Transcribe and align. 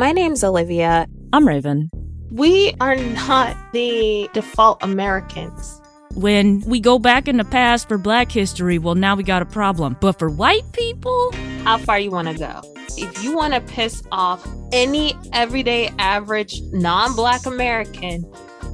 My 0.00 0.12
name's 0.12 0.42
Olivia. 0.42 1.06
I'm 1.34 1.46
Raven. 1.46 1.90
We 2.30 2.72
are 2.80 2.96
not 2.96 3.54
the 3.74 4.30
default 4.32 4.82
Americans. 4.82 5.78
When 6.14 6.62
we 6.62 6.80
go 6.80 6.98
back 6.98 7.28
in 7.28 7.36
the 7.36 7.44
past 7.44 7.86
for 7.86 7.98
black 7.98 8.32
history, 8.32 8.78
well, 8.78 8.94
now 8.94 9.14
we 9.14 9.24
got 9.24 9.42
a 9.42 9.44
problem. 9.44 9.98
But 10.00 10.18
for 10.18 10.30
white 10.30 10.64
people, 10.72 11.32
How 11.64 11.76
far 11.76 11.98
you 11.98 12.10
want 12.10 12.28
to 12.28 12.34
go? 12.34 12.62
If 12.96 13.22
you 13.22 13.36
want 13.36 13.52
to 13.52 13.60
piss 13.60 14.02
off 14.10 14.42
any 14.72 15.12
everyday 15.34 15.88
average 15.98 16.62
non-black 16.72 17.44
American, 17.44 18.24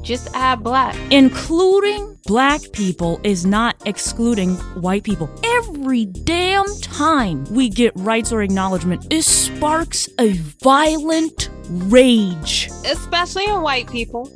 just 0.07 0.29
add 0.35 0.63
black. 0.63 0.95
including 1.11 2.17
black 2.27 2.61
people 2.73 3.21
is 3.25 3.45
not 3.45 3.75
excluding 3.85 4.55
white 4.81 5.03
people. 5.03 5.29
Every 5.45 6.07
damn 6.07 6.67
time 6.81 7.45
we 7.51 7.69
get 7.69 7.93
rights 7.97 8.33
or 8.33 8.41
acknowledgement, 8.43 9.07
it 9.11 9.23
sparks 9.23 10.09
a 10.21 10.33
violent 10.63 11.51
rage. 11.69 12.69
Especially 12.85 13.47
in 13.47 13.61
white 13.63 13.91
people. 13.91 14.31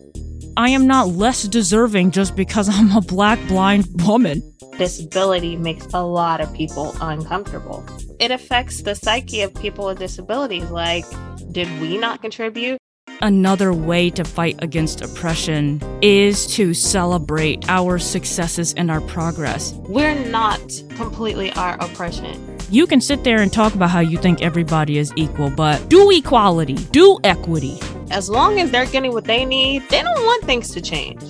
I 0.56 0.70
am 0.70 0.88
not 0.88 1.08
less 1.08 1.44
deserving 1.44 2.10
just 2.10 2.34
because 2.34 2.68
I'm 2.76 2.90
a 2.96 3.00
black 3.00 3.38
blind 3.46 3.86
woman. 4.04 4.42
Disability 4.76 5.56
makes 5.56 5.86
a 5.94 6.02
lot 6.02 6.40
of 6.40 6.52
people 6.52 6.96
uncomfortable. 7.00 7.84
It 8.18 8.32
affects 8.32 8.82
the 8.82 8.94
psyche 8.94 9.42
of 9.42 9.54
people 9.54 9.86
with 9.86 10.00
disabilities. 10.00 10.68
Like, 10.70 11.04
did 11.52 11.68
we 11.80 11.96
not 11.96 12.22
contribute? 12.22 12.79
Another 13.22 13.74
way 13.74 14.08
to 14.10 14.24
fight 14.24 14.56
against 14.60 15.02
oppression 15.02 15.78
is 16.00 16.46
to 16.54 16.72
celebrate 16.72 17.68
our 17.68 17.98
successes 17.98 18.72
and 18.78 18.90
our 18.90 19.02
progress. 19.02 19.74
We're 19.88 20.14
not 20.14 20.60
completely 20.96 21.52
our 21.52 21.74
oppression. 21.80 22.56
You 22.70 22.86
can 22.86 23.02
sit 23.02 23.22
there 23.22 23.42
and 23.42 23.52
talk 23.52 23.74
about 23.74 23.90
how 23.90 24.00
you 24.00 24.16
think 24.16 24.40
everybody 24.40 24.96
is 24.96 25.12
equal, 25.16 25.50
but 25.50 25.86
do 25.90 26.10
equality, 26.10 26.76
do 26.92 27.18
equity. 27.22 27.78
As 28.10 28.30
long 28.30 28.58
as 28.58 28.70
they're 28.70 28.86
getting 28.86 29.12
what 29.12 29.24
they 29.24 29.44
need, 29.44 29.82
they 29.90 30.02
don't 30.02 30.24
want 30.24 30.44
things 30.44 30.70
to 30.70 30.80
change. 30.80 31.20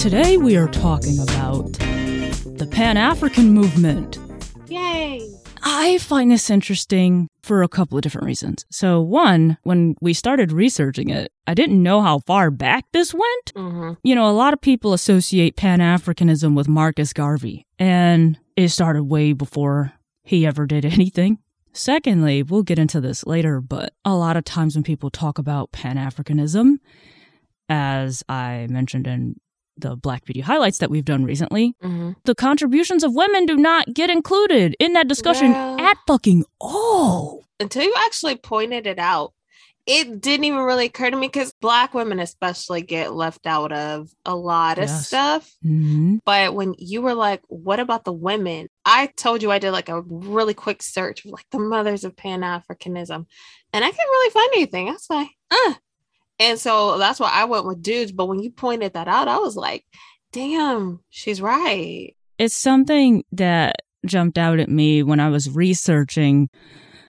Today 0.00 0.38
we 0.38 0.56
are 0.56 0.68
talking 0.68 1.18
about 1.20 1.70
the 2.56 2.66
Pan 2.70 2.96
African 2.96 3.50
movement. 3.50 4.18
Yay! 4.68 5.31
I 5.62 5.98
find 5.98 6.30
this 6.30 6.50
interesting 6.50 7.28
for 7.42 7.62
a 7.62 7.68
couple 7.68 7.96
of 7.96 8.02
different 8.02 8.26
reasons. 8.26 8.66
So, 8.70 9.00
one, 9.00 9.58
when 9.62 9.94
we 10.00 10.12
started 10.12 10.52
researching 10.52 11.08
it, 11.08 11.32
I 11.46 11.54
didn't 11.54 11.82
know 11.82 12.00
how 12.02 12.20
far 12.20 12.50
back 12.50 12.84
this 12.92 13.14
went. 13.14 13.54
Mm-hmm. 13.54 13.92
You 14.02 14.14
know, 14.14 14.28
a 14.28 14.32
lot 14.32 14.52
of 14.52 14.60
people 14.60 14.92
associate 14.92 15.56
Pan 15.56 15.78
Africanism 15.80 16.54
with 16.54 16.68
Marcus 16.68 17.12
Garvey, 17.12 17.66
and 17.78 18.38
it 18.56 18.68
started 18.68 19.04
way 19.04 19.32
before 19.32 19.92
he 20.22 20.46
ever 20.46 20.66
did 20.66 20.84
anything. 20.84 21.38
Secondly, 21.72 22.42
we'll 22.42 22.62
get 22.62 22.78
into 22.78 23.00
this 23.00 23.24
later, 23.24 23.60
but 23.60 23.94
a 24.04 24.14
lot 24.14 24.36
of 24.36 24.44
times 24.44 24.74
when 24.74 24.84
people 24.84 25.10
talk 25.10 25.38
about 25.38 25.72
Pan 25.72 25.96
Africanism, 25.96 26.76
as 27.68 28.22
I 28.28 28.66
mentioned 28.68 29.06
in 29.06 29.36
the 29.76 29.96
Black 29.96 30.24
Beauty 30.24 30.40
highlights 30.40 30.78
that 30.78 30.90
we've 30.90 31.04
done 31.04 31.24
recently, 31.24 31.74
Mm-hmm. 31.82 32.12
the 32.24 32.34
contributions 32.34 33.02
of 33.04 33.14
women 33.14 33.46
do 33.46 33.56
not 33.56 33.92
get 33.94 34.10
included 34.10 34.76
in 34.78 34.92
that 34.94 35.08
discussion 35.08 35.52
Well- 35.52 35.80
at 35.80 35.96
fucking 36.06 36.44
all. 36.60 37.44
Until 37.60 37.82
you 37.84 37.94
actually 38.06 38.36
pointed 38.36 38.86
it 38.86 38.98
out, 38.98 39.32
it 39.86 40.20
didn't 40.20 40.44
even 40.44 40.60
really 40.60 40.86
occur 40.86 41.10
to 41.10 41.16
me 41.16 41.26
because 41.26 41.52
Black 41.60 41.92
women, 41.92 42.20
especially, 42.20 42.82
get 42.82 43.14
left 43.14 43.46
out 43.46 43.72
of 43.72 44.10
a 44.24 44.34
lot 44.36 44.78
of 44.78 44.84
Yes. 44.84 45.08
stuff. 45.08 45.50
Mhm. 45.64 46.20
But 46.24 46.54
when 46.54 46.74
you 46.78 47.02
were 47.02 47.14
like, 47.14 47.42
what 47.48 47.80
about 47.80 48.04
the 48.04 48.12
women? 48.12 48.68
I 48.84 49.06
told 49.16 49.42
you 49.42 49.50
I 49.50 49.58
did 49.58 49.72
like 49.72 49.88
a 49.88 50.02
really 50.02 50.54
quick 50.54 50.82
search 50.84 51.24
of 51.24 51.32
like 51.32 51.46
the 51.50 51.58
mothers 51.58 52.04
of 52.04 52.14
Pan 52.16 52.42
Africanism, 52.42 53.26
and 53.72 53.84
I 53.84 53.90
couldn't 53.90 54.06
really 54.08 54.30
find 54.30 54.50
anything. 54.54 54.88
I 54.88 54.92
was 54.92 55.06
like, 55.10 55.28
uh. 55.50 55.74
And 56.50 56.58
so 56.58 56.98
that's 56.98 57.20
why 57.20 57.30
I 57.32 57.44
went 57.44 57.66
with 57.66 57.82
dudes. 57.82 58.12
But 58.12 58.26
when 58.26 58.42
you 58.42 58.50
pointed 58.50 58.94
that 58.94 59.08
out, 59.08 59.28
I 59.28 59.38
was 59.38 59.56
like, 59.56 59.84
damn, 60.32 61.00
she's 61.10 61.40
right. 61.40 62.14
It's 62.38 62.56
something 62.60 63.24
that 63.32 63.76
jumped 64.06 64.38
out 64.38 64.58
at 64.58 64.68
me 64.68 65.02
when 65.02 65.20
I 65.20 65.28
was 65.28 65.48
researching 65.50 66.48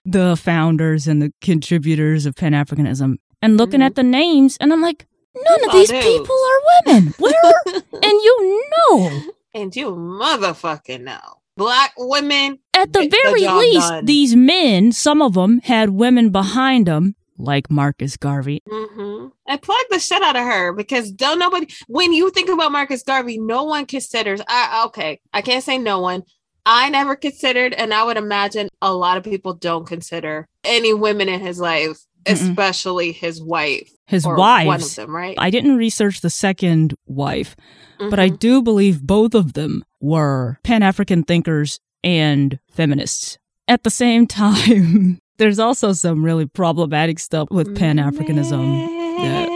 the 0.04 0.36
founders 0.36 1.06
and 1.08 1.20
the 1.22 1.32
contributors 1.40 2.26
of 2.26 2.36
Pan 2.36 2.52
Africanism 2.52 3.16
and 3.42 3.56
looking 3.56 3.80
Mhm. 3.80 3.86
at 3.86 3.94
the 3.94 4.02
names, 4.02 4.56
and 4.60 4.72
I'm 4.72 4.80
like, 4.82 5.06
none 5.34 5.64
of 5.64 5.72
these 5.72 5.88
dudes. 5.90 6.06
people 6.06 6.36
are 6.36 6.92
women. 6.92 7.14
Where? 7.18 7.32
and 7.92 8.12
you 8.12 8.62
know, 8.88 9.22
and 9.54 9.74
you 9.74 9.90
motherfucking 9.90 11.00
know. 11.02 11.20
Black 11.56 11.92
women, 11.96 12.58
at 12.74 12.92
the 12.92 13.00
Get 13.02 13.10
the 13.12 13.16
very 13.22 13.48
least, 13.58 13.88
done. 13.88 14.04
these 14.04 14.34
men, 14.36 14.92
some 14.92 15.22
of 15.22 15.34
them 15.34 15.60
had 15.64 15.90
women 15.90 16.30
behind 16.30 16.86
them, 16.86 17.14
like 17.38 17.70
Marcus 17.70 18.16
Garvey. 18.16 18.60
hmm 18.68 19.26
I 19.46 19.56
plug 19.56 19.84
the 19.90 19.98
shit 19.98 20.22
out 20.22 20.36
of 20.36 20.44
her 20.44 20.72
because 20.72 21.10
don't 21.12 21.38
nobody. 21.38 21.66
When 21.86 22.12
you 22.12 22.30
think 22.30 22.48
about 22.48 22.72
Marcus 22.72 23.02
Garvey, 23.02 23.38
no 23.38 23.64
one 23.64 23.86
considers. 23.86 24.40
I 24.48 24.84
okay, 24.86 25.20
I 25.32 25.42
can't 25.42 25.62
say 25.64 25.78
no 25.78 26.00
one. 26.00 26.22
I 26.66 26.88
never 26.88 27.14
considered, 27.14 27.74
and 27.74 27.92
I 27.92 28.04
would 28.04 28.16
imagine 28.16 28.68
a 28.80 28.94
lot 28.94 29.18
of 29.18 29.24
people 29.24 29.52
don't 29.52 29.86
consider 29.86 30.48
any 30.64 30.94
women 30.94 31.28
in 31.28 31.40
his 31.40 31.60
life, 31.60 31.98
Mm-mm. 32.24 32.32
especially 32.32 33.12
his 33.12 33.42
wife. 33.42 33.90
His 34.06 34.24
wives. 34.26 34.66
one 34.66 34.82
of 34.82 34.94
them, 34.94 35.14
right? 35.14 35.34
I 35.38 35.50
didn't 35.50 35.76
research 35.76 36.20
the 36.22 36.30
second 36.30 36.94
wife, 37.06 37.54
but 37.98 38.18
I 38.18 38.30
Mhm. 38.30 38.38
do 38.38 38.62
believe 38.62 39.02
both 39.02 39.34
of 39.34 39.52
them 39.52 39.84
were 40.00 40.58
Pan 40.62 40.82
African 40.82 41.22
thinkers 41.22 41.80
and 42.02 42.58
feminists. 42.70 43.38
At 43.68 43.82
the 43.82 43.90
same 43.90 44.26
time, 44.42 45.20
there's 45.36 45.58
also 45.58 45.92
some 45.92 46.24
really 46.24 46.46
problematic 46.46 47.18
stuff 47.18 47.48
with 47.50 47.76
Pan 47.76 47.96
Africanism 47.96 48.86
that 49.18 49.48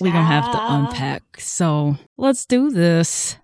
we're 0.00 0.12
gonna 0.12 0.24
have 0.24 0.50
to 0.52 0.72
unpack. 0.74 1.22
So 1.40 1.96
let's 2.16 2.44
do 2.44 2.70
this. 2.70 3.36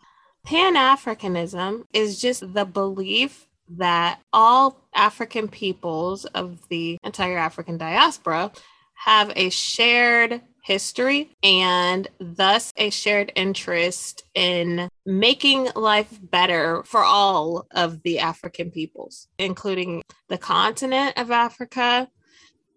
Pan 0.44 0.74
Africanism 0.74 1.84
is 1.92 2.20
just 2.20 2.52
the 2.52 2.64
belief 2.64 3.46
that 3.76 4.20
all 4.32 4.86
African 4.94 5.48
peoples 5.48 6.26
of 6.26 6.68
the 6.68 6.98
entire 7.02 7.38
African 7.38 7.78
diaspora 7.78 8.52
have 8.94 9.32
a 9.36 9.48
shared 9.50 10.42
history 10.64 11.30
and 11.42 12.08
thus 12.18 12.72
a 12.78 12.88
shared 12.88 13.30
interest 13.36 14.24
in 14.34 14.88
making 15.04 15.68
life 15.76 16.18
better 16.22 16.82
for 16.84 17.04
all 17.04 17.66
of 17.72 18.02
the 18.02 18.18
African 18.18 18.70
peoples, 18.70 19.28
including 19.38 20.02
the 20.28 20.38
continent 20.38 21.18
of 21.18 21.30
Africa 21.30 22.08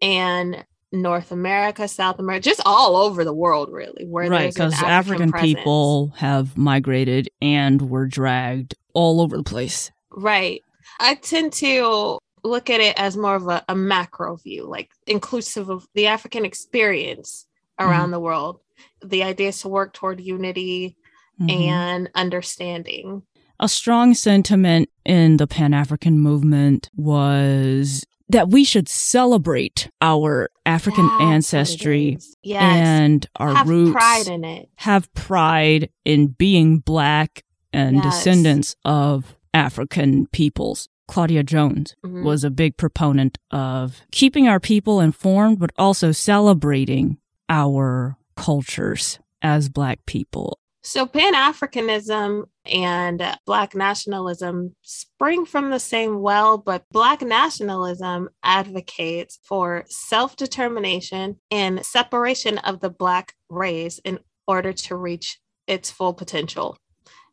and 0.01 0.65
North 0.91 1.31
America, 1.31 1.87
South 1.87 2.19
America, 2.19 2.43
just 2.43 2.61
all 2.65 2.97
over 2.97 3.23
the 3.23 3.33
world, 3.33 3.69
really. 3.71 4.05
Where 4.05 4.29
right, 4.29 4.53
because 4.53 4.81
African 4.83 5.31
presence. 5.31 5.55
people 5.55 6.13
have 6.17 6.57
migrated 6.57 7.29
and 7.41 7.89
were 7.89 8.05
dragged 8.05 8.75
all 8.93 9.21
over 9.21 9.37
the 9.37 9.43
place. 9.43 9.91
Right. 10.11 10.61
I 10.99 11.15
tend 11.15 11.53
to 11.53 12.19
look 12.43 12.69
at 12.69 12.81
it 12.81 12.99
as 12.99 13.15
more 13.15 13.35
of 13.35 13.47
a, 13.47 13.63
a 13.69 13.75
macro 13.75 14.35
view, 14.37 14.65
like 14.67 14.89
inclusive 15.05 15.69
of 15.69 15.87
the 15.93 16.07
African 16.07 16.43
experience 16.43 17.47
around 17.79 18.11
the 18.11 18.19
world. 18.19 18.59
The 19.03 19.23
idea 19.23 19.49
is 19.49 19.61
to 19.61 19.67
work 19.69 19.93
toward 19.93 20.19
unity 20.21 20.95
Mhm. 21.41 21.51
and 21.51 22.09
understanding. 22.15 23.23
A 23.59 23.67
strong 23.69 24.13
sentiment 24.13 24.89
in 25.05 25.37
the 25.37 25.47
Pan 25.47 25.73
African 25.73 26.19
movement 26.19 26.89
was 26.95 28.05
that 28.29 28.49
we 28.49 28.63
should 28.63 28.87
celebrate 28.89 29.89
our 30.01 30.49
African 30.65 31.07
That's 31.07 31.23
ancestry. 31.23 32.17
Yes. 32.43 32.61
and 32.63 33.25
our 33.37 33.47
roots. 33.49 33.57
Have 33.59 33.69
roots. 33.69 33.91
pride 33.93 34.27
in 34.27 34.43
it. 34.43 34.69
have 34.75 35.13
pride 35.13 35.89
in 36.05 36.27
being 36.27 36.79
black 36.79 37.43
and 37.73 37.95
Yes. 37.97 38.03
descendants 38.17 38.75
of 38.85 39.35
African 39.53 40.27
peoples. 40.27 40.87
Claudia 41.07 41.41
Jones 41.41 41.95
Mhm. 42.05 42.23
was 42.23 42.43
a 42.43 42.49
big 42.51 42.75
proponent 42.77 43.37
of 43.49 44.01
keeping 44.11 44.47
our 44.47 44.59
people 44.59 44.99
informed, 44.99 45.57
but 45.59 45.71
also 45.77 46.11
celebrating 46.11 47.17
our 47.49 48.17
cultures 48.35 49.19
as 49.41 49.69
black 49.69 50.05
people. 50.05 50.59
So, 50.87 51.05
Pan 51.05 51.33
Africanism 51.33 52.45
and 52.65 53.21
Black 53.45 53.75
nationalism 53.75 54.73
spring 54.83 55.45
from 55.45 55.69
the 55.69 55.81
same 55.81 56.21
well, 56.21 56.57
but 56.57 56.85
Black 56.93 57.21
nationalism 57.21 58.29
advocates 58.41 59.37
for 59.43 59.83
self 59.89 60.37
determination 60.37 61.41
and 61.51 61.85
separation 61.85 62.57
of 62.59 62.79
the 62.79 62.89
Black 62.89 63.33
race 63.49 63.99
in 64.05 64.19
order 64.47 64.71
to 64.71 64.95
reach 64.95 65.39
its 65.67 65.91
full 65.91 66.13
potential, 66.13 66.77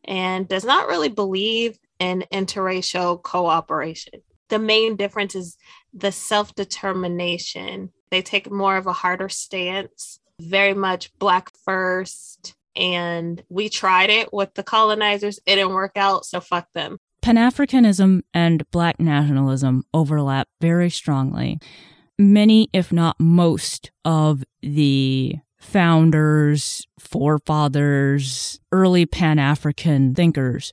and 0.03 0.49
does 0.49 0.65
not 0.65 0.89
really 0.89 1.09
believe 1.09 1.79
in 2.01 2.25
interracial 2.33 3.23
cooperation. 3.23 4.21
The 4.49 4.59
main 4.59 4.97
difference 4.97 5.37
is 5.37 5.57
the 5.93 6.11
self 6.11 6.55
determination. 6.57 7.91
They 8.11 8.23
take 8.23 8.51
more 8.51 8.77
of 8.77 8.87
a 8.87 8.93
harder 8.93 9.29
stance, 9.29 10.21
very 10.41 10.75
much 10.75 11.17
Black 11.19 11.51
first 11.65 12.55
and 12.77 13.43
we 13.49 13.69
tried 13.69 14.11
it 14.11 14.33
with 14.33 14.55
the 14.55 14.63
colonizers. 14.63 15.39
It 15.47 15.57
didn't 15.57 15.75
work 15.75 15.93
out, 15.97 16.25
so 16.25 16.41
fuck 16.41 16.73
them. 16.73 16.99
Pan 17.23 17.37
Africanism 17.37 18.23
and 18.35 18.69
Black 18.71 19.01
nationalism 19.01 19.85
overlap 19.95 20.49
very 20.61 20.91
strongly. 20.91 21.59
Many, 22.19 22.69
if 22.73 22.93
not 22.93 23.19
most, 23.19 23.91
of 24.05 24.45
the 24.61 25.37
founders, 25.65 26.87
forefathers, 26.99 28.61
early 28.71 29.07
Pan 29.07 29.39
African 29.39 30.15
thinkers 30.15 30.73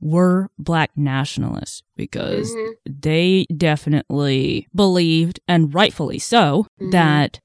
were 0.00 0.48
black 0.58 0.90
nationalists 0.96 1.82
because 1.96 2.50
Mhm. 2.50 2.72
they 3.02 3.46
definitely 3.54 4.66
believed, 4.74 5.40
and 5.46 5.74
rightfully 5.74 6.18
so, 6.18 6.66
Mhm. 6.80 6.90
that 6.92 7.40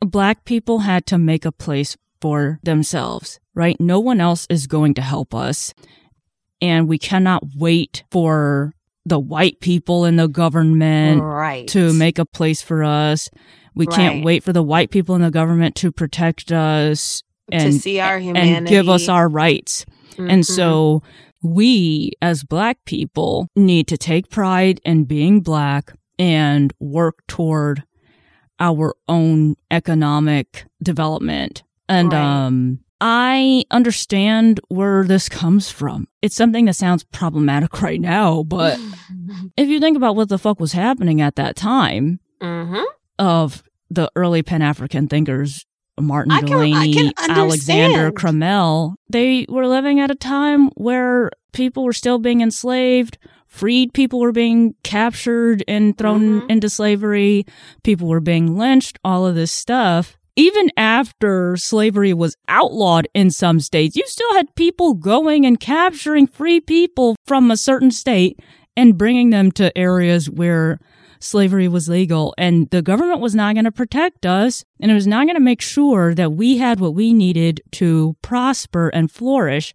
black 0.00 0.44
people 0.46 0.80
had 0.80 1.04
to 1.06 1.18
make 1.18 1.44
a 1.44 1.52
place 1.52 1.96
for 2.22 2.58
themselves, 2.62 3.38
right? 3.54 3.78
No 3.78 4.00
one 4.00 4.20
else 4.20 4.46
is 4.48 4.66
going 4.66 4.94
to 4.94 5.02
help 5.02 5.34
us. 5.34 5.74
And 6.62 6.88
we 6.88 6.98
cannot 6.98 7.42
wait 7.56 8.02
for 8.10 8.72
the 9.04 9.18
white 9.18 9.60
people 9.60 10.04
in 10.04 10.16
the 10.16 10.28
government 10.28 11.22
right. 11.22 11.66
to 11.68 11.92
make 11.92 12.18
a 12.18 12.26
place 12.26 12.62
for 12.62 12.82
us. 12.84 13.28
We 13.74 13.86
can't 13.86 14.24
wait 14.24 14.42
for 14.42 14.52
the 14.52 14.62
white 14.62 14.90
people 14.90 15.14
in 15.14 15.22
the 15.22 15.30
government 15.30 15.74
to 15.76 15.92
protect 15.92 16.50
us 16.52 17.22
to 17.50 17.56
and 17.56 17.74
see 17.74 18.00
our 18.00 18.18
humanity 18.18 18.56
and 18.56 18.66
give 18.68 18.88
us 18.88 19.08
our 19.08 19.28
rights. 19.28 19.84
And 20.18 20.42
Mhm. 20.42 20.44
so 20.44 21.02
we 21.42 22.12
as 22.20 22.44
black 22.44 22.78
people 22.84 23.48
need 23.56 23.86
to 23.88 23.96
take 23.96 24.28
pride 24.30 24.80
in 24.84 25.04
being 25.04 25.40
black 25.40 25.92
and 26.18 26.72
work 26.80 27.26
toward 27.26 27.82
our 28.58 28.94
own 29.08 29.56
economic 29.70 30.66
development. 30.82 31.62
And 31.88 32.12
Right. 32.12 32.20
um 32.20 32.80
I 33.02 33.64
understand 33.70 34.60
where 34.68 35.04
this 35.04 35.30
comes 35.30 35.70
from. 35.70 36.06
It's 36.20 36.36
something 36.36 36.66
that 36.66 36.74
sounds 36.76 37.02
problematic 37.04 37.80
right 37.82 38.00
now, 38.00 38.42
but 38.42 38.78
if 39.56 39.68
you 39.70 39.80
think 39.80 39.96
about 39.96 40.16
what 40.16 40.28
the 40.28 40.36
fuck 40.38 40.60
was 40.60 40.72
happening 40.72 41.20
at 41.22 41.36
that 41.36 41.56
time 41.56 42.20
Mhm. 42.42 42.84
Of 43.20 43.62
the 43.90 44.10
early 44.16 44.42
Pan 44.42 44.62
African 44.62 45.06
thinkers, 45.06 45.66
Martin 46.00 46.32
I 46.32 46.40
can- 46.40 46.48
I 46.48 46.70
Delany, 46.70 46.94
can 46.94 47.12
Alexander. 47.18 48.10
Crummell, 48.12 48.94
they 49.10 49.44
were 49.48 49.66
living 49.66 50.00
at 50.00 50.10
a 50.10 50.14
time 50.14 50.70
where 50.76 51.30
people 51.52 51.84
were 51.84 51.92
still 51.92 52.18
being 52.18 52.40
enslaved. 52.40 53.18
Freed 53.46 53.92
people 53.92 54.20
were 54.20 54.32
being 54.32 54.74
captured 54.84 55.62
and 55.68 55.98
thrown 55.98 56.40
Mhm. 56.42 56.50
into 56.50 56.70
slavery. 56.70 57.44
People 57.84 58.08
were 58.08 58.20
being 58.20 58.56
lynched, 58.56 58.98
all 59.04 59.26
of 59.26 59.34
this 59.34 59.52
stuff. 59.52 60.16
Even 60.36 60.70
after 60.78 61.56
slavery 61.58 62.14
was 62.14 62.36
outlawed 62.48 63.06
in 63.12 63.30
some 63.30 63.60
states, 63.60 63.96
you 63.96 64.04
still 64.06 64.32
had 64.34 64.54
people 64.54 64.94
going 64.94 65.44
and 65.44 65.60
capturing 65.60 66.26
free 66.26 66.60
people 66.60 67.16
from 67.26 67.50
a 67.50 67.56
certain 67.58 67.90
state 67.90 68.40
and 68.76 68.96
bringing 68.96 69.28
them 69.30 69.50
to 69.52 69.76
areas 69.76 70.30
where 70.30 70.78
slavery 71.20 71.68
was 71.68 71.88
legal. 71.88 72.34
And 72.38 72.68
the 72.70 72.82
government 72.82 73.20
was 73.20 73.34
not 73.34 73.54
going 73.54 73.64
to 73.66 73.72
protect 73.72 74.26
us 74.26 74.64
and 74.80 74.90
it 74.90 74.94
was 74.94 75.06
not 75.06 75.26
going 75.26 75.36
to 75.36 75.40
make 75.40 75.60
sure 75.60 76.14
that 76.14 76.32
we 76.32 76.58
had 76.58 76.80
what 76.80 76.94
we 76.94 77.12
needed 77.12 77.60
to 77.72 78.16
prosper 78.22 78.88
and 78.88 79.10
flourish 79.10 79.74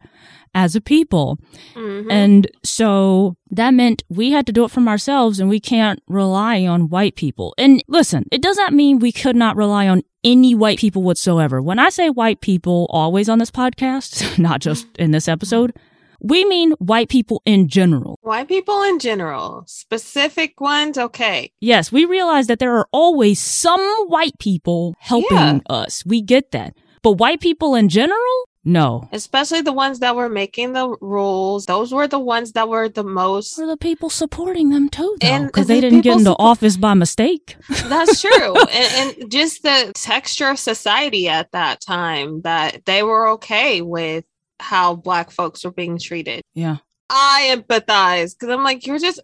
as 0.55 0.75
a 0.75 0.81
people. 0.81 1.37
Mhm. 1.75 2.07
And 2.09 2.47
so 2.63 3.35
that 3.51 3.73
meant 3.73 4.03
we 4.09 4.31
had 4.31 4.45
to 4.47 4.53
do 4.53 4.63
it 4.63 4.71
from 4.71 4.87
ourselves 4.87 5.39
and 5.39 5.49
we 5.49 5.59
can't 5.59 6.01
rely 6.07 6.65
on 6.65 6.89
white 6.89 7.15
people. 7.15 7.53
And 7.57 7.83
listen, 7.87 8.25
it 8.31 8.41
does 8.41 8.57
not 8.57 8.73
mean 8.73 8.99
we 8.99 9.11
could 9.11 9.35
not 9.35 9.57
rely 9.57 9.87
on 9.87 10.01
any 10.23 10.55
white 10.55 10.79
people 10.79 11.03
whatsoever. 11.03 11.61
When 11.61 11.77
I 11.77 11.89
say 11.89 12.09
white 12.09 12.41
people 12.41 12.87
always 12.89 13.29
on 13.29 13.37
this 13.39 13.51
podcast, 13.51 14.39
not 14.39 14.61
just 14.61 14.87
in 14.97 15.11
this 15.11 15.27
episode, 15.27 15.73
we 16.21 16.45
mean 16.45 16.71
white 16.79 17.09
people 17.09 17.41
in 17.45 17.67
general. 17.67 18.17
White 18.21 18.47
people 18.47 18.81
in 18.83 18.99
general, 18.99 19.63
specific 19.67 20.59
ones, 20.59 20.97
okay. 20.97 21.51
Yes, 21.59 21.91
we 21.91 22.05
realize 22.05 22.47
that 22.47 22.59
there 22.59 22.75
are 22.75 22.87
always 22.91 23.39
some 23.39 23.81
white 24.07 24.37
people 24.39 24.95
helping 24.99 25.37
Yeah. 25.37 25.59
us. 25.69 26.03
We 26.05 26.21
get 26.21 26.51
that. 26.51 26.73
But 27.01 27.13
white 27.13 27.39
people 27.39 27.75
in 27.75 27.87
general? 27.89 28.49
No. 28.67 29.07
Especially 29.11 29.61
the 29.61 29.71
ones 29.71 29.99
that 29.99 30.15
were 30.15 30.27
making 30.27 30.73
the 30.73 30.89
rules. 30.99 31.67
Those 31.67 31.93
were 31.93 32.07
the 32.07 32.17
ones 32.17 32.53
that 32.53 32.67
were 32.67 32.89
the 32.89 33.03
most. 33.03 33.59
Were 33.59 33.67
the 33.67 33.77
people 33.77 34.09
supporting 34.09 34.69
them 34.71 34.89
too, 34.89 35.15
though? 35.21 35.27
And 35.27 35.45
Because 35.45 35.67
the 35.67 35.75
they 35.75 35.81
didn't 35.81 36.01
get 36.01 36.17
into 36.17 36.31
suppo- 36.31 36.35
office 36.39 36.75
by 36.75 36.95
mistake. 36.95 37.57
That's 37.85 38.21
true. 38.21 38.55
and, 38.71 39.13
and 39.21 39.31
just 39.31 39.61
the 39.61 39.91
texture 39.93 40.49
of 40.49 40.57
society 40.57 41.27
at 41.29 41.51
that 41.51 41.79
time 41.79 42.41
that 42.41 42.85
they 42.85 43.03
were 43.03 43.27
okay 43.33 43.83
with 43.83 44.25
how 44.59 44.95
Black 44.95 45.31
folks 45.31 45.63
were 45.63 45.71
being 45.71 45.97
treated. 45.97 46.41
Yeah. 46.53 46.77
I 47.09 47.55
empathize 47.55 48.33
because 48.33 48.49
I'm 48.49 48.63
like, 48.63 48.85
you're 48.87 48.99
just 48.99 49.21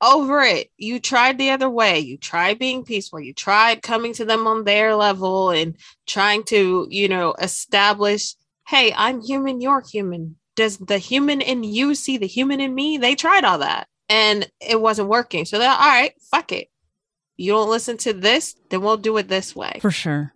over 0.00 0.42
it. 0.42 0.70
You 0.76 1.00
tried 1.00 1.38
the 1.38 1.50
other 1.50 1.70
way. 1.70 1.98
You 1.98 2.16
tried 2.16 2.58
being 2.58 2.84
peaceful. 2.84 3.20
You 3.20 3.32
tried 3.32 3.82
coming 3.82 4.12
to 4.14 4.24
them 4.24 4.46
on 4.46 4.64
their 4.64 4.94
level 4.94 5.50
and 5.50 5.76
trying 6.06 6.44
to, 6.44 6.86
you 6.90 7.08
know, 7.08 7.34
establish, 7.40 8.34
hey, 8.68 8.92
I'm 8.96 9.20
human, 9.20 9.60
you're 9.60 9.82
human. 9.82 10.36
Does 10.56 10.76
the 10.78 10.98
human 10.98 11.40
in 11.40 11.64
you 11.64 11.94
see 11.94 12.16
the 12.16 12.26
human 12.26 12.60
in 12.60 12.74
me? 12.74 12.98
They 12.98 13.14
tried 13.14 13.44
all 13.44 13.58
that 13.58 13.88
and 14.08 14.48
it 14.60 14.80
wasn't 14.80 15.08
working. 15.08 15.44
So 15.44 15.58
they're 15.58 15.70
all 15.70 15.78
right, 15.78 16.12
fuck 16.30 16.52
it. 16.52 16.68
You 17.36 17.52
don't 17.52 17.70
listen 17.70 17.96
to 17.98 18.12
this, 18.12 18.54
then 18.70 18.82
we'll 18.82 18.96
do 18.96 19.16
it 19.16 19.26
this 19.28 19.56
way. 19.56 19.78
For 19.80 19.90
sure. 19.90 20.34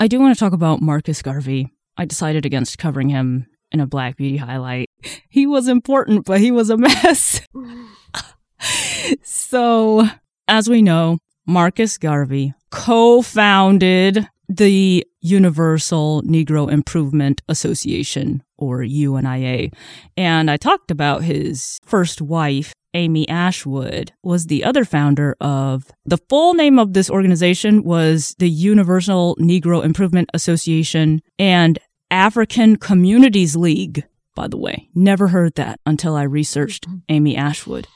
I 0.00 0.06
do 0.06 0.20
want 0.20 0.34
to 0.34 0.38
talk 0.38 0.52
about 0.52 0.80
Marcus 0.80 1.20
Garvey. 1.20 1.74
I 1.98 2.04
decided 2.04 2.46
against 2.46 2.78
covering 2.78 3.08
him 3.08 3.46
in 3.72 3.80
a 3.80 3.86
Black 3.86 4.16
Beauty 4.16 4.38
highlight. 4.38 4.88
He 5.28 5.46
was 5.46 5.68
important, 5.68 6.24
but 6.24 6.40
he 6.40 6.50
was 6.50 6.70
a 6.70 6.76
mess. 6.76 7.40
so, 9.22 10.06
as 10.46 10.68
we 10.68 10.80
know, 10.80 11.18
Marcus 11.46 11.98
Garvey 11.98 12.54
co 12.70 13.20
founded 13.20 14.28
the 14.48 15.06
Universal 15.20 16.22
Negro 16.22 16.70
Improvement 16.70 17.42
Association, 17.48 18.42
or 18.56 18.82
UNIA. 18.82 19.70
And 20.16 20.50
I 20.50 20.56
talked 20.56 20.90
about 20.90 21.22
his 21.22 21.78
first 21.84 22.22
wife, 22.22 22.72
Amy 22.94 23.28
Ashwood, 23.28 24.12
was 24.22 24.46
the 24.46 24.64
other 24.64 24.84
founder 24.84 25.36
of 25.40 25.84
the 26.06 26.18
full 26.28 26.54
name 26.54 26.78
of 26.78 26.94
this 26.94 27.10
organization 27.10 27.82
was 27.82 28.34
the 28.38 28.48
Universal 28.48 29.36
Negro 29.38 29.84
Improvement 29.84 30.30
Association 30.32 31.20
and 31.38 31.78
African 32.10 32.76
Communities 32.76 33.56
League. 33.56 34.04
By 34.34 34.48
the 34.48 34.56
way, 34.56 34.88
never 34.94 35.28
heard 35.28 35.54
that 35.56 35.80
until 35.84 36.14
I 36.14 36.22
researched 36.22 36.88
mm-hmm. 36.88 36.98
Amy 37.08 37.36
Ashwood. 37.36 37.88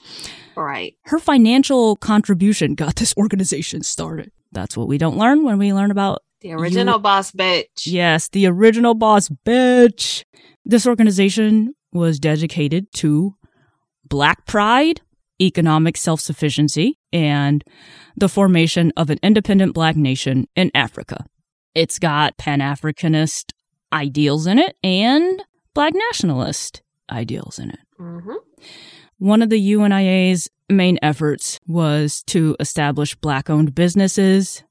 right. 0.65 0.95
Her 1.05 1.19
financial 1.19 1.97
contribution 1.97 2.75
got 2.75 2.97
this 2.97 3.15
organization 3.19 3.83
started. 3.83 4.33
That's 4.51 4.77
what 4.77 4.89
we 4.89 4.99
don't 4.99 5.17
learn 5.17 5.45
when 5.45 5.59
we 5.59 5.73
learn 5.73 5.91
about 5.91 6.23
The 6.41 6.53
original 6.53 6.99
boss 6.99 7.31
bitch. 7.31 7.87
Yes, 7.87 8.29
the 8.29 8.47
original 8.47 8.95
boss 8.95 9.29
bitch. 9.29 10.25
This 10.65 10.87
organization 10.87 11.75
was 11.93 12.19
dedicated 12.19 12.93
to 12.95 13.35
black 14.05 14.45
pride, 14.47 15.01
economic 15.41 15.97
self-sufficiency, 15.97 16.99
and 17.13 17.65
the 18.17 18.29
formation 18.29 18.93
of 18.97 19.11
an 19.11 19.19
independent 19.23 19.75
black 19.75 19.97
nation 19.97 20.47
in 20.55 20.71
Africa. 20.75 21.25
It's 21.75 21.99
got 21.99 22.37
Pan-Africanist 22.37 23.53
ideals 23.93 24.47
in 24.47 24.59
it 24.59 24.77
and 24.83 25.43
black 25.75 25.93
nationalist 25.95 26.83
ideals 27.11 27.59
in 27.59 27.71
it. 27.71 27.81
Mhm. 28.01 28.37
One 29.19 29.43
of 29.43 29.51
the 29.51 29.61
UNIA's 29.61 30.49
main 30.69 30.99
efforts 31.03 31.59
was 31.67 32.23
to 32.27 32.57
establish 32.59 33.15
black 33.15 33.49
owned 33.51 33.75
businesses, 33.75 34.63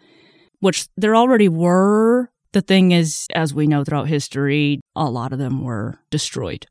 which 0.60 0.88
there 0.98 1.16
already 1.16 1.48
were. 1.48 2.30
The 2.54 2.62
thing 2.62 2.92
is, 2.92 3.28
as 3.34 3.54
we 3.54 3.68
know 3.68 3.84
throughout 3.84 4.10
history, 4.10 4.82
a 4.96 5.10
lot 5.10 5.32
of 5.32 5.40
them 5.40 5.64
were 5.64 6.00
destroyed. 6.10 6.66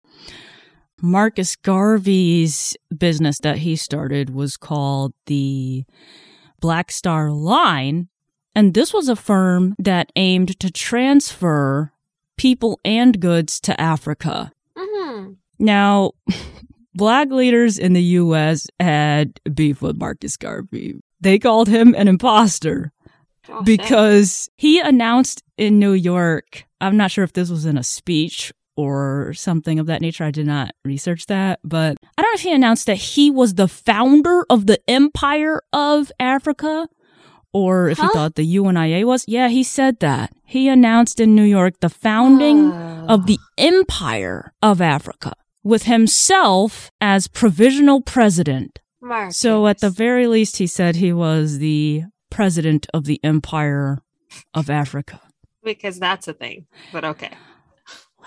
Marcus 1.00 1.56
Garvey's 1.56 2.76
business 2.94 3.38
that 3.38 3.58
he 3.58 3.76
started 3.76 4.30
was 4.30 4.58
called 4.58 5.14
the 5.26 5.84
Black 6.60 6.92
Star 6.92 7.30
Line. 7.30 8.08
And 8.54 8.74
this 8.74 8.92
was 8.92 9.08
a 9.08 9.16
firm 9.16 9.74
that 9.78 10.12
aimed 10.16 10.60
to 10.60 10.70
transfer 10.70 11.92
people 12.40 12.80
and 12.86 13.20
goods 13.20 13.60
to 13.60 13.78
Africa. 13.78 14.50
Mhm. 14.74 15.36
Now, 15.58 16.12
black 16.94 17.28
leaders 17.28 17.76
in 17.78 17.92
the 17.92 18.02
U.S. 18.02 18.66
had 18.80 19.38
beef 19.52 19.82
with 19.82 19.98
Marcus 19.98 20.38
Garvey. 20.38 21.02
They 21.20 21.38
called 21.38 21.68
him 21.68 21.94
an 21.94 22.08
imposter 22.08 22.92
Oh, 23.50 23.60
because 23.62 24.48
he 24.56 24.80
announced 24.80 25.42
in 25.58 25.78
New 25.78 25.92
York, 25.92 26.64
I'm 26.80 26.96
not 26.96 27.10
sure 27.10 27.24
if 27.24 27.34
this 27.34 27.50
was 27.50 27.66
in 27.66 27.76
a 27.76 27.82
speech 27.84 28.54
or 28.74 29.34
something 29.34 29.78
of 29.78 29.84
that 29.86 30.00
nature. 30.00 30.24
I 30.24 30.30
did 30.30 30.46
not 30.46 30.70
research 30.82 31.26
that, 31.26 31.60
but 31.62 31.98
I 32.16 32.22
don't 32.22 32.30
know 32.30 32.34
if 32.36 32.40
he 32.40 32.54
announced 32.54 32.86
that 32.86 32.94
he 32.96 33.30
was 33.30 33.54
the 33.54 33.68
founder 33.68 34.46
of 34.48 34.66
the 34.66 34.80
empire 34.88 35.60
of 35.74 36.10
Africa 36.18 36.88
or 37.52 37.88
if 37.88 37.98
he 37.98 38.08
thought 38.08 38.34
the 38.36 38.44
UNIA 38.56 39.04
was. 39.04 39.24
Yeah, 39.26 39.48
he 39.48 39.62
said 39.62 39.98
that. 40.00 40.32
He 40.44 40.68
announced 40.68 41.20
in 41.20 41.34
New 41.34 41.44
York 41.44 41.80
the 41.80 41.88
founding 41.88 42.72
Oh. 42.72 43.06
of 43.08 43.26
the 43.26 43.38
empire 43.58 44.52
of 44.62 44.80
Africa. 44.80 45.32
with 45.62 45.82
himself 45.82 46.90
as 47.02 47.28
provisional 47.28 48.00
president. 48.00 48.78
Marcus. 49.02 49.36
So 49.36 49.66
at 49.66 49.80
the 49.80 49.90
very 49.90 50.26
least, 50.26 50.56
he 50.56 50.66
said 50.66 50.96
he 50.96 51.12
was 51.12 51.58
the 51.58 52.04
president 52.30 52.86
of 52.94 53.04
the 53.04 53.20
Empire 53.22 53.98
of 54.54 54.70
Africa. 54.70 55.20
because 55.62 55.98
that's 55.98 56.26
a 56.28 56.32
thing. 56.32 56.64
But 56.92 57.04
okay. 57.04 57.32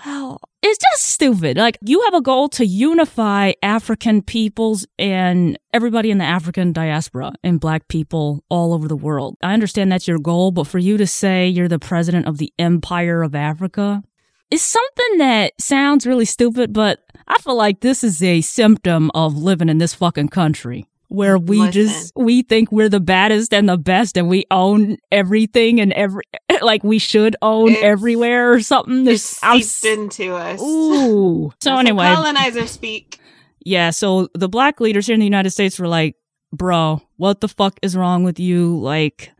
Well, 0.04 0.40
it's 0.62 0.78
just 0.78 1.12
stupid. 1.12 1.56
Like, 1.56 1.78
you 1.82 2.02
have 2.02 2.14
a 2.14 2.20
goal 2.20 2.48
to 2.50 2.66
unify 2.66 3.52
African 3.62 4.22
peoples 4.22 4.86
and 4.98 5.58
everybody 5.72 6.10
in 6.10 6.18
the 6.18 6.24
African 6.24 6.72
diaspora 6.72 7.32
and 7.42 7.60
black 7.60 7.88
people 7.88 8.44
all 8.50 8.74
over 8.74 8.86
the 8.86 8.96
world. 8.96 9.36
I 9.42 9.54
understand 9.54 9.90
that's 9.90 10.08
your 10.08 10.18
goal, 10.18 10.50
but 10.50 10.66
for 10.66 10.78
you 10.78 10.96
to 10.98 11.06
say 11.06 11.48
you're 11.48 11.68
the 11.68 11.78
president 11.78 12.26
of 12.26 12.38
the 12.38 12.52
Empire 12.58 13.22
of 13.22 13.34
Africa 13.34 14.02
is 14.50 14.62
something 14.62 15.18
that 15.18 15.52
sounds 15.58 16.06
really 16.06 16.26
stupid, 16.26 16.72
but 16.72 17.00
I 17.26 17.38
feel 17.38 17.56
like 17.56 17.80
this 17.80 18.04
is 18.04 18.22
a 18.22 18.42
symptom 18.42 19.10
of 19.14 19.36
living 19.36 19.68
in 19.68 19.78
this 19.78 19.94
fucking 19.94 20.28
country 20.28 20.86
where 21.14 21.38
we 21.38 21.58
Listen. 21.60 21.72
just 21.72 22.12
we 22.16 22.42
think 22.42 22.70
we're 22.72 22.88
the 22.88 23.00
baddest 23.00 23.54
and 23.54 23.68
the 23.68 23.76
best 23.78 24.16
and 24.16 24.28
we 24.28 24.44
own 24.50 24.96
everything 25.12 25.80
and 25.80 25.92
every 25.92 26.24
like 26.62 26.82
we 26.84 26.98
should 26.98 27.36
own 27.40 27.68
It's- 27.70 27.84
everywhere 27.84 28.52
or 28.52 28.60
something. 28.60 29.08
I'm 29.08 29.16
seeped 29.60 29.84
into 29.84 30.34
us. 30.34 30.60
Ooh. 30.60 31.52
So 31.60 31.76
anyway, 31.76 32.12
colonizer 32.14 32.66
speak. 32.66 33.18
yeah, 33.64 33.90
so 33.90 34.28
the 34.34 34.48
black 34.48 34.80
leaders 34.80 35.06
here 35.06 35.14
in 35.14 35.20
the 35.20 35.26
United 35.26 35.50
States 35.50 35.78
were 35.78 35.88
like, 35.88 36.16
bro, 36.52 37.00
what 37.16 37.40
the 37.40 37.48
fuck 37.48 37.78
is 37.82 37.96
wrong 37.96 38.24
with 38.24 38.38
you? 38.38 38.78
Like, 38.80 39.30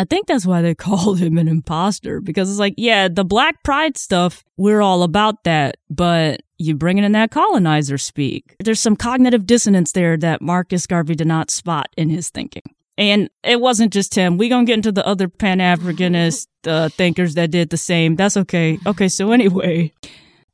I 0.00 0.04
think 0.04 0.26
that's 0.26 0.46
why 0.46 0.62
they 0.62 0.74
called 0.88 1.18
him 1.18 1.36
an 1.36 1.46
imposter 1.46 2.22
because 2.22 2.48
it's 2.48 2.58
like, 2.58 2.72
yeah, 2.78 3.06
the 3.06 3.24
black 3.24 3.62
pride 3.62 3.98
stuff, 3.98 4.42
we're 4.56 4.80
all 4.80 5.02
about 5.02 5.44
that, 5.44 5.76
but 5.90 6.40
you 6.56 6.74
bringing 6.74 7.04
in 7.04 7.12
that 7.12 7.30
colonizer 7.30 7.98
speak. 7.98 8.56
There's 8.60 8.80
some 8.80 8.96
cognitive 8.96 9.46
dissonance 9.46 9.92
there 9.92 10.16
that 10.16 10.40
Marcus 10.40 10.86
Garvey 10.86 11.14
did 11.14 11.26
not 11.26 11.50
spot 11.50 11.90
in 11.98 12.08
his 12.08 12.30
thinking. 12.30 12.62
And 12.96 13.28
it 13.44 13.60
wasn't 13.60 13.92
just 13.92 14.14
him. 14.14 14.38
We're 14.38 14.48
gonna 14.48 14.64
get 14.64 14.74
into 14.74 14.92
the 14.92 15.06
other 15.06 15.28
Pan 15.28 15.58
Africanist 15.58 16.46
uh, 16.66 16.88
thinkers 16.88 17.34
that 17.34 17.50
did 17.50 17.68
the 17.68 17.76
same. 17.76 18.16
That's 18.16 18.38
okay. 18.38 18.78
Okay, 18.86 19.08
so 19.08 19.32
anyway, 19.32 19.92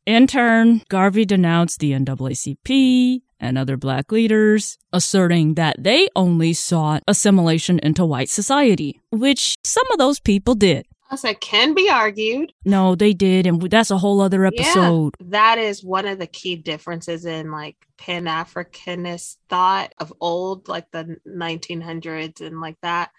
in 0.07 0.26
turn, 0.26 0.83
Garvey 0.88 1.25
denounced 1.25 1.79
the 1.79 1.93
NAACP 1.93 3.23
and 3.40 3.59
other 3.59 3.76
black 3.76 4.12
leaders, 4.12 4.78
asserting 4.93 5.55
that 5.55 5.76
they 5.78 6.09
only 6.16 6.52
sought 6.52 7.02
assimilation 7.07 7.78
into 7.81 8.05
white 8.05 8.28
society, 8.28 9.00
which 9.11 9.57
some 9.64 9.87
of 9.93 9.99
those 9.99 10.21
people 10.21 10.55
did. 10.55 10.87
I 11.09 11.16
said, 11.16 11.40
can 11.40 11.75
be 11.75 11.88
argued. 11.88 12.52
No, 12.64 12.97
they 12.97 13.12
did, 13.12 13.47
and 13.47 13.62
that's 13.62 13.93
a 13.93 13.99
whole 13.99 14.21
other 14.21 14.45
episode. 14.45 15.14
Yeah, 15.21 15.26
that 15.28 15.59
is 15.59 15.85
one 15.85 16.07
of 16.07 16.19
the 16.19 16.26
key 16.26 16.57
differences 16.57 17.25
in 17.25 17.52
like 17.52 17.76
Pan 17.97 18.25
Africanist 18.25 19.37
thought 19.49 19.95
of 19.99 20.12
old, 20.21 20.69
like 20.69 20.90
the 20.90 21.16
1900s 21.28 22.40
and 22.40 22.61
like 22.61 22.76
that, 22.83 23.12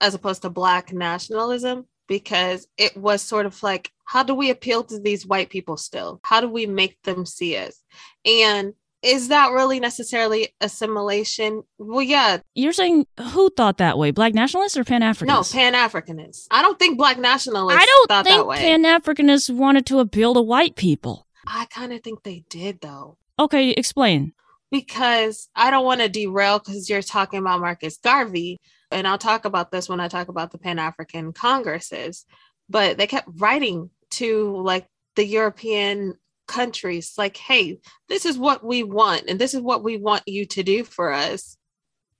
as 0.00 0.14
opposed 0.14 0.42
to 0.42 0.50
Black 0.50 0.92
nationalism, 0.92 1.86
because 2.06 2.68
it 2.78 2.96
was 2.96 3.22
sort 3.22 3.46
of 3.46 3.60
like, 3.60 3.90
how 4.04 4.22
do 4.22 4.32
we 4.32 4.50
appeal 4.50 4.84
to 4.84 5.00
these 5.00 5.26
white 5.26 5.50
people 5.50 5.76
still? 5.76 6.20
How 6.22 6.40
do 6.40 6.48
we 6.48 6.66
make 6.66 7.02
them 7.02 7.26
see 7.26 7.56
us? 7.56 7.82
And 8.24 8.72
is 9.06 9.28
that 9.28 9.52
really 9.52 9.78
necessarily 9.78 10.48
assimilation? 10.60 11.62
Well, 11.78 12.02
yeah, 12.02 12.38
You're 12.54 12.72
saying 12.72 13.06
who 13.32 13.50
thought 13.50 13.78
that 13.78 13.96
way? 13.98 14.10
Black 14.10 14.34
nationalists 14.34 14.76
or 14.76 14.84
Pan 14.84 15.00
no, 15.00 15.12
Africanists? 15.12 15.52
Pan 15.52 15.74
Africanists. 15.74 16.46
I 16.50 16.62
don't 16.62 16.78
think 16.78 16.98
Black 16.98 17.16
nationalists 17.18 17.80
I 17.80 17.86
don't 17.86 18.08
thought 18.08 18.24
think 18.24 18.40
that 18.40 18.46
way. 18.46 18.58
Pan 18.58 18.82
Africanists 18.82 19.48
wanted 19.48 19.86
to 19.86 20.00
appeal 20.00 20.34
to 20.34 20.42
white 20.42 20.76
people. 20.76 21.26
I 21.46 21.66
kind 21.66 21.92
of 21.92 22.02
think 22.02 22.24
they 22.24 22.44
did, 22.50 22.80
though. 22.80 23.16
Okay, 23.38 23.70
explain. 23.70 24.32
because 24.70 25.48
I 25.54 25.70
don't 25.70 25.84
want 25.84 26.00
to 26.00 26.08
derail 26.08 26.58
because 26.58 26.90
you're 26.90 27.02
talking 27.02 27.38
about 27.38 27.60
Marcus 27.60 27.98
Garvey, 27.98 28.58
and 28.90 29.06
I'll 29.06 29.18
talk 29.18 29.44
about 29.44 29.70
this 29.70 29.88
when 29.88 30.00
I 30.00 30.08
talk 30.08 30.28
about 30.28 30.50
the 30.50 30.58
Pan 30.58 30.78
African 30.78 31.32
Congresses. 31.32 32.24
But 32.68 32.98
they 32.98 33.06
kept 33.06 33.28
writing 33.36 33.90
to 34.10 34.56
like 34.62 34.86
the 35.14 35.24
European 35.24 36.14
countries, 36.46 37.14
like, 37.18 37.36
hey, 37.36 37.78
this 38.08 38.24
is 38.24 38.38
what 38.38 38.64
we 38.64 38.82
want, 38.82 39.24
and 39.28 39.38
this 39.38 39.54
is 39.54 39.60
what 39.60 39.84
we 39.84 39.96
want 39.96 40.22
you 40.26 40.46
to 40.46 40.62
do 40.62 40.84
for 40.84 41.12
us. 41.12 41.56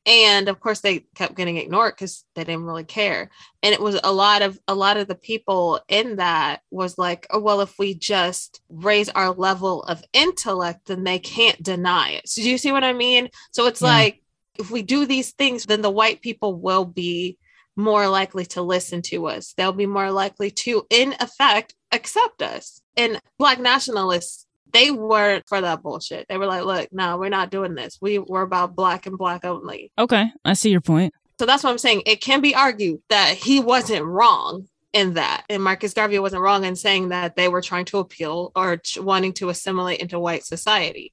And 0.06 0.48
of 0.48 0.60
course, 0.60 0.80
they 0.80 1.00
kept 1.16 1.34
getting 1.34 1.56
ignored 1.56 1.94
because 1.96 2.24
they 2.36 2.44
didn't 2.44 2.64
really 2.64 2.84
care. 2.84 3.28
And 3.62 3.74
it 3.74 3.80
was 3.80 3.98
a 4.04 4.12
lot 4.12 4.42
of 4.42 4.56
a 4.68 4.74
lot 4.74 4.96
of 4.96 5.08
the 5.08 5.16
people 5.16 5.80
in 5.88 6.16
that 6.16 6.60
was 6.70 6.96
like, 6.96 7.26
oh 7.30 7.40
well, 7.40 7.60
if 7.60 7.76
we 7.76 7.94
just 7.94 8.60
raise 8.68 9.08
our 9.08 9.32
level 9.32 9.82
of 9.82 10.04
intellect, 10.12 10.86
then 10.86 11.02
they 11.02 11.18
can't 11.18 11.60
deny 11.60 12.10
it. 12.10 12.28
So 12.28 12.40
do 12.40 12.48
you 12.48 12.56
see 12.58 12.70
what 12.70 12.84
I 12.84 12.92
mean? 12.92 13.30
So 13.50 13.66
it's 13.66 13.82
Yeah. 13.82 13.88
like 13.88 14.22
if 14.58 14.70
we 14.70 14.82
do 14.82 15.06
these 15.06 15.32
things, 15.32 15.66
then 15.66 15.82
the 15.82 15.90
white 15.90 16.22
people 16.22 16.54
will 16.54 16.84
be 16.84 17.36
more 17.74 18.08
likely 18.08 18.46
to 18.46 18.62
listen 18.62 19.02
to 19.02 19.26
us. 19.26 19.54
They'll 19.54 19.72
be 19.72 19.86
more 19.86 20.10
likely 20.10 20.50
to, 20.52 20.86
in 20.88 21.14
effect, 21.20 21.74
accept 21.92 22.42
us. 22.42 22.80
And 22.96 23.20
black 23.38 23.58
nationalists, 23.58 24.46
they 24.72 24.90
weren't 24.90 25.46
for 25.48 25.60
that 25.60 25.82
bullshit. 25.82 26.26
They 26.28 26.38
were 26.38 26.46
like, 26.46 26.64
look, 26.64 26.92
no, 26.92 27.16
we're 27.16 27.28
not 27.28 27.50
doing 27.50 27.74
this. 27.74 27.98
We 28.00 28.18
were 28.18 28.42
about 28.42 28.74
black 28.74 29.06
and 29.06 29.16
black 29.16 29.44
only. 29.44 29.90
Okay, 29.98 30.26
I 30.44 30.54
see 30.54 30.70
your 30.70 30.80
point. 30.80 31.14
So 31.38 31.46
that's 31.46 31.62
what 31.62 31.70
I'm 31.70 31.78
saying. 31.78 32.02
It 32.06 32.20
can 32.20 32.40
be 32.40 32.54
argued 32.54 33.00
that 33.08 33.34
he 33.34 33.60
wasn't 33.60 34.04
wrong 34.04 34.68
in 34.92 35.14
that. 35.14 35.44
And 35.50 35.62
Marcus 35.62 35.92
Garvey 35.92 36.18
wasn't 36.18 36.42
wrong 36.42 36.64
in 36.64 36.74
saying 36.74 37.10
that 37.10 37.36
they 37.36 37.48
were 37.48 37.60
trying 37.60 37.84
to 37.86 37.98
appeal 37.98 38.52
or 38.56 38.78
ch- 38.78 38.98
wanting 38.98 39.34
to 39.34 39.50
assimilate 39.50 40.00
into 40.00 40.18
white 40.18 40.44
society. 40.44 41.12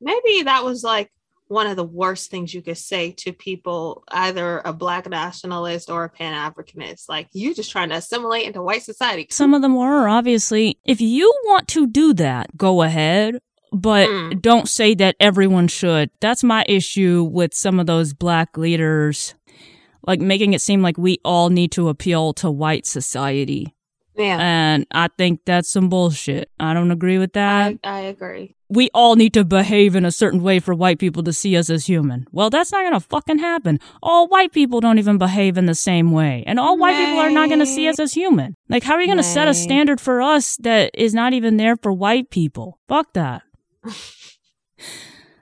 Maybe 0.00 0.42
that 0.42 0.64
was 0.64 0.82
like 0.82 1.12
one 1.50 1.66
of 1.66 1.76
the 1.76 1.82
worst 1.84 2.30
things 2.30 2.54
you 2.54 2.62
could 2.62 2.78
say 2.78 3.10
to 3.10 3.32
people, 3.32 4.04
either 4.12 4.62
a 4.64 4.72
black 4.72 5.08
nationalist 5.10 5.90
or 5.90 6.04
a 6.04 6.08
pan 6.08 6.32
Africanist. 6.32 7.08
Like, 7.08 7.26
you're 7.32 7.54
just 7.54 7.72
trying 7.72 7.88
to 7.88 7.96
assimilate 7.96 8.46
into 8.46 8.62
white 8.62 8.84
society. 8.84 9.26
Some 9.30 9.52
of 9.52 9.60
them 9.60 9.74
were, 9.74 10.08
obviously. 10.08 10.78
If 10.84 11.00
you 11.00 11.28
want 11.46 11.66
to 11.68 11.88
do 11.88 12.14
that, 12.14 12.56
go 12.56 12.82
ahead, 12.82 13.40
but 13.72 14.08
Mm. 14.08 14.40
don't 14.40 14.68
say 14.68 14.94
that 14.94 15.16
everyone 15.18 15.66
should. 15.66 16.10
That's 16.20 16.44
my 16.44 16.64
issue 16.68 17.28
with 17.28 17.52
some 17.52 17.80
of 17.80 17.86
those 17.86 18.14
black 18.14 18.56
leaders, 18.56 19.34
like 20.06 20.20
making 20.20 20.52
it 20.52 20.60
seem 20.60 20.82
like 20.82 20.98
we 20.98 21.18
all 21.24 21.50
need 21.50 21.72
to 21.72 21.88
appeal 21.88 22.32
to 22.34 22.48
white 22.48 22.86
society. 22.86 23.74
Yeah. 24.20 24.38
And 24.40 24.86
I 24.92 25.08
think 25.16 25.40
that's 25.46 25.70
some 25.70 25.88
bullshit. 25.88 26.50
I 26.60 26.74
don't 26.74 26.90
agree 26.90 27.18
with 27.18 27.32
that. 27.32 27.78
I, 27.84 27.98
I 27.98 28.00
agree. 28.00 28.54
we 28.68 28.88
all 28.94 29.16
need 29.16 29.34
to 29.34 29.44
behave 29.44 29.96
in 29.96 30.04
a 30.04 30.10
certain 30.12 30.42
way 30.42 30.60
for 30.60 30.74
white 30.74 30.98
people 30.98 31.22
to 31.24 31.32
see 31.32 31.56
us 31.56 31.70
as 31.70 31.86
human. 31.86 32.26
Well, 32.30 32.50
that's 32.50 32.70
not 32.70 32.84
gonna 32.84 33.00
fucking 33.00 33.38
happen. 33.38 33.80
All 34.02 34.28
white 34.28 34.52
people 34.52 34.80
don't 34.80 34.98
even 34.98 35.18
behave 35.18 35.56
in 35.58 35.66
the 35.66 35.74
same 35.74 36.12
way. 36.12 36.44
And 36.46 36.60
all 36.60 36.76
white 36.78 36.96
people 36.96 37.18
are 37.18 37.30
not 37.30 37.48
gonna 37.48 37.66
see 37.66 37.88
us 37.88 37.98
as 37.98 38.12
human. 38.12 38.56
Like, 38.68 38.82
how 38.84 38.94
are 38.94 39.00
you 39.00 39.08
gonna 39.08 39.22
set 39.22 39.48
a 39.48 39.54
standard 39.54 40.00
for 40.00 40.20
us 40.22 40.56
that 40.58 40.90
is 40.94 41.14
not 41.14 41.32
even 41.32 41.56
there 41.56 41.76
for 41.76 41.92
white 41.92 42.30
people? 42.30 42.78
Fuck 42.88 43.14
that. 43.14 43.42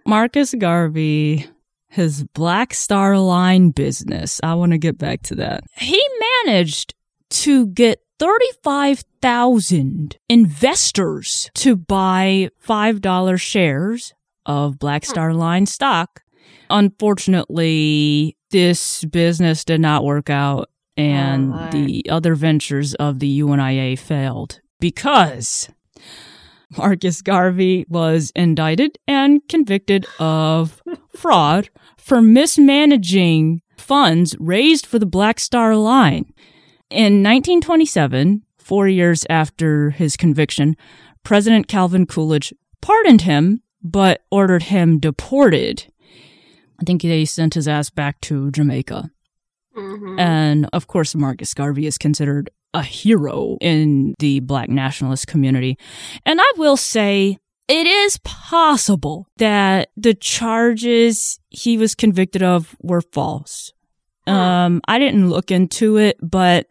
Marcus 0.07 0.55
Garvey, 0.55 1.47
his 1.89 2.25
Black 2.25 2.73
Star 2.73 3.19
Line 3.19 3.71
business. 3.71 4.41
I 4.43 4.55
want 4.55 4.73
to 4.73 4.79
get 4.79 4.97
back 4.99 5.23
to 5.25 5.35
that. 5.37 5.65
He 5.77 6.03
managed 6.47 6.95
to 7.31 7.67
get 7.67 8.01
35,000 8.19 10.17
investors 10.29 11.51
to 11.55 11.77
buy 11.77 12.51
$5 12.67 13.41
shares 13.41 14.13
of 14.45 14.79
Black 14.79 15.05
hmm. 15.05 15.11
Star 15.11 15.33
Line 15.35 15.67
stock. 15.67 16.23
Unfortunately, 16.71 18.37
this 18.51 19.05
business 19.05 19.65
did 19.65 19.81
not 19.81 20.05
work 20.05 20.29
out 20.31 20.69
and 20.97 21.53
oh, 21.53 21.57
Alright. 21.57 21.73
the 21.73 22.07
other 22.11 22.35
ventures 22.35 22.95
of 22.95 23.21
the 23.21 23.41
UNIA 23.41 23.97
failed 23.97 24.61
because 24.81 25.69
Marcus 26.77 27.23
Garvey 27.23 27.87
was 27.89 28.33
indicted 28.35 28.99
and 29.07 29.41
convicted 29.49 30.07
of 30.19 30.83
fraud 31.17 31.71
for 31.97 32.21
mismanaging 32.21 33.63
funds 33.77 34.35
raised 34.39 34.87
for 34.87 34.99
the 34.99 35.07
Black 35.07 35.39
Star 35.39 35.77
Line. 35.77 36.33
In 36.91 37.23
1927, 37.23 38.43
four 38.59 38.89
years 38.89 39.27
after 39.29 39.91
his 39.91 40.17
conviction, 40.17 40.77
President 41.23 41.69
Calvin 41.69 42.07
Coolidge 42.07 42.53
pardoned 42.81 43.23
him 43.23 43.63
but 43.83 44.23
ordered 44.31 44.65
him 44.65 44.99
deported. 44.99 45.87
I 46.81 46.85
think 46.85 47.03
they 47.03 47.25
sent 47.25 47.55
his 47.55 47.69
ass 47.69 47.91
back 47.91 48.21
to 48.23 48.51
Jamaica. 48.51 49.11
Mhm. 49.77 50.21
And 50.21 50.69
of 50.73 50.87
course, 50.87 51.15
Marcus 51.15 51.55
Garvey 51.55 51.87
is 51.87 51.99
considered 51.99 52.51
a 52.75 52.83
hero 52.83 53.57
in 53.61 54.15
the 54.19 54.41
black 54.41 54.69
nationalist 54.69 55.27
community. 55.27 55.79
And 56.27 56.41
I 56.41 56.53
will 56.57 56.77
say, 56.77 57.39
it 57.69 57.87
is 57.87 58.19
possible 58.25 59.27
that 59.37 59.91
the 59.97 60.15
charges 60.15 61.39
he 61.51 61.77
was 61.79 61.95
convicted 61.95 62.43
of 62.43 62.77
were 62.83 63.03
false. 63.03 63.73
Um, 64.29 64.81
I 64.87 64.99
didn't 64.99 65.29
look 65.31 65.51
into 65.51 65.97
it, 65.97 66.17
but 66.23 66.67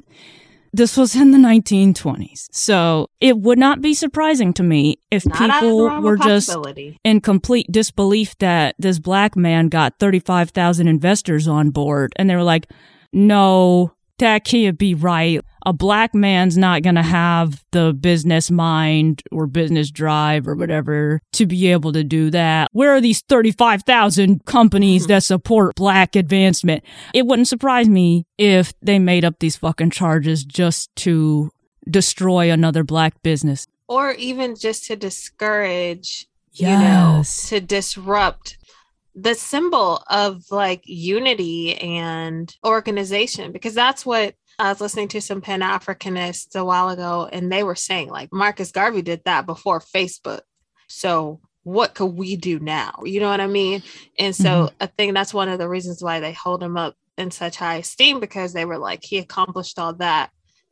This 0.73 0.95
was 0.97 1.15
in 1.15 1.31
the 1.31 1.37
1920s. 1.39 2.47
So 2.51 3.09
it 3.19 3.37
would 3.39 3.57
not 3.57 3.81
be 3.81 3.93
surprising 3.95 4.53
to 4.53 4.63
me 4.63 4.99
if 5.09 5.25
Not 5.25 5.41
out 5.41 5.63
of 5.63 5.69
the 5.69 5.89
people 5.89 6.01
were 6.01 6.17
just 6.17 6.55
in 7.03 7.21
complete 7.21 7.65
disbelief 7.71 8.37
that 8.39 8.75
this 8.77 8.99
black 8.99 9.35
man 9.35 9.69
got 9.69 9.97
35,000 9.99 10.87
investors 10.87 11.47
on 11.47 11.71
board. 11.71 12.13
And 12.17 12.29
they 12.29 12.35
were 12.35 12.43
like, 12.43 12.69
no, 13.11 13.93
that 14.19 14.43
can't 14.45 14.77
be 14.77 14.93
right. 14.93 15.41
A 15.65 15.74
black 15.74 16.15
man's 16.15 16.57
not 16.57 16.81
going 16.81 16.95
to 16.95 17.03
have 17.03 17.63
the 17.71 17.93
business 17.93 18.50
mind 18.50 19.21
or 19.31 19.47
business 19.47 19.91
drive 19.91 20.47
or 20.47 20.55
whatever 20.55 21.21
to 21.33 21.45
be 21.45 21.67
able 21.67 21.91
to 21.93 22.03
do 22.03 22.29
that. 22.31 22.69
Where 22.71 22.93
are 22.95 23.01
these 23.01 23.21
35,000 23.21 24.45
companies 24.45 25.07
that 25.07 25.24
support 25.24 25.75
black 25.75 26.15
advancement? 26.15 26.83
It 27.13 27.25
wouldn't 27.27 27.47
surprise 27.50 27.89
me 27.89 28.25
if 28.38 28.74
they 28.81 28.97
made 29.00 29.25
up 29.25 29.39
these 29.39 29.57
fucking 29.57 29.89
charges 29.89 30.45
just 30.45 30.95
to 30.97 31.51
destroy 31.89 32.51
another 32.51 32.83
black 32.83 33.21
business. 33.24 33.65
or 33.89 34.12
even 34.13 34.55
just 34.55 34.83
to 34.86 34.95
discourage 34.97 36.27
you 36.51 36.65
know 36.67 37.17
Yes. 37.17 37.50
to 37.50 37.62
disrupt 37.62 38.56
the 39.17 39.33
symbol 39.33 40.01
of 40.07 40.43
like 40.51 40.83
unity 40.86 41.75
and 41.75 42.55
organization 42.63 43.51
because 43.51 43.74
that's 43.74 44.05
what 44.05 44.36
I 44.59 44.69
was 44.69 44.79
listening 44.79 45.07
to 45.09 45.21
some 45.21 45.41
Pan 45.41 45.62
Africanists 45.62 46.55
a 46.55 46.63
while 46.63 46.89
ago, 46.89 47.27
and 47.31 47.51
they 47.51 47.63
were 47.63 47.75
saying 47.75 48.09
like 48.09 48.31
Marcus 48.31 48.71
Garvey 48.71 49.01
did 49.01 49.24
that 49.25 49.45
before 49.45 49.79
Facebook. 49.79 50.41
So 50.88 51.41
what 51.63 51.95
could 51.95 52.05
we 52.13 52.38
do 52.38 52.59
now? 52.59 53.01
You 53.03 53.19
know 53.19 53.29
what 53.29 53.41
I 53.41 53.47
mean? 53.47 53.83
And 54.17 54.36
so 54.36 54.71
I 54.79 54.86
think 54.86 55.13
that's 55.13 55.33
one 55.33 55.50
of 55.50 55.59
the 55.59 55.67
reasons 55.67 56.01
why 56.01 56.19
they 56.19 56.31
hold 56.31 56.63
him 56.63 56.77
up 56.77 56.95
in 57.17 57.31
such 57.31 57.57
high 57.57 57.77
esteem 57.77 58.19
because 58.19 58.53
they 58.53 58.65
were 58.65 58.77
like 58.77 59.03
he 59.03 59.17
accomplished 59.17 59.79
all 59.79 59.93
that 59.95 60.29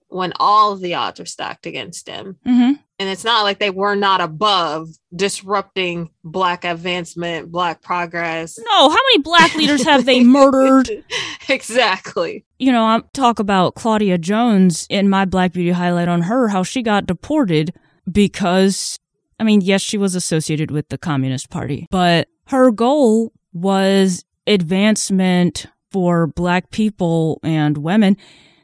when 0.08 0.34
all 0.40 0.74
of 0.74 0.80
the 0.80 0.94
odds 0.94 1.20
were 1.20 1.26
stacked 1.26 1.66
against 1.66 2.08
him 2.08 2.38
hmm 2.46 2.74
and 2.98 3.10
it's 3.10 3.24
not 3.24 3.44
like 3.44 3.60
they 3.60 3.70
were 3.70 3.96
not 3.96 4.22
above 4.22 4.90
disrupting 5.16 6.10
black 6.24 6.64
advancement 6.64 7.52
black 7.52 7.82
progress 7.82 8.58
No, 8.58 8.90
how 8.90 8.96
many 9.10 9.22
black 9.22 9.56
leaders 9.56 9.84
have 9.84 10.06
they 10.06 10.24
murdered? 10.24 11.04
exactly 11.50 12.46
you 12.58 12.72
know, 12.72 12.86
I 12.86 13.02
talk 13.14 13.40
about 13.40 13.76
Claudia 13.76 14.18
Jones 14.18 14.88
in 14.90 15.10
my 15.10 15.26
Black 15.26 15.54
Beauty 15.54 15.72
highlight 15.72 16.08
on 16.08 16.24
her, 16.24 16.48
how 16.48 16.64
she 16.64 16.82
got 16.82 17.06
deported 17.06 17.74
because, 18.10 19.00
I 19.40 19.44
mean, 19.44 19.62
yes, 19.62 19.82
she 19.82 19.98
was 19.98 20.16
associated 20.16 20.72
with 20.72 20.90
the 20.90 20.98
Communist 20.98 21.50
Party, 21.50 21.88
but 21.92 22.28
her 22.48 22.72
goal 22.72 23.34
was 23.54 24.24
advancement 24.48 25.66
for 25.92 26.28
Black 26.28 26.72
people 26.72 27.40
and 27.44 27.78
women. 27.78 28.18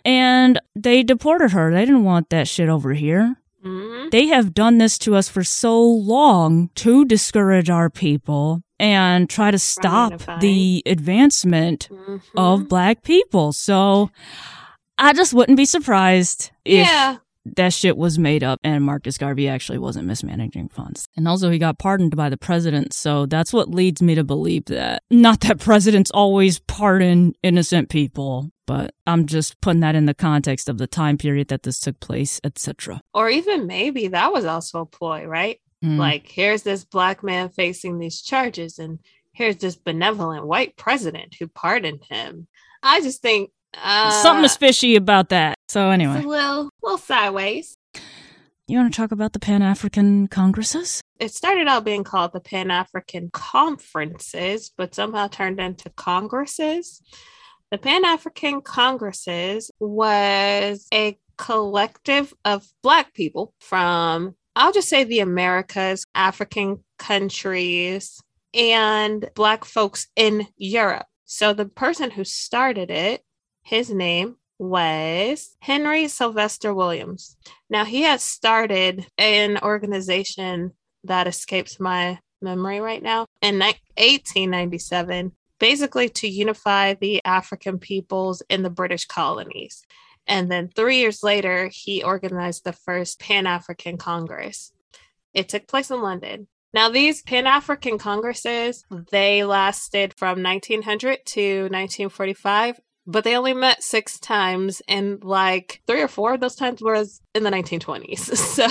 And 0.03 0.59
they 0.75 1.03
deported 1.03 1.51
her. 1.51 1.71
They 1.71 1.85
didn't 1.85 2.03
want 2.03 2.29
that 2.29 2.47
shit 2.47 2.69
over 2.69 2.93
here. 2.93 3.35
Mhm. 3.65 4.11
They 4.11 4.27
have 4.27 4.53
done 4.53 4.77
this 4.79 4.97
to 4.99 5.15
us 5.15 5.29
for 5.29 5.43
so 5.43 5.81
long 5.81 6.69
to 6.75 7.05
discourage 7.05 7.69
our 7.69 7.89
people 7.89 8.61
and 8.79 9.29
try 9.29 9.51
to 9.51 9.59
stop 9.59 10.13
the 10.39 10.81
advancement 10.85 11.87
Mhm. 11.91 12.21
of 12.35 12.67
black 12.67 13.03
people. 13.03 13.53
So 13.53 14.09
I 14.97 15.13
just 15.13 15.33
wouldn't 15.33 15.57
be 15.57 15.65
surprised 15.65 16.51
if 16.65 16.87
yeah 16.87 17.17
that 17.45 17.74
shit 17.74 17.98
was 17.98 18.19
made 18.19 18.43
up 18.43 18.60
and 18.63 18.83
Marcus 18.83 19.17
Garvey 19.17 19.48
actually 19.48 19.77
wasn't 19.79 20.07
mismanaging 20.07 20.69
funds. 20.69 21.07
And 21.15 21.27
also 21.27 21.50
he 21.50 21.57
got 21.57 21.79
pardoned 21.79 22.15
by 22.15 22.29
the 22.29 22.38
president, 22.38 22.93
so 22.93 23.25
that's 23.25 23.51
what 23.53 23.69
leads 23.69 24.01
me 24.01 24.15
to 24.15 24.24
believe 24.24 24.65
that 24.65 25.03
not 25.10 25.41
that 25.41 25.60
presidents 25.60 26.12
always 26.12 26.60
pardon 26.60 27.33
innocent 27.43 27.89
people, 27.89 28.51
but 28.67 28.93
I'm 29.07 29.25
just 29.25 29.60
putting 29.62 29.81
that 29.81 29.95
in 29.95 30.05
the 30.05 30.13
context 30.13 30.69
of 30.69 30.77
the 30.77 30.88
time 30.88 31.17
period 31.17 31.48
that 31.50 31.63
this 31.63 31.79
took 31.79 32.00
place, 32.00 32.39
etc. 32.43 33.01
or 33.13 33.29
even 33.29 33.67
maybe 33.67 34.07
that 34.10 34.31
was 34.31 34.45
also 34.45 34.81
a 34.81 34.86
ploy 34.86 35.25
right 35.25 35.60
Mm. 35.83 35.98
like 35.98 36.27
here's 36.27 36.62
this 36.62 36.86
black 36.86 37.24
man 37.24 37.50
facing 37.50 37.98
these 37.98 38.21
charges 38.21 38.77
and 38.77 39.00
here's 39.33 39.55
this 39.55 39.75
benevolent 39.75 40.45
white 40.45 40.77
president 40.77 41.33
who 41.39 41.48
pardoned 41.48 42.03
him 42.07 42.45
i 42.83 43.01
just 43.01 43.24
think 43.24 43.50
uh 43.81 44.12
something 44.21 44.45
is 44.45 44.55
fishy 44.55 44.96
about 44.96 45.29
that. 45.29 45.55
So 45.70 45.89
it's 45.89 45.94
anyway, 45.96 46.24
a 46.24 46.27
little 46.27 46.70
little 46.83 46.98
sideways 46.98 47.77
you 48.67 48.77
want 48.77 48.94
to 48.94 48.98
talk 48.98 49.11
about 49.11 49.33
the 49.33 49.39
Pan-African 49.39 50.29
Congresses? 50.29 51.01
it 51.22 51.31
started 51.31 51.67
out 51.67 51.85
being 51.85 52.03
called 52.03 52.33
the 52.33 52.39
Pan 52.39 52.72
African 52.72 53.29
Conferences, 53.29 54.72
but 54.75 54.96
somehow 54.96 55.27
turned 55.27 55.59
into 55.59 55.91
Congresses. 55.91 57.00
The 57.70 57.77
Pan 57.77 58.03
African 58.03 58.61
Congresses 58.61 59.70
was 59.79 60.87
a 60.91 61.20
collective 61.37 62.33
of 62.44 62.65
Black 62.81 63.13
people 63.13 63.53
from, 63.61 64.35
I'll 64.55 64.74
just 64.74 64.89
say 64.89 65.03
the 65.03 65.20
Americas, 65.20 66.07
African 66.15 66.83
countries, 66.98 68.20
and 68.55 69.29
Black 69.35 69.63
folks 69.63 70.07
in 70.15 70.48
Europe. 70.57 71.05
So 71.25 71.53
the 71.53 71.65
person 71.65 72.09
who 72.09 72.24
started 72.24 72.89
it, 72.89 73.22
his 73.61 73.91
name 73.91 74.37
was 74.61 75.55
Henry 75.59 76.07
Sylvester 76.07 76.71
Williams. 76.71 77.35
Now, 77.67 77.83
he 77.83 78.03
had 78.03 78.21
started 78.21 79.07
an 79.17 79.57
organization 79.63 80.74
that 81.03 81.25
escapes 81.25 81.79
my 81.79 82.19
memory 82.43 82.79
right 82.79 83.01
now 83.01 83.25
in 83.41 83.57
1897, 83.57 85.31
basically 85.59 86.09
to 86.09 86.27
unify 86.27 86.93
the 86.93 87.25
African 87.25 87.79
peoples 87.79 88.43
in 88.50 88.61
the 88.61 88.69
British 88.69 89.05
colonies. 89.05 89.83
And 90.27 90.51
then 90.51 90.69
three 90.69 90.97
years 90.97 91.24
later, 91.24 91.71
he 91.74 92.03
organized 92.03 92.63
the 92.63 92.74
first 92.74 93.19
Pan 93.19 93.47
African 93.47 93.97
Congress. 93.97 94.74
It 95.33 95.50
took 95.50 95.67
place 95.67 95.89
in 95.89 96.03
London. 96.03 96.47
Now, 96.71 96.87
these 96.89 97.24
Pan 97.24 97.47
African 97.47 97.97
Congresses, 97.97 98.85
they 99.09 99.43
lasted 99.43 100.13
from 100.15 100.43
1900 100.43 101.25
to 101.25 101.61
1945 101.63 102.79
but 103.07 103.24
they 103.24 103.35
only 103.35 103.53
met 103.53 103.83
six 103.83 104.20
times 104.20 104.81
and 104.87 105.24
like 105.24 105.81
three 105.87 106.01
or 106.01 106.07
four 106.07 106.33
of 106.33 106.40
those 106.40 106.55
times 106.55 106.81
was 106.81 107.22
in 107.33 107.44
the 107.44 107.50
1920s 107.50 108.20
so 108.35 108.68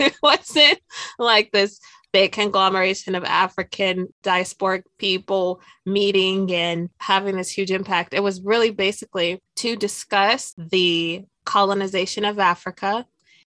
it 0.00 0.14
wasn't 0.22 0.78
like 1.18 1.50
this 1.52 1.80
big 2.14 2.30
conglomeration 2.30 3.16
of 3.16 3.24
african 3.24 4.06
diasporic 4.22 4.84
people 4.98 5.60
meeting 5.84 6.52
and 6.52 6.88
having 6.98 7.36
this 7.36 7.50
huge 7.50 7.72
impact. 7.72 8.14
It 8.14 8.22
was 8.22 8.40
really 8.40 8.70
basically 8.70 9.42
to 9.56 9.74
discuss 9.74 10.54
the 10.56 11.24
colonization 11.44 12.24
of 12.24 12.38
africa 12.38 13.04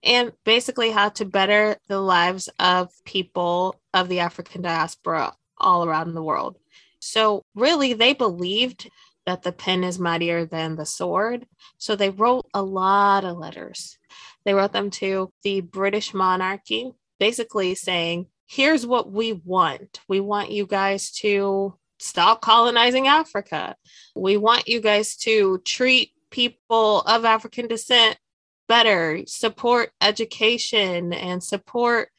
and 0.03 0.31
basically 0.45 0.91
how 0.91 1.09
to 1.09 1.25
better 1.25 1.75
the 1.87 1.99
lives 1.99 2.49
of 2.59 2.89
people 3.03 3.81
of 3.95 4.09
the 4.09 4.19
african 4.19 4.61
diaspora 4.61 5.33
all 5.57 5.83
around 5.83 6.13
the 6.13 6.23
world. 6.23 6.57
So 6.99 7.43
really 7.55 7.93
they 7.93 8.13
believed 8.13 8.87
that 9.25 9.43
the 9.43 9.51
pen 9.51 9.83
is 9.83 9.99
mightier 9.99 10.45
than 10.45 10.75
the 10.75 10.85
sword. 10.85 11.45
So 11.77 11.95
they 11.95 12.09
wrote 12.09 12.47
a 12.53 12.61
lot 12.61 13.23
of 13.23 13.37
letters. 13.37 13.97
They 14.45 14.53
wrote 14.53 14.73
them 14.73 14.89
to 14.91 15.31
the 15.43 15.61
British 15.61 16.13
monarchy, 16.13 16.91
basically 17.19 17.75
saying, 17.75 18.27
here's 18.47 18.85
what 18.85 19.11
we 19.11 19.33
want. 19.33 20.01
We 20.07 20.19
want 20.19 20.51
you 20.51 20.65
guys 20.65 21.11
to 21.19 21.75
stop 21.99 22.41
colonizing 22.41 23.07
Africa. 23.07 23.75
We 24.15 24.37
want 24.37 24.67
you 24.67 24.81
guys 24.81 25.15
to 25.17 25.59
treat 25.59 26.11
people 26.31 27.01
of 27.01 27.25
African 27.25 27.67
descent 27.67 28.17
better, 28.67 29.19
support 29.27 29.91
education, 30.01 31.13
and 31.13 31.43
support 31.43 32.09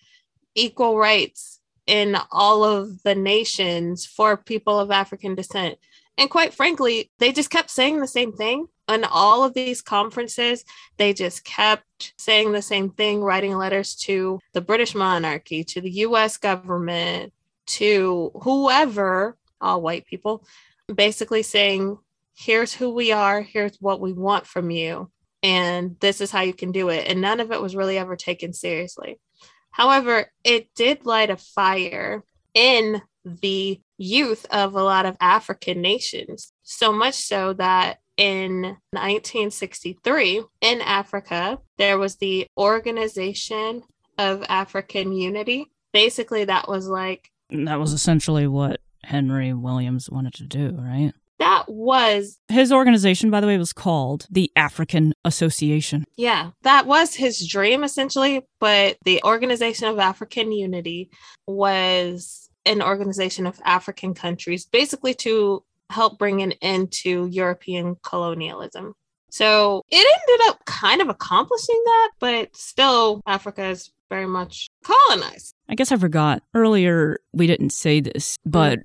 equal 0.54 0.98
rights 0.98 1.60
in 1.86 2.16
all 2.30 2.62
of 2.62 3.02
the 3.02 3.14
nations 3.14 4.06
for 4.06 4.36
people 4.36 4.78
of 4.78 4.90
African 4.90 5.34
descent. 5.34 5.78
And 6.18 6.30
quite 6.30 6.54
frankly, 6.54 7.10
they 7.18 7.32
just 7.32 7.50
kept 7.50 7.70
saying 7.70 8.00
the 8.00 8.06
same 8.06 8.32
thing. 8.32 8.66
On 8.88 9.04
all 9.04 9.44
of 9.44 9.54
these 9.54 9.80
conferences, 9.80 10.64
they 10.98 11.14
just 11.14 11.44
kept 11.44 12.12
saying 12.18 12.52
the 12.52 12.62
same 12.62 12.90
thing, 12.90 13.22
writing 13.22 13.56
letters 13.56 13.94
to 13.94 14.38
the 14.52 14.60
British 14.60 14.94
monarchy, 14.94 15.64
to 15.64 15.80
the 15.80 15.90
US 15.90 16.36
government, 16.36 17.32
to 17.66 18.32
whoever, 18.42 19.36
all 19.60 19.80
white 19.80 20.04
people, 20.06 20.44
basically 20.92 21.42
saying, 21.42 21.96
here's 22.34 22.74
who 22.74 22.92
we 22.92 23.12
are, 23.12 23.40
here's 23.40 23.76
what 23.80 24.00
we 24.00 24.12
want 24.12 24.46
from 24.46 24.70
you, 24.70 25.10
and 25.42 25.96
this 26.00 26.20
is 26.20 26.30
how 26.30 26.40
you 26.40 26.52
can 26.52 26.72
do 26.72 26.88
it. 26.88 27.06
And 27.08 27.20
none 27.20 27.40
of 27.40 27.52
it 27.52 27.62
was 27.62 27.76
really 27.76 27.98
ever 27.98 28.16
taken 28.16 28.52
seriously. 28.52 29.18
However, 29.70 30.30
it 30.44 30.68
did 30.74 31.06
light 31.06 31.30
a 31.30 31.36
fire 31.36 32.24
in 32.52 33.00
the 33.24 33.80
youth 34.02 34.44
of 34.50 34.74
a 34.74 34.82
lot 34.82 35.06
of 35.06 35.16
African 35.20 35.80
nations. 35.80 36.52
So 36.62 36.92
much 36.92 37.14
so 37.14 37.52
that 37.54 37.98
in 38.16 38.76
1963 38.90 40.42
in 40.60 40.80
Africa, 40.80 41.58
there 41.78 41.98
was 41.98 42.16
the 42.16 42.46
Organization 42.58 43.82
of 44.18 44.44
African 44.48 45.12
Unity. 45.12 45.66
Basically, 45.92 46.44
that 46.44 46.68
was 46.68 46.88
like 46.88 47.30
That 47.50 47.80
was 47.80 47.92
essentially 47.92 48.46
what 48.46 48.80
Henry 49.04 49.52
Williams 49.52 50.08
wanted 50.10 50.34
to 50.34 50.44
do, 50.44 50.76
right? 50.78 51.12
that 51.38 51.64
was 51.68 52.38
His 52.48 52.70
organization, 52.72 53.28
by 53.30 53.40
the 53.40 53.48
way, 53.48 53.58
was 53.58 53.72
called 53.72 54.26
the 54.30 54.52
African 54.54 55.12
Association. 55.24 56.04
yeah, 56.16 56.50
that 56.62 56.86
was 56.86 57.16
his 57.16 57.46
dream 57.48 57.82
essentially, 57.82 58.42
but 58.60 58.96
the 59.04 59.20
Organization 59.24 59.88
of 59.88 59.98
African 59.98 60.52
Unity 60.52 61.10
was 61.46 62.41
an 62.64 62.82
organization 62.82 63.46
of 63.46 63.60
African 63.64 64.14
countries 64.14 64.66
basically 64.66 65.14
to 65.14 65.64
help 65.90 66.18
bring 66.18 66.42
an 66.42 66.52
end 66.62 66.90
to 66.90 67.26
European 67.26 67.96
colonialism. 68.02 68.94
So 69.30 69.82
it 69.90 69.96
ended 69.96 70.48
up 70.48 70.64
kind 70.66 71.00
of 71.00 71.08
accomplishing 71.08 71.80
that, 71.84 72.10
but 72.20 72.54
still 72.54 73.22
Africa 73.26 73.64
is 73.66 73.90
very 74.10 74.26
much 74.26 74.68
colonized. 74.84 75.54
I 75.68 75.74
guess 75.74 75.90
I 75.90 75.96
forgot 75.96 76.42
earlier 76.54 77.18
we 77.32 77.46
didn't 77.46 77.70
say 77.70 78.00
this, 78.00 78.36
mm-hmm. 78.38 78.50
but 78.50 78.80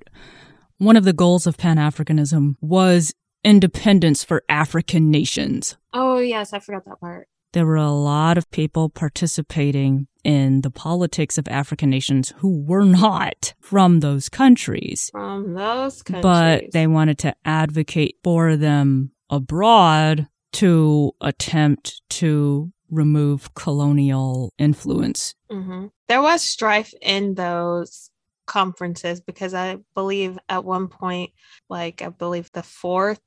one 0.78 0.96
of 0.96 1.04
the 1.04 1.12
goals 1.12 1.46
of 1.46 1.58
Pan 1.58 1.76
Africanism 1.76 2.56
was 2.60 3.12
independence 3.44 4.24
for 4.24 4.42
African 4.48 5.10
nations. 5.10 5.76
Oh 5.92 6.18
yes, 6.18 6.52
I 6.52 6.60
forgot 6.60 6.84
that 6.86 7.00
part. 7.00 7.28
There 7.58 7.66
were 7.66 7.74
a 7.74 7.90
lot 7.90 8.38
of 8.38 8.48
people 8.52 8.88
participating 8.88 10.06
in 10.22 10.60
the 10.60 10.70
politics 10.70 11.38
of 11.38 11.48
African 11.48 11.90
nations 11.90 12.32
who 12.36 12.60
were 12.62 12.84
not 12.84 13.52
from 13.60 13.98
those 13.98 14.28
countries, 14.28 15.10
From 15.10 15.54
those 15.54 16.04
countries. 16.04 16.22
but 16.22 16.70
they 16.72 16.86
wanted 16.86 17.18
to 17.18 17.34
advocate 17.44 18.14
for 18.22 18.54
them 18.56 19.10
abroad 19.28 20.28
to 20.52 21.10
attempt 21.20 22.00
to 22.10 22.70
remove 22.92 23.52
colonial 23.54 24.52
influence. 24.56 25.34
hmm 25.50 25.86
There 26.06 26.22
was 26.22 26.42
strife 26.42 26.94
in 27.02 27.34
those 27.34 28.10
conferences 28.46 29.20
because 29.20 29.52
I 29.52 29.78
believe 29.96 30.38
at 30.48 30.64
one 30.64 30.86
point, 30.86 31.32
like 31.68 32.02
I 32.02 32.08
believe 32.10 32.52
the 32.52 32.62
fourth 32.62 33.20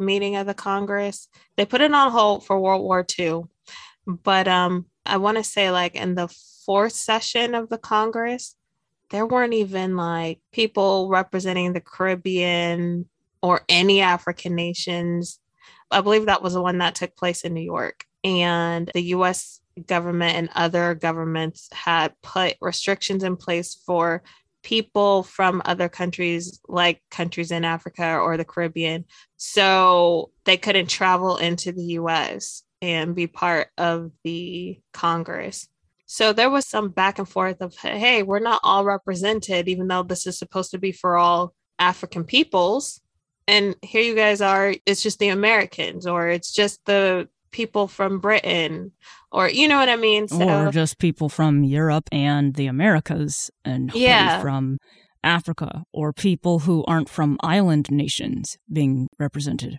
meeting 0.00 0.36
of 0.36 0.46
the 0.46 0.54
Congress, 0.54 1.28
they 1.56 1.64
put 1.64 1.80
it 1.80 1.92
on 1.92 2.10
hold 2.10 2.44
for 2.44 2.58
World 2.58 2.82
War 2.82 3.06
II. 3.18 3.42
But 4.06 4.48
um, 4.48 4.86
I 5.06 5.18
want 5.18 5.36
to 5.36 5.44
say 5.44 5.70
like 5.70 5.94
in 5.94 6.14
the 6.14 6.28
fourth 6.66 6.92
session 6.92 7.54
of 7.54 7.68
the 7.68 7.78
Congress, 7.78 8.56
there 9.10 9.26
weren't 9.26 9.54
even 9.54 9.96
like 9.96 10.40
people 10.52 11.08
representing 11.08 11.72
the 11.72 11.80
Caribbean 11.80 13.06
or 13.42 13.62
any 13.68 14.00
African 14.00 14.54
nations. 14.54 15.38
I 15.90 16.00
believe 16.00 16.26
that 16.26 16.42
was 16.42 16.54
the 16.54 16.62
one 16.62 16.78
that 16.78 16.94
took 16.94 17.16
place 17.16 17.42
in 17.42 17.54
New 17.54 17.60
York. 17.60 18.04
And 18.22 18.90
the 18.94 19.02
US 19.14 19.60
government 19.86 20.36
and 20.36 20.48
other 20.54 20.94
governments 20.94 21.68
had 21.72 22.14
put 22.22 22.56
restrictions 22.60 23.24
in 23.24 23.36
place 23.36 23.74
for 23.86 24.22
people 24.62 25.22
from 25.22 25.62
other 25.64 25.88
countries, 25.88 26.60
like 26.68 27.02
countries 27.10 27.50
in 27.50 27.64
Africa 27.64 28.16
or 28.18 28.36
the 28.36 28.44
Caribbean. 28.44 29.04
So 29.36 30.30
they 30.44 30.56
couldn't 30.56 30.88
travel 30.88 31.36
into 31.36 31.72
the 31.72 31.84
US 31.98 32.62
and 32.82 33.14
be 33.14 33.26
part 33.26 33.68
of 33.78 34.10
the 34.24 34.80
Congress. 34.92 35.68
So 36.06 36.32
there 36.32 36.50
was 36.50 36.66
some 36.66 36.88
back 36.88 37.18
and 37.18 37.28
forth 37.28 37.60
of, 37.60 37.76
hey, 37.76 38.22
we're 38.22 38.40
not 38.40 38.60
all 38.64 38.84
represented, 38.84 39.68
even 39.68 39.86
though 39.86 40.02
this 40.02 40.26
is 40.26 40.38
supposed 40.38 40.72
to 40.72 40.78
be 40.78 40.92
for 40.92 41.16
all 41.16 41.54
African 41.78 42.24
peoples. 42.24 43.00
And 43.46 43.76
here 43.82 44.02
you 44.02 44.14
guys 44.14 44.40
are, 44.40 44.74
it's 44.86 45.02
just 45.02 45.18
the 45.18 45.28
Americans, 45.28 46.06
or 46.06 46.28
it's 46.28 46.52
just 46.52 46.84
the 46.84 47.28
people 47.52 47.86
from 47.88 48.18
Britain, 48.20 48.92
or 49.32 49.48
you 49.50 49.68
know 49.68 49.78
what 49.78 49.88
I 49.88 49.96
mean? 49.96 50.28
So, 50.28 50.48
or 50.66 50.70
just 50.70 50.98
people 50.98 51.28
from 51.28 51.64
Europe 51.64 52.08
and 52.12 52.54
the 52.54 52.66
Americas 52.66 53.50
and 53.64 53.92
Yeah. 53.94 54.40
from 54.40 54.78
Africa 55.22 55.84
or 55.92 56.12
people 56.12 56.60
who 56.60 56.84
aren't 56.86 57.08
from 57.08 57.36
island 57.42 57.90
nations 57.90 58.56
being 58.72 59.08
represented. 59.18 59.78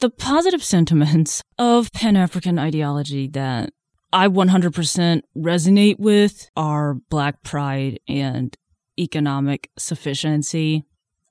The 0.00 0.10
positive 0.10 0.64
sentiments 0.76 1.42
of 1.58 1.92
Pan 1.92 2.16
African 2.16 2.58
ideology 2.58 3.28
that 3.28 3.70
I 4.12 4.28
100% 4.28 5.22
resonate 5.36 5.98
with 5.98 6.50
are 6.56 6.94
black 7.08 7.42
pride 7.42 7.98
and 8.08 8.54
economic 8.98 9.70
sufficiency. 9.78 10.84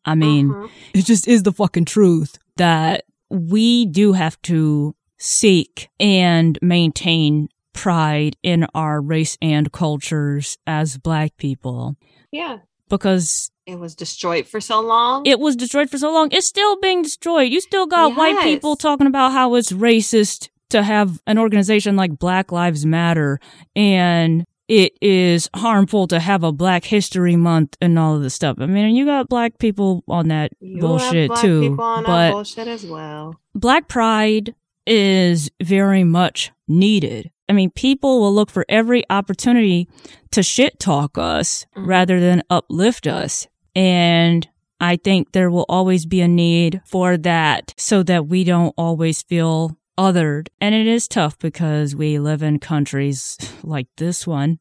I 0.06 0.16
mean, 0.16 0.50
Mhm. 0.50 0.70
it 0.96 1.06
just 1.06 1.28
is 1.28 1.44
the 1.44 1.52
fucking 1.52 1.86
truth 1.86 2.40
that 2.58 3.04
we 3.30 3.86
do 3.86 4.14
have 4.14 4.42
to 4.44 4.96
seek 5.24 5.90
and 6.00 6.58
maintain 6.64 7.48
pride 7.74 8.36
in 8.42 8.66
our 8.74 9.00
race 9.00 9.38
and 9.42 9.72
cultures 9.72 10.58
as 10.66 10.98
black 10.98 11.38
people 11.38 11.96
yeah, 12.32 12.58
because 12.90 13.52
it 13.68 13.78
was 13.78 13.94
destroyed 13.96 14.48
for 14.48 14.60
so 14.60 14.82
long. 14.82 15.26
it 15.26 15.40
was 15.40 15.56
destroyed 15.56 15.90
for 15.90 15.98
so 15.98 16.12
long. 16.12 16.30
It's 16.32 16.48
still 16.48 16.80
being 16.80 17.04
destroyed. 17.04 17.52
You 17.52 17.62
still 17.62 17.86
got 17.86 18.16
white 18.18 18.42
people 18.44 18.76
talking 18.76 19.06
about 19.08 19.32
how 19.32 19.56
it's 19.56 19.72
racist 19.72 20.50
to 20.70 20.82
have 20.82 21.22
an 21.28 21.38
organization 21.38 21.96
like 21.96 22.18
Black 22.18 22.52
Lives 22.52 22.86
Matter 22.86 23.40
and 23.76 24.46
it 24.68 24.94
is 25.02 25.50
harmful 25.54 26.08
to 26.08 26.20
have 26.20 26.44
a 26.44 26.52
Black 26.54 26.86
History 26.86 27.36
Month 27.36 27.76
and 27.82 28.00
all 28.00 28.16
of 28.16 28.24
this 28.24 28.34
stuff. 28.34 28.58
I 28.60 28.66
mean, 28.66 28.96
you 28.96 29.06
got 29.06 29.28
black 29.28 29.58
people 29.60 30.04
on 30.08 30.30
that 30.30 30.52
You 30.62 30.80
bullshit 30.80 31.28
black 31.28 31.42
too. 31.42 31.62
people 31.62 31.84
on 31.84 32.04
that 32.04 32.08
But 32.08 32.32
bullshit 32.32 32.68
as 32.70 32.86
well. 32.86 33.36
Black 33.54 33.90
pride 33.90 34.56
is 34.86 35.50
very 35.62 36.04
much 36.04 36.52
needed. 36.68 37.32
I 37.50 37.54
mean, 37.54 37.70
people 37.72 38.20
will 38.22 38.34
look 38.34 38.50
for 38.50 38.66
every 38.70 39.04
opportunity 39.10 39.88
to 40.32 40.42
shit 40.42 40.80
talk 40.80 41.18
us 41.18 41.66
Mhm. 41.76 41.88
rather 41.88 42.20
than 42.20 42.44
uplift 42.50 43.08
us. 43.08 43.48
And 43.76 44.48
I 44.80 44.96
think 44.96 45.32
there 45.34 45.52
will 45.52 45.66
always 45.70 46.06
be 46.06 46.22
a 46.22 46.28
need 46.28 46.82
for 46.86 47.18
that 47.18 47.74
so 47.78 48.04
that 48.04 48.28
we 48.28 48.44
don't 48.44 48.74
always 48.78 49.22
feel 49.22 49.78
othered. 49.98 50.48
And 50.60 50.74
it 50.74 50.88
is 50.88 51.08
tough 51.08 51.38
because 51.38 51.96
we 51.96 52.18
live 52.18 52.42
in 52.42 52.58
countries 52.60 53.38
like 53.64 53.88
this 53.98 54.26
one 54.26 54.60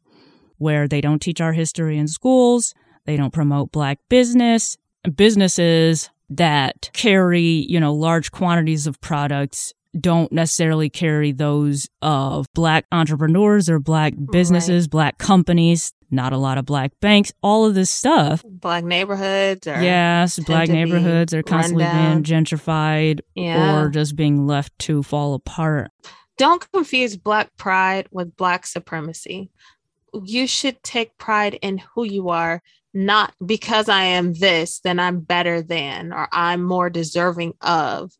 where 0.58 0.86
they 0.86 1.00
don't 1.00 1.22
teach 1.22 1.40
our 1.40 1.52
history 1.54 1.96
in 1.96 2.08
schools. 2.08 2.74
They 3.06 3.16
don't 3.16 3.32
promote 3.32 3.72
black 3.72 3.98
business, 4.10 4.76
businesses 5.16 6.10
that 6.28 6.90
carry, 6.92 7.64
you 7.68 7.80
know, 7.80 7.94
large 7.94 8.30
quantities 8.30 8.86
of 8.86 9.00
products 9.00 9.72
don't 9.98 10.30
necessarily 10.32 10.88
carry 10.88 11.32
those 11.32 11.88
of 12.02 12.46
black 12.54 12.86
entrepreneurs 12.92 13.68
or 13.68 13.78
black 13.78 14.14
businesses, 14.30 14.86
black 14.88 15.18
companies, 15.18 15.92
not 16.10 16.32
a 16.32 16.36
lot 16.36 16.58
of 16.58 16.64
black 16.66 16.92
banks, 17.00 17.32
all 17.42 17.66
of 17.66 17.74
this 17.74 17.90
stuff. 17.90 18.44
Black 18.48 18.84
neighborhoods 18.84 19.66
or 19.66 19.82
Yes, 19.82 20.38
black 20.38 20.68
neighborhoods 20.68 21.34
are 21.34 21.42
constantly 21.42 21.84
being 21.84 22.22
gentrified 22.22 23.20
Yeah. 23.34 23.80
or 23.80 23.88
just 23.88 24.16
being 24.16 24.46
left 24.46 24.78
to 24.80 25.02
fall 25.02 25.34
apart. 25.34 25.90
Don't 26.38 26.66
confuse 26.72 27.16
black 27.16 27.56
pride 27.56 28.08
with 28.10 28.36
black 28.36 28.66
supremacy. 28.66 29.50
You 30.24 30.46
should 30.46 30.82
take 30.82 31.18
pride 31.18 31.54
in 31.62 31.78
who 31.78 32.04
you 32.04 32.30
are, 32.30 32.62
not 32.94 33.34
because 33.44 33.88
I 33.88 34.02
am 34.04 34.32
this, 34.34 34.80
then 34.80 34.98
I'm 34.98 35.20
better 35.20 35.62
than, 35.62 36.12
or 36.12 36.28
I'm 36.32 36.62
more 36.62 36.90
deserving 36.90 37.54
of 37.60 38.12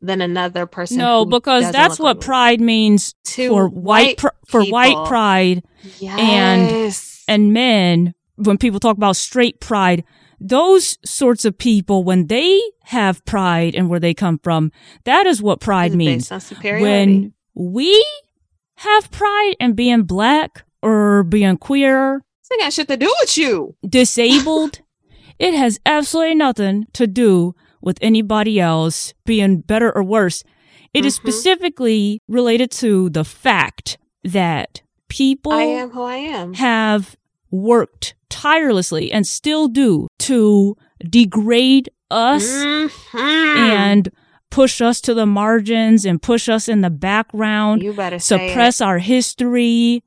than 0.00 0.20
another 0.20 0.66
person. 0.66 0.98
No, 0.98 1.24
because 1.24 1.70
that's 1.72 1.98
what 1.98 2.16
like 2.18 2.24
pride 2.24 2.60
means 2.60 3.14
To 3.24 3.48
for 3.48 3.68
white, 3.68 4.18
pr- 4.18 4.28
for 4.46 4.64
white 4.64 5.06
pride 5.06 5.62
yes. 5.98 7.24
and 7.26 7.52
men, 7.52 8.14
when 8.36 8.58
people 8.58 8.80
talk 8.80 8.96
about 8.96 9.16
straight 9.16 9.60
pride, 9.60 10.04
those 10.40 10.98
sorts 11.04 11.44
of 11.44 11.58
people, 11.58 12.04
when 12.04 12.28
they 12.28 12.60
have 12.84 13.24
pride 13.24 13.74
and 13.74 13.88
where 13.88 14.00
they 14.00 14.14
come 14.14 14.38
from, 14.38 14.70
that 15.04 15.26
is 15.26 15.42
what 15.42 15.60
pride 15.60 15.94
means. 15.94 16.24
based 16.24 16.32
on 16.32 16.40
superiority. 16.40 16.82
When 16.84 17.34
we 17.54 18.06
have 18.76 19.10
pride 19.10 19.54
in 19.58 19.72
being 19.74 20.04
black 20.04 20.64
or 20.80 21.24
being 21.24 21.56
queer, 21.56 22.22
ain't 22.52 22.60
got 22.60 22.72
shit 22.72 22.88
to 22.88 22.96
do 22.96 23.12
with 23.20 23.36
you. 23.36 23.74
disabled, 23.86 24.80
it 25.38 25.54
has 25.54 25.78
absolutely 25.84 26.34
nothing 26.34 26.86
to 26.94 27.06
do 27.06 27.54
with 27.80 27.98
anybody 28.00 28.58
else 28.60 29.14
being 29.24 29.60
better 29.60 29.94
or 29.96 30.02
worse. 30.02 30.42
It 30.94 31.04
is 31.04 31.14
Mhm. 31.18 31.22
specifically 31.22 32.20
related 32.28 32.70
to 32.72 33.10
the 33.10 33.24
fact 33.24 33.98
that 34.24 34.82
people 35.08 35.52
I 35.52 35.62
am 35.62 35.90
who 35.90 36.02
I 36.02 36.16
am. 36.16 36.54
have 36.54 37.16
worked 37.50 38.14
tirelessly 38.28 39.10
and 39.12 39.26
still 39.26 39.68
do 39.68 40.06
to 40.18 40.76
degrade 41.08 41.88
us 42.10 42.44
Mhm. 42.46 42.90
and 43.14 44.08
push 44.50 44.80
us 44.80 45.00
to 45.02 45.12
the 45.14 45.26
margins 45.26 46.04
and 46.06 46.20
push 46.22 46.48
us 46.48 46.68
in 46.68 46.80
the 46.80 46.90
background, 46.90 47.82
you 47.82 47.92
better 47.92 48.18
suppress 48.18 48.80
our 48.80 48.98
history, 48.98 50.02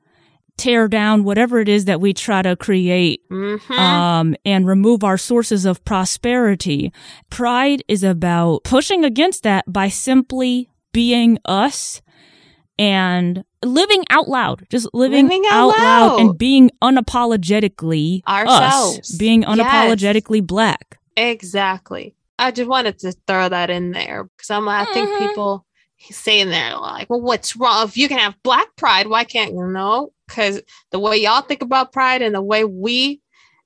tear 0.58 0.88
down 0.88 1.24
whatever 1.24 1.60
it 1.60 1.68
is 1.70 1.86
that 1.86 2.00
we 2.02 2.14
try 2.14 2.42
to 2.42 2.56
create. 2.56 3.22
Mhm. 3.32 3.72
um, 3.78 4.36
and 4.46 4.68
remove 4.68 5.04
our 5.04 5.18
sources 5.18 5.66
of 5.66 5.84
prosperity. 5.86 6.92
Pride 7.30 7.84
is 7.88 8.04
about 8.04 8.64
pushing 8.64 9.04
against 9.04 9.44
that 9.44 9.66
by 9.72 9.88
simply 9.90 10.70
being 10.94 11.38
us 11.46 12.02
and 12.78 13.44
living 13.64 14.04
out 14.10 14.28
loud, 14.28 14.66
just 14.70 14.88
living, 14.94 15.26
Living 15.28 15.44
out, 15.50 15.54
out 15.54 15.78
loud. 15.78 16.08
loud. 16.08 16.20
and 16.20 16.38
being 16.38 16.70
unapologetically 16.82 18.22
Ourselves. 18.28 19.00
us, 19.00 19.18
being 19.18 19.42
Yes. 19.42 19.50
unapologetically 19.52 20.46
black. 20.46 20.98
Exactly. 21.18 22.14
I 22.40 22.52
just 22.52 22.70
wanted 22.70 22.98
to 23.00 23.14
throw 23.28 23.50
that 23.50 23.70
in 23.70 23.92
there 23.92 24.26
because 24.36 24.50
I'm 24.50 24.68
I 24.68 24.86
think 24.94 25.10
Mhm. 25.10 25.28
people 25.28 25.66
saying 26.10 26.50
there 26.50 26.76
like, 26.78 27.10
well, 27.10 27.22
what's 27.22 27.56
wrong? 27.56 27.88
If 27.88 27.98
you 27.98 28.08
can 28.08 28.18
have 28.18 28.34
black 28.44 28.76
pride, 28.76 29.08
why 29.08 29.24
can't 29.24 29.54
you 29.54 29.68
know? 29.68 30.12
Because 30.32 30.62
the 30.92 31.00
way 31.00 31.18
y'all 31.18 31.42
think 31.42 31.62
about 31.62 31.92
pride 31.92 32.22
and 32.22 32.34
the 32.34 32.42
way 32.42 32.64
we 32.64 33.22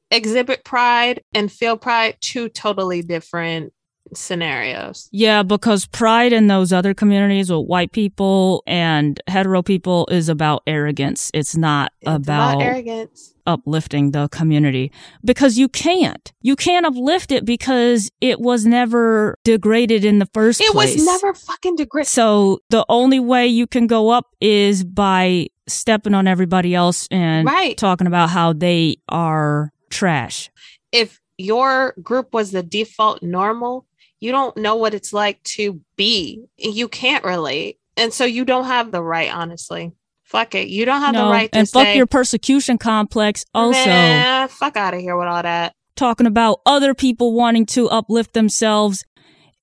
exhibit 0.10 0.66
pride 0.66 1.22
and 1.34 1.52
feel 1.52 1.78
pride, 1.78 2.18
two 2.22 2.50
totally 2.50 3.04
different 3.04 3.72
scenarios. 4.14 5.10
Yeah, 5.12 5.44
because 5.44 5.86
pride 5.86 6.34
in 6.34 6.48
those 6.48 6.72
other 6.74 6.94
communities 6.94 7.52
with 7.52 7.66
white 7.68 7.92
people 7.92 8.64
and 8.68 9.20
hetero 9.28 9.62
people 9.62 10.08
is 10.12 10.30
about 10.30 10.64
arrogance. 10.68 11.32
It's 11.34 11.56
not 11.56 11.92
It's 12.02 12.12
about, 12.12 12.62
arrogance. 12.62 13.34
uplifting 13.48 14.12
the 14.12 14.28
community 14.30 14.92
because 15.24 15.58
you 15.58 15.68
can't. 15.70 16.32
You 16.42 16.56
can't 16.56 16.86
uplift 16.86 17.32
it 17.32 17.46
because 17.46 18.12
it 18.22 18.40
was 18.40 18.66
never 18.66 19.38
degraded 19.44 20.04
in 20.06 20.20
the 20.20 20.28
first 20.34 20.62
It 20.62 20.72
place. 20.72 20.96
was 20.96 21.06
never 21.06 21.34
fucking 21.34 21.76
degraded. 21.76 22.08
So 22.08 22.60
the 22.70 22.86
only 22.90 23.20
way 23.20 23.48
you 23.48 23.68
can 23.68 23.88
go 23.88 24.10
up 24.10 24.28
is 24.42 24.84
by 24.84 25.48
stepping 25.68 26.14
on 26.14 26.28
everybody 26.28 26.76
else 26.76 27.08
and 27.10 27.46
Right. 27.48 27.78
talking 27.78 28.08
about 28.08 28.30
how 28.30 28.54
they 28.54 28.98
are 29.10 29.72
trash. 29.90 30.50
if 30.92 31.20
your 31.38 31.94
group 32.02 32.34
was 32.34 32.52
the 32.52 32.64
default 32.64 33.22
normal, 33.22 33.86
you 34.20 34.32
don't 34.32 34.56
know 34.58 34.76
what 34.76 34.94
it's 34.94 35.14
like 35.14 35.42
to 35.44 35.82
be. 35.96 36.46
You 36.58 36.88
can't 36.88 37.24
relate. 37.24 37.78
And 37.98 38.14
so 38.14 38.26
you 38.26 38.44
don't 38.46 38.66
have 38.66 38.92
the 38.92 39.02
right, 39.04 39.34
honestly. 39.34 39.94
Fuck 40.24 40.56
it. 40.56 40.68
You 40.68 40.86
don't 40.86 41.02
have 41.02 41.14
no, 41.14 41.26
the 41.26 41.32
right 41.32 41.52
to 41.52 41.60
and 41.60 41.70
fuck 41.70 41.84
say, 41.84 41.96
your 41.98 42.08
persecution 42.08 42.78
complex. 42.78 43.46
Also, 43.54 43.86
"Nah, 43.86 44.48
fuck 44.48 44.76
out 44.76 44.94
of 44.94 45.00
here 45.00 45.16
with 45.18 45.28
all 45.28 45.44
that. 45.44 45.74
talking 45.96 46.26
about 46.28 46.60
other 46.66 46.94
people 46.94 47.34
wanting 47.34 47.66
to 47.68 47.88
uplift 47.90 48.34
themselves 48.34 49.06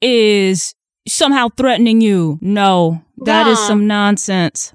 is 0.00 0.74
somehow 1.06 1.48
threatening 1.56 2.00
you. 2.00 2.38
No, 2.40 3.02
that 3.18 3.46
is 3.48 3.58
Nah. 3.58 3.66
some 3.66 3.86
nonsense. 3.86 4.72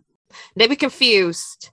They 0.56 0.68
be 0.68 0.76
confused. 0.76 1.72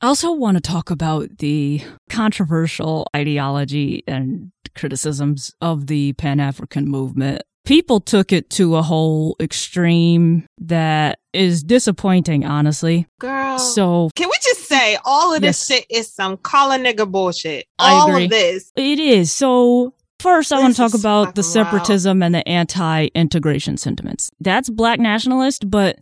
I 0.00 0.06
also 0.08 0.32
want 0.32 0.56
to 0.56 0.60
talk 0.60 0.90
about 0.90 1.38
the 1.38 1.80
controversial 2.10 3.06
ideology 3.16 4.02
and 4.06 4.50
criticisms 4.74 5.52
of 5.60 5.86
the 5.86 6.12
Pan 6.14 6.40
African 6.40 6.88
movement. 6.88 7.42
People 7.64 8.00
took 8.00 8.30
it 8.30 8.50
to 8.50 8.76
a 8.76 8.82
whole 8.82 9.36
extreme 9.40 10.46
that 10.58 11.18
is 11.32 11.62
disappointing, 11.62 12.44
honestly. 12.44 13.06
Girl. 13.18 13.58
So 13.58 14.10
can 14.14 14.28
we 14.28 14.34
just 14.42 14.64
say 14.68 14.98
all 15.06 15.32
of 15.32 15.40
this 15.40 15.70
Yes. 15.70 15.78
shit 15.78 15.86
is 15.88 16.12
some 16.12 16.36
calling 16.36 16.82
nigga 16.82 17.10
bullshit? 17.10 17.66
I 17.78 17.92
all 17.92 18.10
agree. 18.10 18.24
of 18.24 18.30
this. 18.30 18.70
it 18.76 18.98
is. 18.98 19.32
So 19.32 19.94
first, 20.20 20.52
I 20.52 20.58
want 20.60 20.74
to 20.74 20.76
talk 20.76 20.92
about 20.92 21.34
the 21.36 21.42
fucking 21.42 21.62
wild. 21.62 21.70
separatism 21.86 22.22
and 22.22 22.34
the 22.34 22.46
anti 22.46 23.06
integration 23.14 23.78
sentiments. 23.78 24.30
That's 24.40 24.68
black 24.68 24.98
nationalist, 25.00 25.70
but 25.70 25.98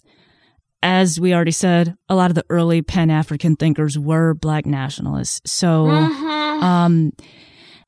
as 0.83 1.21
we 1.21 1.33
already 1.35 1.51
said, 1.53 1.97
a 2.09 2.15
lot 2.15 2.31
of 2.31 2.35
the 2.35 2.45
early 2.51 2.83
Pan 2.83 3.11
African 3.11 3.57
thinkers 3.57 3.99
were 3.99 4.35
black 4.35 4.67
nationalists. 4.67 5.41
So. 5.51 5.87
Mhm. 5.87 6.63
Um, 6.63 7.13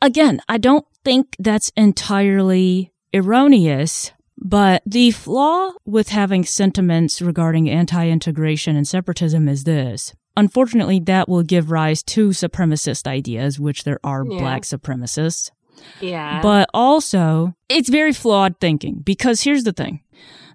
again, 0.02 0.40
I 0.48 0.58
don't 0.58 0.84
think 1.04 1.36
that's 1.38 1.70
entirely 1.76 2.92
erroneous, 3.14 4.12
but 4.36 4.82
the 4.84 5.10
flaw 5.12 5.70
with 5.84 6.08
having 6.08 6.44
sentiments 6.44 7.22
regarding 7.22 7.70
anti-integration 7.70 8.74
and 8.76 8.86
separatism 8.86 9.48
is 9.48 9.64
this. 9.64 10.12
Unfortunately, 10.36 10.98
that 11.00 11.28
will 11.28 11.44
give 11.44 11.70
rise 11.70 12.02
to 12.02 12.30
supremacist 12.30 13.06
ideas, 13.06 13.60
which 13.60 13.84
there 13.84 14.00
are 14.02 14.24
Yeah. 14.28 14.38
black 14.38 14.62
supremacists. 14.62 15.50
yeah. 16.00 16.40
But 16.42 16.68
also, 16.74 17.54
it's 17.68 17.88
very 17.88 18.12
flawed 18.12 18.56
thinking 18.60 19.02
because 19.04 19.42
here's 19.42 19.64
the 19.64 19.72
thing. 19.72 20.00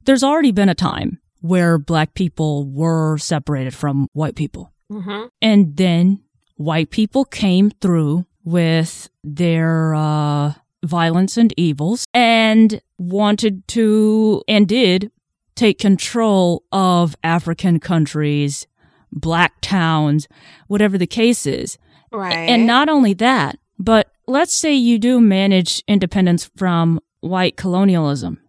There's 0.06 0.24
already 0.24 0.52
been 0.52 0.70
a 0.70 0.76
time 0.76 1.20
where 1.42 1.78
black 1.78 2.14
people 2.14 2.66
were 2.70 3.18
separated 3.18 3.74
from 3.74 4.08
white 4.14 4.36
people. 4.36 4.72
Mhm. 4.92 5.30
And 5.42 5.78
then 5.78 6.22
white 6.56 6.90
people 6.90 7.26
came 7.26 7.72
through 7.82 8.26
with 8.44 9.10
their 9.24 9.94
uh, 9.94 10.54
violence 10.84 11.38
and 11.38 11.54
evils 11.58 12.06
and 12.14 12.82
wanted 12.98 13.68
to 13.70 14.42
and 14.48 14.68
did 14.68 15.12
take 15.56 15.78
control 15.78 16.64
of 16.72 17.16
African 17.24 17.80
countries, 17.80 18.66
black 19.12 19.54
towns, 19.62 20.28
whatever 20.68 20.98
the 20.98 21.08
case 21.08 21.46
is. 21.46 21.78
right. 22.12 22.34
And 22.50 22.66
not 22.66 22.90
only 22.90 23.14
that, 23.14 23.60
but 23.78 24.12
let's 24.26 24.56
say 24.56 24.74
you 24.74 24.98
do 24.98 25.20
manage 25.22 25.84
independence 25.88 26.50
from 26.58 27.00
white 27.20 27.56
colonialism. 27.56 28.40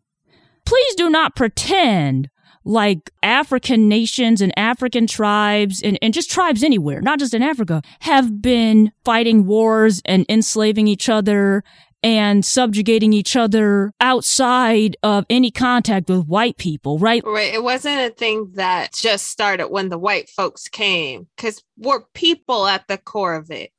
Please 0.65 0.95
do 0.95 1.11
not 1.11 1.37
pretend 1.37 2.31
like 2.65 3.11
African 3.23 3.89
nations 3.89 4.41
and 4.41 4.53
African 4.59 5.07
tribes 5.07 5.83
and, 5.83 5.99
and 6.03 6.13
just 6.13 6.31
tribes 6.31 6.63
anywhere, 6.63 7.01
not 7.01 7.19
just 7.19 7.35
in 7.35 7.43
Africa, 7.43 7.83
have 8.01 8.43
been 8.43 8.93
fighting 9.05 9.47
wars 9.47 10.03
and 10.05 10.27
enslaving 10.29 10.87
each 10.87 11.09
other 11.09 11.65
and 12.03 12.45
subjugating 12.45 13.13
each 13.13 13.37
other 13.37 13.93
outside 14.01 14.97
of 15.03 15.27
any 15.29 15.51
contact 15.51 16.09
with 16.09 16.27
white 16.27 16.57
people, 16.57 16.99
right? 16.99 17.23
Right. 17.27 17.53
It 17.53 17.63
wasn't 17.63 18.01
a 18.01 18.15
thing 18.15 18.53
that 18.55 18.95
just 18.95 19.27
started 19.27 19.69
when 19.69 19.91
the 19.91 19.99
white 19.99 20.31
folks 20.31 20.69
came, 20.69 21.29
because 21.37 21.63
we're 21.77 22.01
people 22.15 22.67
at 22.67 22.89
the 22.89 22.97
core 22.97 23.35
of 23.35 23.51
it. 23.51 23.71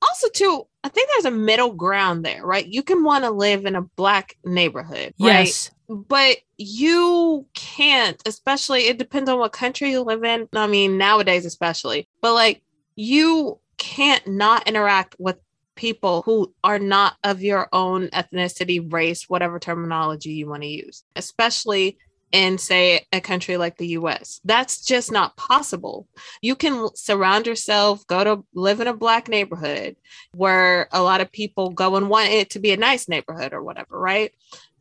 Also, 0.00 0.28
too, 0.30 0.66
I 0.82 0.88
think 0.88 1.10
there's 1.10 1.26
a 1.26 1.36
middle 1.36 1.72
ground 1.72 2.24
there, 2.24 2.44
right? 2.44 2.66
You 2.66 2.82
can 2.82 3.04
want 3.04 3.24
to 3.24 3.30
live 3.30 3.66
in 3.66 3.74
a 3.74 3.82
black 3.82 4.36
neighborhood, 4.44 5.12
right? 5.20 5.46
Yes. 5.46 5.70
But 5.88 6.38
you 6.58 7.46
can't, 7.54 8.20
especially, 8.26 8.88
it 8.88 8.98
depends 8.98 9.30
on 9.30 9.38
what 9.38 9.52
country 9.52 9.90
you 9.90 10.02
live 10.02 10.22
in. 10.22 10.48
I 10.52 10.66
mean, 10.66 10.98
nowadays, 10.98 11.46
especially, 11.46 12.08
but 12.20 12.34
like, 12.34 12.62
you 12.94 13.58
can't 13.78 14.26
not 14.26 14.68
interact 14.68 15.16
with 15.18 15.36
people 15.76 16.22
who 16.22 16.52
are 16.64 16.80
not 16.80 17.14
of 17.22 17.40
your 17.40 17.68
own 17.72 18.08
ethnicity, 18.08 18.92
race, 18.92 19.30
whatever 19.30 19.58
terminology 19.58 20.32
you 20.32 20.48
want 20.48 20.62
to 20.62 20.68
use, 20.68 21.04
especially 21.14 21.96
in, 22.32 22.58
say, 22.58 23.06
a 23.12 23.20
country 23.20 23.56
like 23.56 23.78
the 23.78 23.88
US. 23.88 24.40
That's 24.44 24.84
just 24.84 25.10
not 25.10 25.36
possible. 25.36 26.06
You 26.42 26.56
can 26.56 26.88
surround 26.94 27.46
yourself, 27.46 28.06
go 28.06 28.24
to 28.24 28.44
live 28.52 28.80
in 28.80 28.88
a 28.88 28.92
black 28.92 29.28
neighborhood 29.28 29.96
where 30.34 30.88
a 30.92 31.02
lot 31.02 31.20
of 31.20 31.32
people 31.32 31.70
go 31.70 31.96
and 31.96 32.10
want 32.10 32.28
it 32.28 32.50
to 32.50 32.58
be 32.58 32.72
a 32.72 32.76
nice 32.76 33.08
neighborhood 33.08 33.52
or 33.54 33.62
whatever, 33.62 33.98
right? 33.98 34.32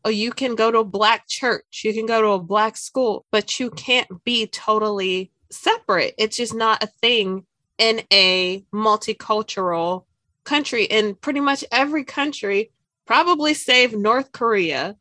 Or 0.07 0.11
you 0.11 0.31
can 0.31 0.55
go 0.55 0.71
to 0.71 0.79
a 0.79 0.85
black 0.85 1.27
church, 1.27 1.81
you 1.83 1.93
can 1.93 2.05
go 2.05 2.21
to 2.21 2.29
a 2.29 2.39
black 2.39 2.77
school, 2.77 3.25
but 3.29 3.59
you 3.59 3.69
can't 3.69 4.07
be 4.23 4.47
totally 4.47 5.33
separate. 5.51 6.15
It's 6.17 6.37
just 6.37 6.53
not 6.53 6.81
a 6.81 6.87
thing 6.87 7.45
in 7.77 8.03
a 8.13 8.63
multicultural 8.73 10.05
country. 10.45 10.85
In 10.85 11.15
pretty 11.15 11.41
much 11.41 11.65
every 11.73 12.05
country, 12.05 12.71
probably 13.05 13.53
save 13.53 13.97
North 13.97 14.31
Korea, 14.31 14.95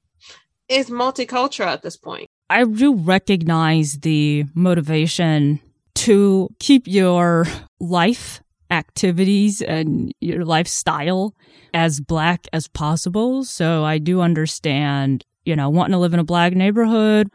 is 0.68 0.90
multicultural 0.90 1.68
at 1.68 1.82
this 1.82 1.96
point. 1.96 2.26
I 2.50 2.64
do 2.64 2.96
recognize 2.96 3.98
the 4.00 4.46
motivation 4.56 5.60
to 5.94 6.48
keep 6.58 6.88
your 6.88 7.46
life 7.78 8.42
activities 8.70 9.62
and 9.62 10.12
your 10.20 10.44
lifestyle 10.44 11.34
as 11.74 12.00
black 12.00 12.46
as 12.52 12.68
possible. 12.68 13.44
So 13.44 13.84
I 13.84 13.98
do 13.98 14.20
understand, 14.20 15.24
you 15.44 15.54
know, 15.56 15.68
wanting 15.68 15.92
to 15.92 15.98
live 15.98 16.14
in 16.14 16.20
a 16.20 16.24
black 16.24 16.54
neighborhood, 16.54 17.28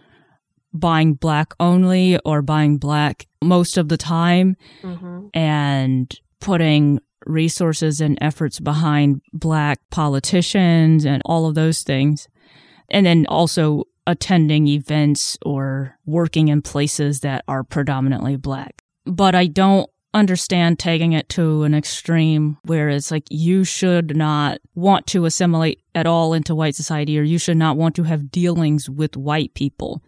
buying 0.73 1.13
black 1.13 1.53
only 1.59 2.17
or 2.25 2.41
buying 2.41 2.77
black 2.77 3.27
most 3.41 3.77
of 3.77 3.89
the 3.89 3.97
time 3.97 4.55
Mm-hmm. 4.83 5.27
and 5.33 6.13
putting 6.39 6.99
resources 7.27 8.01
and 8.01 8.17
efforts 8.19 8.59
behind 8.59 9.21
black 9.31 9.79
politicians 9.91 11.05
and 11.05 11.21
all 11.25 11.45
of 11.45 11.55
those 11.55 11.83
things. 11.83 12.27
And 12.89 13.05
then 13.05 13.25
also 13.27 13.83
attending 14.07 14.67
events 14.67 15.37
or 15.45 15.97
working 16.05 16.47
in 16.47 16.61
places 16.63 17.19
that 17.19 17.43
are 17.47 17.63
predominantly 17.63 18.35
black. 18.37 18.81
But 19.05 19.35
I 19.35 19.45
don't 19.45 19.89
understand 20.13 20.79
taking 20.79 21.13
it 21.13 21.29
to 21.29 21.63
an 21.63 21.73
extreme 21.73 22.57
where 22.63 22.89
it's 22.89 23.11
like 23.11 23.23
you 23.29 23.63
should 23.63 24.15
not 24.15 24.59
want 24.75 25.07
to 25.07 25.25
assimilate 25.25 25.81
at 25.95 26.05
all 26.05 26.33
into 26.33 26.55
white 26.55 26.75
society 26.75 27.17
or 27.17 27.23
you 27.23 27.37
should 27.37 27.57
not 27.57 27.77
want 27.77 27.95
to 27.95 28.03
have 28.03 28.31
dealings 28.31 28.89
with 28.89 29.15
white 29.15 29.53
people. 29.53 30.01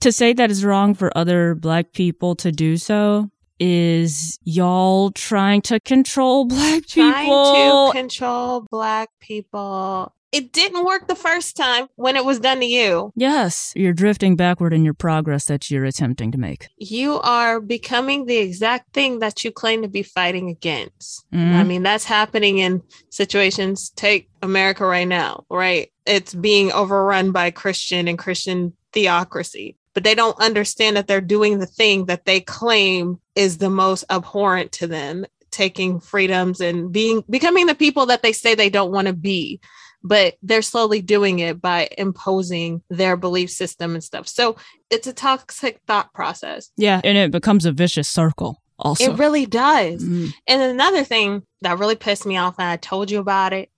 To 0.00 0.12
say 0.12 0.32
that 0.32 0.50
is 0.50 0.64
wrong 0.64 0.94
for 0.94 1.16
other 1.16 1.54
black 1.54 1.92
people 1.92 2.34
to 2.36 2.50
do 2.50 2.76
so 2.76 3.30
is 3.58 4.38
y'all 4.42 5.10
trying 5.10 5.60
to 5.60 5.78
control 5.80 6.46
black 6.46 6.86
people. 6.88 7.12
Trying 7.12 7.92
to 7.92 7.92
control 7.92 8.66
black 8.70 9.10
people. 9.20 10.14
It 10.32 10.52
didn't 10.52 10.84
work 10.84 11.08
the 11.08 11.16
first 11.16 11.56
time 11.56 11.88
when 11.96 12.14
it 12.14 12.24
was 12.24 12.38
done 12.38 12.60
to 12.60 12.66
you. 12.66 13.12
yes, 13.16 13.72
you're 13.74 13.92
drifting 13.92 14.36
backward 14.36 14.72
in 14.72 14.84
your 14.84 14.94
progress 14.94 15.46
that 15.46 15.70
you're 15.70 15.84
attempting 15.84 16.30
to 16.32 16.38
make. 16.38 16.68
You 16.78 17.18
are 17.20 17.60
becoming 17.60 18.26
the 18.26 18.36
exact 18.36 18.92
thing 18.92 19.18
that 19.18 19.44
you 19.44 19.50
claim 19.50 19.82
to 19.82 19.88
be 19.88 20.02
fighting 20.04 20.48
against. 20.48 21.24
Mhm. 21.34 21.54
I 21.54 21.64
mean, 21.64 21.82
that's 21.82 22.04
happening 22.04 22.58
in 22.58 22.82
situations. 23.10 23.90
Take 23.96 24.28
America 24.42 24.86
right 24.86 25.08
now, 25.08 25.44
right? 25.50 25.90
it's 26.06 26.34
being 26.34 26.72
overrun 26.72 27.30
by 27.30 27.50
Christian 27.52 28.08
and 28.08 28.18
Christian 28.18 28.72
theocracy. 28.92 29.76
But 29.94 30.02
they 30.02 30.14
don't 30.16 30.36
understand 30.40 30.96
that 30.96 31.06
they're 31.06 31.20
doing 31.20 31.58
the 31.58 31.66
thing 31.66 32.06
that 32.06 32.24
they 32.24 32.40
claim 32.40 33.20
is 33.36 33.58
the 33.58 33.70
most 33.70 34.04
abhorrent 34.10 34.72
to 34.72 34.88
them, 34.88 35.24
taking 35.52 36.00
freedoms 36.00 36.60
and 36.60 36.90
being 36.90 37.22
becoming 37.30 37.66
the 37.66 37.76
people 37.76 38.06
that 38.06 38.22
they 38.22 38.32
say 38.32 38.54
they 38.54 38.70
don't 38.70 38.90
want 38.90 39.06
to 39.06 39.12
be 39.12 39.60
but 40.02 40.34
they're 40.42 40.62
slowly 40.62 41.02
doing 41.02 41.40
it 41.40 41.60
by 41.60 41.88
imposing 41.98 42.82
their 42.90 43.16
belief 43.16 43.50
system 43.50 43.94
and 43.94 44.02
stuff. 44.02 44.28
So 44.28 44.56
it's 44.90 45.06
a 45.06 45.12
toxic 45.12 45.80
thought 45.86 46.12
process. 46.14 46.70
Yeah, 46.76 47.00
and 47.04 47.18
it 47.18 47.30
becomes 47.30 47.66
a 47.66 47.72
vicious 47.72 48.08
circle. 48.08 48.62
Also, 48.78 49.12
it 49.12 49.18
really 49.18 49.44
does. 49.46 50.02
Mm. 50.02 50.32
And 50.46 50.62
another 50.62 51.04
thing 51.04 51.42
that 51.60 51.78
really 51.78 51.96
pissed 51.96 52.24
me 52.24 52.36
off, 52.38 52.54
and 52.58 52.68
I 52.68 52.76
told 52.76 53.10
you 53.10 53.18
about 53.18 53.52
it, 53.52 53.70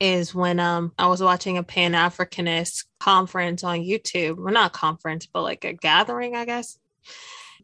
is 0.00 0.34
when 0.34 0.60
um 0.60 0.92
I 0.98 1.06
was 1.08 1.22
watching 1.22 1.58
a 1.58 1.62
Pan 1.62 1.92
Africanist 1.92 2.84
conference 3.00 3.64
on 3.64 3.80
YouTube. 3.80 4.36
Well, 4.38 4.52
not 4.52 4.72
conference, 4.72 5.26
but 5.26 5.42
like 5.42 5.64
a 5.64 5.72
gathering, 5.72 6.34
I 6.34 6.44
guess. 6.44 6.78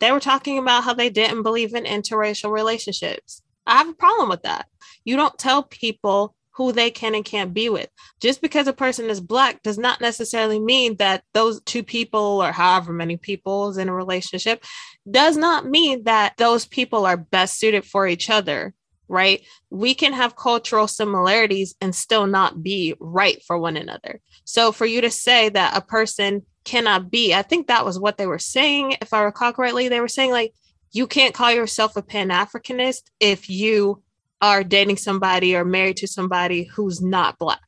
They 0.00 0.10
were 0.12 0.20
talking 0.20 0.58
about 0.58 0.84
how 0.84 0.94
they 0.94 1.10
didn't 1.10 1.42
believe 1.42 1.74
in 1.74 1.84
interracial 1.84 2.50
relationships. 2.50 3.42
I 3.66 3.78
have 3.78 3.88
a 3.88 3.94
problem 3.94 4.28
with 4.28 4.42
that. 4.42 4.66
You 5.04 5.16
don't 5.16 5.38
tell 5.38 5.62
people 5.62 6.34
who 6.54 6.72
they 6.72 6.90
can 6.90 7.14
and 7.14 7.24
can't 7.24 7.54
be 7.54 7.68
with. 7.68 7.88
Just 8.20 8.40
because 8.42 8.66
a 8.66 8.72
person 8.72 9.08
is 9.08 9.20
black 9.20 9.62
does 9.62 9.78
not 9.78 10.00
necessarily 10.00 10.58
mean 10.58 10.96
that 10.96 11.24
those 11.32 11.60
two 11.62 11.82
people 11.82 12.42
or 12.42 12.52
however 12.52 12.92
many 12.92 13.16
people 13.16 13.70
is 13.70 13.78
in 13.78 13.88
a 13.88 13.94
relationship 13.94 14.62
does 15.10 15.36
not 15.36 15.66
mean 15.66 16.04
that 16.04 16.34
those 16.36 16.66
people 16.66 17.06
are 17.06 17.16
best 17.16 17.58
suited 17.58 17.84
for 17.84 18.06
each 18.06 18.28
other, 18.28 18.74
right? 19.08 19.42
We 19.70 19.94
can 19.94 20.12
have 20.12 20.36
cultural 20.36 20.86
similarities 20.88 21.74
and 21.80 21.94
still 21.94 22.26
not 22.26 22.62
be 22.62 22.94
right 23.00 23.42
for 23.46 23.58
one 23.58 23.76
another. 23.76 24.20
So 24.44 24.72
for 24.72 24.86
you 24.86 25.00
to 25.00 25.10
say 25.10 25.48
that 25.48 25.76
a 25.76 25.80
person 25.80 26.44
cannot 26.64 27.10
be, 27.10 27.34
I 27.34 27.42
think 27.42 27.66
that 27.66 27.84
was 27.84 27.98
what 27.98 28.18
they 28.18 28.26
were 28.26 28.38
saying 28.38 28.96
if 29.00 29.12
I 29.12 29.22
recall 29.22 29.52
correctly, 29.52 29.88
they 29.88 30.00
were 30.00 30.08
saying 30.08 30.30
like 30.30 30.52
you 30.92 31.06
can't 31.06 31.34
call 31.34 31.50
yourself 31.50 31.96
a 31.96 32.02
pan-africanist 32.02 33.04
if 33.18 33.48
you 33.48 34.02
are 34.42 34.64
dating 34.64 34.96
somebody 34.96 35.56
or 35.56 35.64
married 35.64 35.96
to 35.98 36.08
somebody 36.08 36.64
who's 36.64 37.00
not 37.00 37.38
black. 37.38 37.60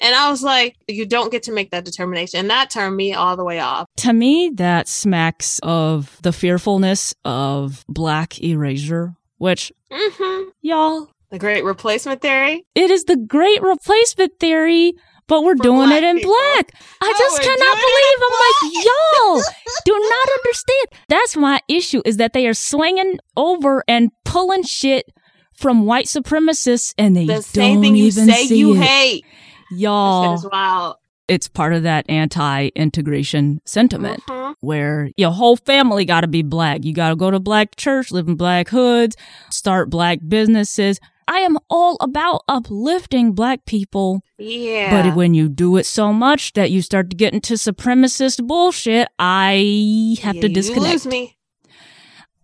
And 0.00 0.14
I 0.14 0.30
was 0.30 0.42
like, 0.42 0.76
you 0.88 1.06
don't 1.06 1.30
get 1.30 1.44
to 1.44 1.52
make 1.52 1.70
that 1.70 1.84
determination. 1.84 2.40
And 2.40 2.50
that 2.50 2.70
turned 2.70 2.96
me 2.96 3.14
all 3.14 3.36
the 3.36 3.44
way 3.44 3.60
off. 3.60 3.86
To 3.98 4.12
me, 4.12 4.50
that 4.54 4.88
smacks 4.88 5.60
of 5.62 6.18
the 6.22 6.32
fearfulness 6.32 7.14
of 7.24 7.84
black 7.88 8.42
erasure, 8.42 9.14
which, 9.38 9.70
mm-hmm. 9.92 10.48
y'all. 10.62 11.10
The 11.30 11.38
great 11.38 11.64
replacement 11.64 12.22
theory? 12.22 12.66
It 12.74 12.90
is 12.90 13.04
the 13.04 13.16
great 13.16 13.62
replacement 13.62 14.32
theory, 14.40 14.94
but 15.28 15.44
we're 15.44 15.56
For 15.56 15.62
doing 15.62 15.92
it 15.92 16.02
in 16.02 16.16
people. 16.16 16.32
black. 16.32 16.72
I 17.00 17.12
oh, 17.14 17.18
just 17.18 17.42
cannot 17.42 17.76
believe 17.86 18.18
I'm 18.24 18.36
like, 18.44 18.84
y'all 18.84 19.42
do 19.84 19.92
not 19.92 20.28
understand. 20.38 21.06
That's 21.08 21.36
my 21.36 21.60
issue 21.68 22.02
is 22.04 22.16
that 22.16 22.32
they 22.32 22.46
are 22.46 22.54
swinging 22.54 23.18
over 23.36 23.84
and 23.86 24.10
pulling 24.24 24.64
shit 24.64 25.06
from 25.54 25.86
white 25.86 26.06
supremacists 26.06 26.94
and 26.98 27.16
they 27.16 27.26
the 27.26 27.42
same 27.42 27.80
thing 27.80 27.96
you 27.96 28.10
say 28.10 28.44
you 28.44 28.74
it. 28.74 28.82
hate. 28.82 29.24
Y'all. 29.70 30.40
Wow. 30.52 30.96
It's 31.26 31.48
part 31.48 31.72
of 31.72 31.84
that 31.84 32.04
anti-integration 32.10 33.62
sentiment 33.64 34.22
mm-hmm. 34.28 34.52
where 34.60 35.10
your 35.16 35.30
whole 35.30 35.56
family 35.56 36.04
got 36.04 36.20
to 36.20 36.26
be 36.26 36.42
black. 36.42 36.84
You 36.84 36.92
got 36.92 37.08
to 37.08 37.16
go 37.16 37.30
to 37.30 37.40
black 37.40 37.76
church, 37.76 38.12
live 38.12 38.28
in 38.28 38.34
black 38.34 38.68
hoods, 38.68 39.16
start 39.50 39.88
black 39.88 40.18
businesses. 40.28 41.00
I 41.26 41.38
am 41.38 41.56
all 41.70 41.96
about 42.00 42.42
uplifting 42.46 43.32
black 43.32 43.64
people. 43.64 44.22
Yeah. 44.36 44.90
But 44.90 45.16
when 45.16 45.32
you 45.32 45.48
do 45.48 45.78
it 45.78 45.86
so 45.86 46.12
much 46.12 46.52
that 46.52 46.70
you 46.70 46.82
start 46.82 47.08
to 47.08 47.16
get 47.16 47.32
into 47.32 47.54
supremacist 47.54 48.46
bullshit, 48.46 49.08
I 49.18 50.18
have 50.20 50.34
yeah, 50.34 50.42
to 50.42 50.48
disconnect. 50.50 50.86
You 50.86 50.92
lose 50.92 51.06
me. 51.06 51.38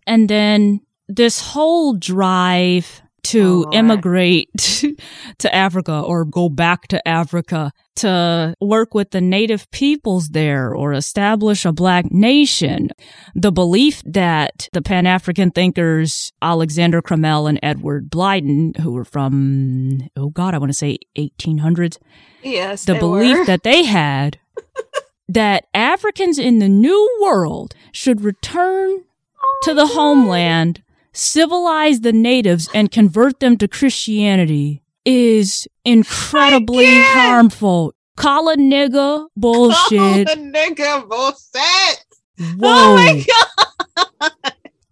And 0.06 0.30
then 0.30 0.80
this 1.10 1.40
whole 1.40 1.94
drive 1.94 3.02
to 3.22 3.66
oh, 3.66 3.72
immigrate 3.72 4.48
to 5.38 5.54
Africa 5.54 6.00
or 6.00 6.24
go 6.24 6.48
back 6.48 6.88
to 6.88 7.06
Africa 7.06 7.72
to 7.96 8.54
work 8.60 8.94
with 8.94 9.10
the 9.10 9.20
native 9.20 9.70
peoples 9.70 10.28
there 10.28 10.74
or 10.74 10.92
establish 10.92 11.64
a 11.64 11.72
black 11.72 12.10
nation. 12.10 12.88
The 13.34 13.52
belief 13.52 14.02
that 14.06 14.68
the 14.72 14.82
Pan 14.82 15.06
African 15.06 15.50
thinkers 15.50 16.32
Alexander 16.40 17.02
Crummell 17.02 17.46
and 17.46 17.58
Edward 17.62 18.10
Blyden, 18.10 18.78
who 18.78 18.92
were 18.92 19.04
from, 19.04 20.08
oh 20.16 20.30
God, 20.30 20.54
I 20.54 20.58
want 20.58 20.70
to 20.70 20.78
say 20.78 20.98
1800s. 21.18 21.98
Yes. 22.42 22.84
The 22.84 22.94
belief 22.94 23.38
were. 23.38 23.44
that 23.44 23.64
they 23.64 23.84
had 23.84 24.38
that 25.28 25.66
Africans 25.74 26.38
in 26.38 26.58
the 26.58 26.68
New 26.68 27.18
World 27.22 27.74
should 27.92 28.22
return 28.22 29.04
oh, 29.42 29.60
to 29.64 29.74
the 29.74 29.84
God. 29.84 29.94
homeland 29.94 30.82
civilize 31.12 32.00
the 32.00 32.12
natives 32.12 32.68
and 32.74 32.90
convert 32.90 33.40
them 33.40 33.56
to 33.58 33.68
Christianity 33.68 34.82
is 35.04 35.66
incredibly 35.84 36.86
harmful. 36.88 37.94
Call 38.16 38.50
a 38.50 38.56
nigga 38.56 39.26
bullshit. 39.36 40.26
Call 40.28 40.34
a 40.34 40.36
nigga 40.36 41.08
bullshit. 41.08 42.04
Oh 42.38 42.54
Whoa. 42.58 42.68
Oh 42.68 42.94
my 42.96 43.24
God. 43.26 44.32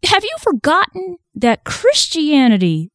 Have 0.04 0.24
you 0.24 0.36
forgotten 0.40 1.16
that 1.34 1.64
Christianity 1.64 2.90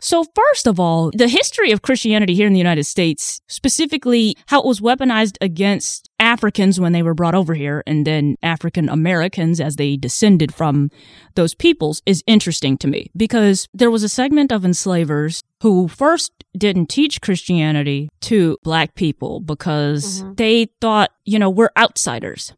so, 0.00 0.24
first 0.34 0.66
of 0.66 0.78
all, 0.78 1.10
the 1.14 1.28
history 1.28 1.72
of 1.72 1.82
Christianity 1.82 2.34
here 2.34 2.46
in 2.46 2.52
the 2.52 2.58
United 2.58 2.84
States, 2.84 3.40
specifically 3.48 4.36
how 4.46 4.60
it 4.60 4.66
was 4.66 4.80
weaponized 4.80 5.36
against 5.40 6.07
Africans 6.18 6.80
when 6.80 6.92
they 6.92 7.02
were 7.02 7.14
brought 7.14 7.34
over 7.34 7.54
here, 7.54 7.82
and 7.86 8.06
then 8.06 8.36
African 8.42 8.88
Americans 8.88 9.60
as 9.60 9.76
they 9.76 9.96
descended 9.96 10.52
from 10.54 10.90
those 11.34 11.54
peoples, 11.54 12.02
is 12.06 12.24
interesting 12.26 12.76
to 12.78 12.88
me 12.88 13.10
because 13.16 13.68
there 13.72 13.90
was 13.90 14.02
a 14.02 14.08
segment 14.08 14.52
of 14.52 14.64
enslavers 14.64 15.42
who 15.62 15.88
first 15.88 16.32
didn't 16.56 16.86
teach 16.86 17.20
Christianity 17.20 18.08
to 18.22 18.56
black 18.62 18.94
people 18.94 19.40
because 19.40 20.22
mm-hmm. 20.22 20.34
they 20.34 20.66
thought, 20.80 21.10
you 21.24 21.38
know, 21.38 21.50
we're 21.50 21.70
outsiders 21.76 22.52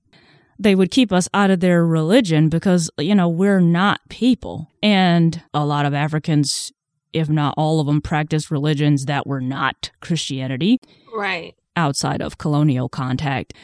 they 0.63 0.75
would 0.75 0.91
keep 0.91 1.11
us 1.11 1.27
out 1.33 1.49
of 1.49 1.61
their 1.61 1.87
religion 1.87 2.51
because, 2.51 2.91
you 2.99 3.15
know, 3.15 3.31
we're 3.31 3.61
not 3.61 3.99
people. 4.11 4.71
And 4.83 5.43
a 5.55 5.65
lot 5.65 5.87
of 5.87 5.95
Africans 5.95 6.71
if 7.13 7.29
not 7.29 7.55
all 7.57 7.81
of 7.81 7.87
them, 7.87 8.01
practiced 8.01 8.51
religions 8.51 9.07
that 9.07 9.27
were 9.27 9.41
not 9.41 9.91
Christianity. 10.01 10.79
Right. 11.15 11.55
Outside 11.77 12.21
of 12.21 12.39
colonial 12.39 12.89
contact. 12.89 13.55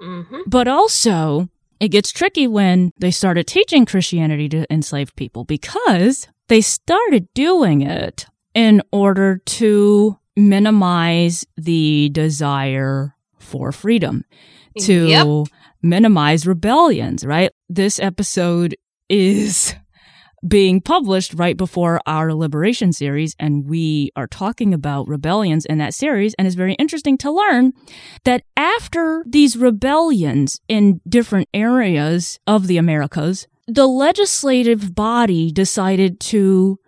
Mm-hmm. 0.00 0.40
But 0.46 0.68
also, 0.68 1.48
it 1.78 1.88
gets 1.88 2.10
tricky 2.10 2.46
when 2.46 2.92
they 2.98 3.10
started 3.10 3.46
teaching 3.46 3.86
Christianity 3.86 4.48
to 4.50 4.72
enslaved 4.72 5.16
people 5.16 5.44
because 5.44 6.28
they 6.48 6.60
started 6.60 7.28
doing 7.34 7.82
it 7.82 8.26
in 8.54 8.82
order 8.92 9.38
to 9.38 10.18
minimize 10.36 11.46
the 11.56 12.08
desire 12.10 13.14
for 13.38 13.72
freedom, 13.72 14.24
to 14.80 15.06
yep. 15.06 15.46
minimize 15.82 16.46
rebellions, 16.46 17.24
right? 17.24 17.50
This 17.68 17.98
episode 17.98 18.76
is 19.08 19.74
being 20.46 20.80
published 20.80 21.34
right 21.34 21.56
before 21.56 22.00
our 22.06 22.34
liberation 22.34 22.92
series. 22.92 23.34
And 23.38 23.66
we 23.66 24.10
are 24.16 24.26
talking 24.26 24.72
about 24.72 25.08
rebellions 25.08 25.66
in 25.66 25.78
that 25.78 25.94
series. 25.94 26.34
And 26.34 26.46
it's 26.46 26.56
very 26.56 26.74
interesting 26.74 27.18
to 27.18 27.30
learn 27.30 27.72
that 28.24 28.44
after 28.56 29.24
these 29.26 29.56
rebellions 29.56 30.60
in 30.68 31.00
different 31.08 31.48
areas 31.52 32.38
of 32.46 32.66
the 32.66 32.78
Americas, 32.78 33.46
the 33.66 33.86
legislative 33.86 34.94
body 34.94 35.52
decided 35.52 36.20
to 36.20 36.78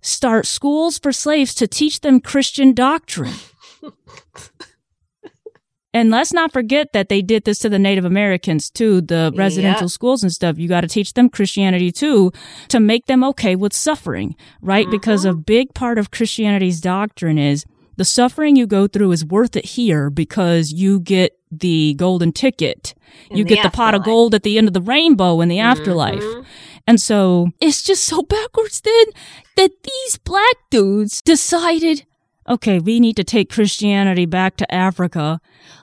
start 0.00 0.46
schools 0.46 0.98
for 0.98 1.12
slaves 1.12 1.54
to 1.54 1.66
teach 1.66 2.00
them 2.00 2.20
Christian 2.20 2.72
doctrine. 2.72 3.34
And 5.92 6.10
let's 6.10 6.32
not 6.32 6.52
forget 6.52 6.92
that 6.92 7.08
they 7.08 7.20
did 7.20 7.44
this 7.44 7.58
to 7.60 7.68
the 7.68 7.78
Native 7.78 8.04
Americans 8.04 8.70
too, 8.70 9.00
the 9.00 9.32
residential 9.34 9.88
schools 9.88 10.22
and 10.22 10.32
stuff. 10.32 10.56
You 10.56 10.68
got 10.68 10.82
to 10.82 10.86
teach 10.86 11.14
them 11.14 11.28
Christianity 11.28 11.90
too 11.90 12.32
to 12.68 12.78
make 12.78 13.06
them 13.06 13.24
okay 13.24 13.56
with 13.56 13.72
suffering, 13.72 14.36
right? 14.60 14.84
Mm-hmm. 14.84 14.92
Because 14.92 15.24
a 15.24 15.34
big 15.34 15.74
part 15.74 15.98
of 15.98 16.12
Christianity's 16.12 16.80
doctrine 16.80 17.38
is 17.38 17.64
the 17.96 18.04
suffering 18.04 18.54
you 18.54 18.66
go 18.66 18.86
through 18.86 19.10
is 19.12 19.24
worth 19.24 19.56
it 19.56 19.64
here 19.64 20.10
because 20.10 20.72
you 20.72 21.00
get 21.00 21.36
the 21.50 21.94
golden 21.94 22.30
ticket. 22.30 22.94
In 23.28 23.38
you 23.38 23.44
the 23.44 23.56
get 23.56 23.62
the 23.64 23.70
pot 23.70 23.94
of 23.96 24.04
gold 24.04 24.34
at 24.36 24.44
the 24.44 24.58
end 24.58 24.68
of 24.68 24.74
the 24.74 24.80
rainbow 24.80 25.40
in 25.40 25.48
the 25.48 25.56
mm-hmm. 25.56 25.66
afterlife. 25.66 26.24
And 26.86 27.00
so 27.00 27.50
it's 27.60 27.82
just 27.82 28.04
so 28.04 28.22
backwards 28.22 28.80
then 28.80 29.06
that 29.56 29.70
these 29.82 30.18
black 30.18 30.56
dudes 30.70 31.20
decided 31.20 32.06
okay, 32.48 32.80
we 32.80 33.00
need 33.00 33.16
to 33.16 33.24
take 33.24 33.48
Christianity 33.48 34.26
back 34.26 34.56
to 34.56 34.74
Africa, 34.74 35.40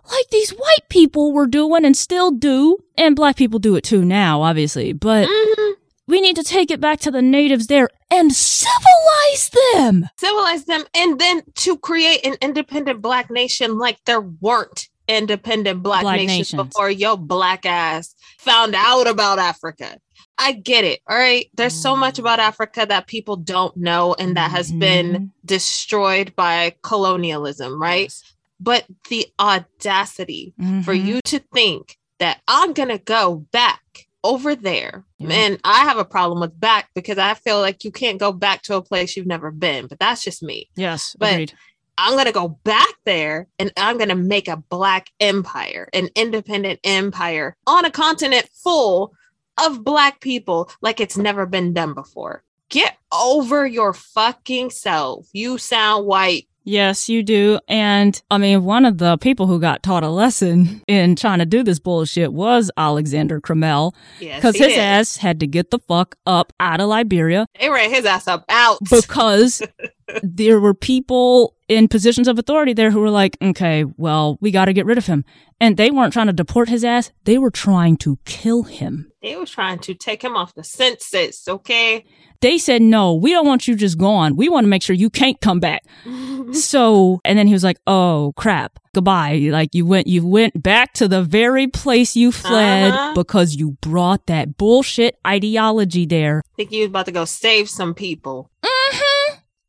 like 0.09 0.29
these 0.31 0.51
white 0.51 0.89
people 0.89 1.33
were 1.33 1.47
doing 1.47 1.85
and 1.85 1.95
still 1.95 2.31
do, 2.31 2.77
and 2.97 3.15
black 3.15 3.35
people 3.35 3.59
do 3.59 3.75
it 3.75 3.83
too 3.83 4.03
now, 4.05 4.41
obviously, 4.41 4.93
but 4.93 5.27
mm-hmm. 5.27 5.71
we 6.07 6.21
need 6.21 6.35
to 6.35 6.43
take 6.43 6.71
it 6.71 6.79
back 6.81 6.99
to 7.01 7.11
the 7.11 7.21
natives 7.21 7.67
there 7.67 7.89
and 8.09 8.33
civilize 8.33 9.51
them. 9.73 10.05
Civilize 10.17 10.65
them, 10.65 10.83
and 10.95 11.19
then 11.19 11.41
to 11.55 11.77
create 11.77 12.25
an 12.25 12.35
independent 12.41 13.01
black 13.01 13.29
nation 13.29 13.77
like 13.77 13.97
there 14.05 14.21
weren't 14.21 14.89
independent 15.07 15.81
black, 15.83 16.01
Black 16.03 16.17
nations, 16.17 16.53
nations. 16.53 16.63
before 16.69 16.89
your 16.91 17.17
black 17.17 17.65
ass 17.65 18.13
found 18.39 18.75
out 18.75 19.07
about 19.07 19.39
Africa. 19.39 19.97
I 20.37 20.51
get 20.51 20.83
it. 20.83 20.99
All 21.09 21.17
right. 21.17 21.49
There's 21.55 21.73
so 21.73 21.95
much 21.95 22.19
about 22.19 22.39
Africa 22.39 22.85
that 22.87 23.07
people 23.07 23.37
don't 23.37 23.75
know 23.75 24.15
and 24.19 24.35
that 24.37 24.51
has 24.51 24.71
been 24.71 25.07
Mhm. 25.13 25.29
destroyed 25.45 26.35
by 26.35 26.75
colonialism, 26.83 27.81
right? 27.81 28.13
But 28.59 28.85
the 29.09 29.27
audacity 29.39 30.53
for 30.83 30.93
Mhm. 30.93 31.05
you 31.05 31.21
to 31.25 31.39
think 31.53 31.97
that 32.19 32.41
I'm 32.47 32.73
going 32.73 32.89
to 32.89 32.97
go 32.97 33.45
back 33.51 34.07
over 34.23 34.55
there. 34.55 35.05
Yeah. 35.19 35.29
And 35.31 35.59
I 35.63 35.83
have 35.85 35.97
a 35.99 36.05
problem 36.05 36.39
with 36.39 36.59
back 36.59 36.89
because 36.95 37.17
I 37.17 37.35
feel 37.35 37.59
like 37.59 37.83
you 37.83 37.91
can't 37.91 38.17
go 38.19 38.31
back 38.31 38.63
to 38.63 38.75
a 38.75 38.81
place 38.81 39.15
you've 39.15 39.27
never 39.27 39.51
been, 39.51 39.87
but 39.87 39.99
that's 39.99 40.23
just 40.23 40.41
me. 40.41 40.69
Yes, 40.75 41.15
But- 41.17 41.33
agreed. 41.33 41.53
I'm 41.99 42.13
going 42.13 42.25
to 42.25 42.31
go 42.31 42.49
back 42.63 42.93
there 43.05 43.47
and 43.57 43.71
I'm 43.75 43.97
going 43.97 44.09
to 44.09 44.15
make 44.15 44.47
a 44.47 44.57
black 44.57 45.09
empire, 45.19 45.89
an 45.93 46.09
independent 46.15 46.79
empire 46.83 47.55
on 47.65 47.85
a 47.85 47.91
continent 47.91 48.47
full 48.63 49.13
of 49.59 49.83
black 49.83 50.19
people 50.21 50.69
like 50.81 50.99
it's 50.99 51.17
never 51.17 51.47
been 51.47 51.73
done 51.73 51.95
before. 51.95 52.43
Get 52.69 52.97
over 53.11 53.65
your 53.65 53.93
fucking 53.93 54.69
self. 54.69 55.27
You 55.33 55.57
sound 55.57 56.05
white. 56.05 56.47
Yes, 56.69 57.07
you 57.07 57.23
do. 57.23 57.59
And 57.69 58.21
I 58.29 58.37
mean, 58.37 58.65
one 58.65 58.83
of 58.83 58.97
the 58.97 59.17
people 59.19 59.47
who 59.47 59.57
got 59.57 59.83
taught 59.83 60.03
a 60.03 60.09
lesson 60.09 60.81
in 60.85 61.15
trying 61.15 61.39
to 61.39 61.45
do 61.45 61.63
this 61.63 61.79
bullshit 61.79 62.33
was 62.33 62.69
Alexander 62.75 63.39
Crummell, 63.39 63.95
Yes, 64.19 64.35
because 64.41 64.57
his 64.57 64.67
did. 64.73 64.79
ass 64.79 65.15
had 65.15 65.39
to 65.39 65.47
get 65.47 65.71
the 65.71 65.79
fuck 65.79 66.15
up 66.25 66.51
out 66.59 66.81
of 66.81 66.89
Liberia 66.89 67.47
They 67.57 67.69
ran 67.69 67.89
his 67.89 68.03
ass 68.03 68.27
up 68.27 68.43
out. 68.49 68.79
because 68.89 69.61
there 70.23 70.59
were 70.59 70.73
people 70.73 71.55
in 71.67 71.87
positions 71.87 72.27
of 72.27 72.39
authority 72.39 72.73
there 72.73 72.91
who 72.91 72.99
were 73.01 73.09
like, 73.09 73.37
okay, 73.41 73.83
well, 73.97 74.37
we 74.39 74.51
got 74.51 74.65
to 74.65 74.73
get 74.73 74.85
rid 74.85 74.97
of 74.97 75.05
him. 75.07 75.25
And 75.59 75.75
they 75.75 75.91
weren't 75.91 76.13
trying 76.13 76.27
to 76.27 76.33
deport 76.33 76.69
his 76.69 76.83
ass. 76.83 77.11
They 77.25 77.37
were 77.37 77.51
trying 77.51 77.97
to 77.97 78.17
kill 78.25 78.63
him. 78.63 79.11
they 79.21 79.35
were 79.35 79.45
trying 79.45 79.79
to 79.79 79.93
take 79.93 80.23
him 80.23 80.35
off 80.37 80.53
the 80.55 80.63
census, 80.63 81.47
okay? 81.47 82.05
They 82.39 82.57
said, 82.59 82.81
no, 82.83 83.15
we 83.15 83.31
don't 83.31 83.47
want 83.47 83.67
you 83.67 83.75
just 83.75 83.97
gone. 83.97 84.35
We 84.37 84.47
want 84.47 84.63
to 84.65 84.69
make 84.69 84.83
sure 84.83 84.95
you 84.95 85.09
can't 85.09 85.39
come 85.41 85.59
back. 85.59 85.83
So, 86.53 87.19
and 87.25 87.37
then 87.37 87.45
he 87.47 87.51
was 87.51 87.63
like, 87.65 87.77
"Oh 87.87 88.31
crap, 88.37 88.79
goodbye." 88.95 89.49
Like 89.51 89.75
you 89.75 89.85
went, 89.85 90.07
you 90.07 90.25
went 90.25 90.63
back 90.63 90.93
to 90.93 91.07
the 91.09 91.21
very 91.21 91.67
place 91.67 92.15
you 92.15 92.31
fled 92.31 92.93
Uh-huh. 92.93 93.13
because 93.15 93.55
you 93.55 93.71
brought 93.81 94.27
that 94.27 94.55
bullshit 94.57 95.19
ideology 95.27 96.05
there. 96.05 96.43
think 96.55 96.69
he 96.69 96.79
was 96.79 96.87
about 96.87 97.05
to 97.07 97.11
go 97.11 97.25
save 97.25 97.69
some 97.69 97.93
people. 97.93 98.49
Mm-hmm. 98.63 98.76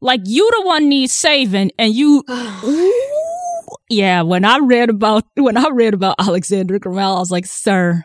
Like 0.01 0.20
you 0.24 0.49
the 0.57 0.66
one 0.66 0.88
needs 0.88 1.12
saving, 1.12 1.72
and 1.78 1.94
you. 1.94 2.24
Yeah, 3.90 4.20
when 4.22 4.44
I 4.44 4.59
read 4.59 4.90
about 4.90 5.24
when 5.34 5.57
I 5.57 5.68
read 5.70 5.94
about 5.94 6.16
Alexander 6.20 6.78
Graham, 6.78 6.99
I 6.99 7.18
was 7.18 7.30
like, 7.30 7.46
"Sir, 7.46 8.05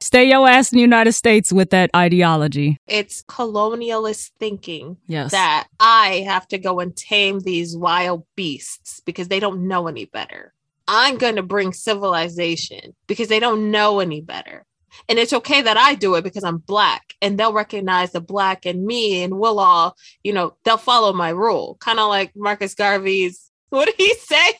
stay 0.00 0.28
your 0.28 0.46
ass 0.48 0.72
in 0.72 0.76
the 0.76 0.82
United 0.82 1.12
States 1.12 1.52
with 1.52 1.70
that 1.70 1.90
ideology." 1.96 2.76
it's 2.86 3.22
colonialist 3.22 4.30
thinking 4.38 4.98
Yes. 5.06 5.30
that 5.32 5.68
I 5.78 6.24
have 6.26 6.46
to 6.48 6.58
go 6.58 6.80
and 6.80 6.94
tame 6.94 7.40
these 7.40 7.76
wild 7.76 8.24
beasts 8.36 9.00
because 9.06 9.28
they 9.28 9.40
don't 9.40 9.66
know 9.68 9.86
any 9.88 10.04
better. 10.04 10.52
I'm 10.86 11.16
going 11.16 11.36
to 11.36 11.42
bring 11.42 11.72
civilization 11.72 12.94
because 13.06 13.28
they 13.28 13.40
don't 13.40 13.70
know 13.70 14.00
any 14.00 14.20
better. 14.20 14.66
And 15.08 15.18
it's 15.18 15.32
okay 15.32 15.62
that 15.62 15.76
I 15.76 15.94
do 15.94 16.14
it 16.14 16.24
because 16.24 16.44
I'm 16.44 16.58
black 16.58 17.14
and 17.22 17.38
they'll 17.38 17.52
recognize 17.52 18.12
the 18.12 18.20
black 18.20 18.66
and 18.66 18.84
me 18.84 19.22
and 19.22 19.38
we'll 19.38 19.60
all, 19.60 19.96
you 20.22 20.32
know, 20.32 20.56
they'll 20.64 20.76
follow 20.76 21.12
my 21.12 21.30
rule. 21.30 21.76
Kind 21.80 21.98
of 21.98 22.08
like 22.08 22.32
Marcus 22.36 22.74
Garvey's, 22.74 23.50
what 23.70 23.86
did 23.86 23.94
he 23.96 24.14
say? 24.14 24.52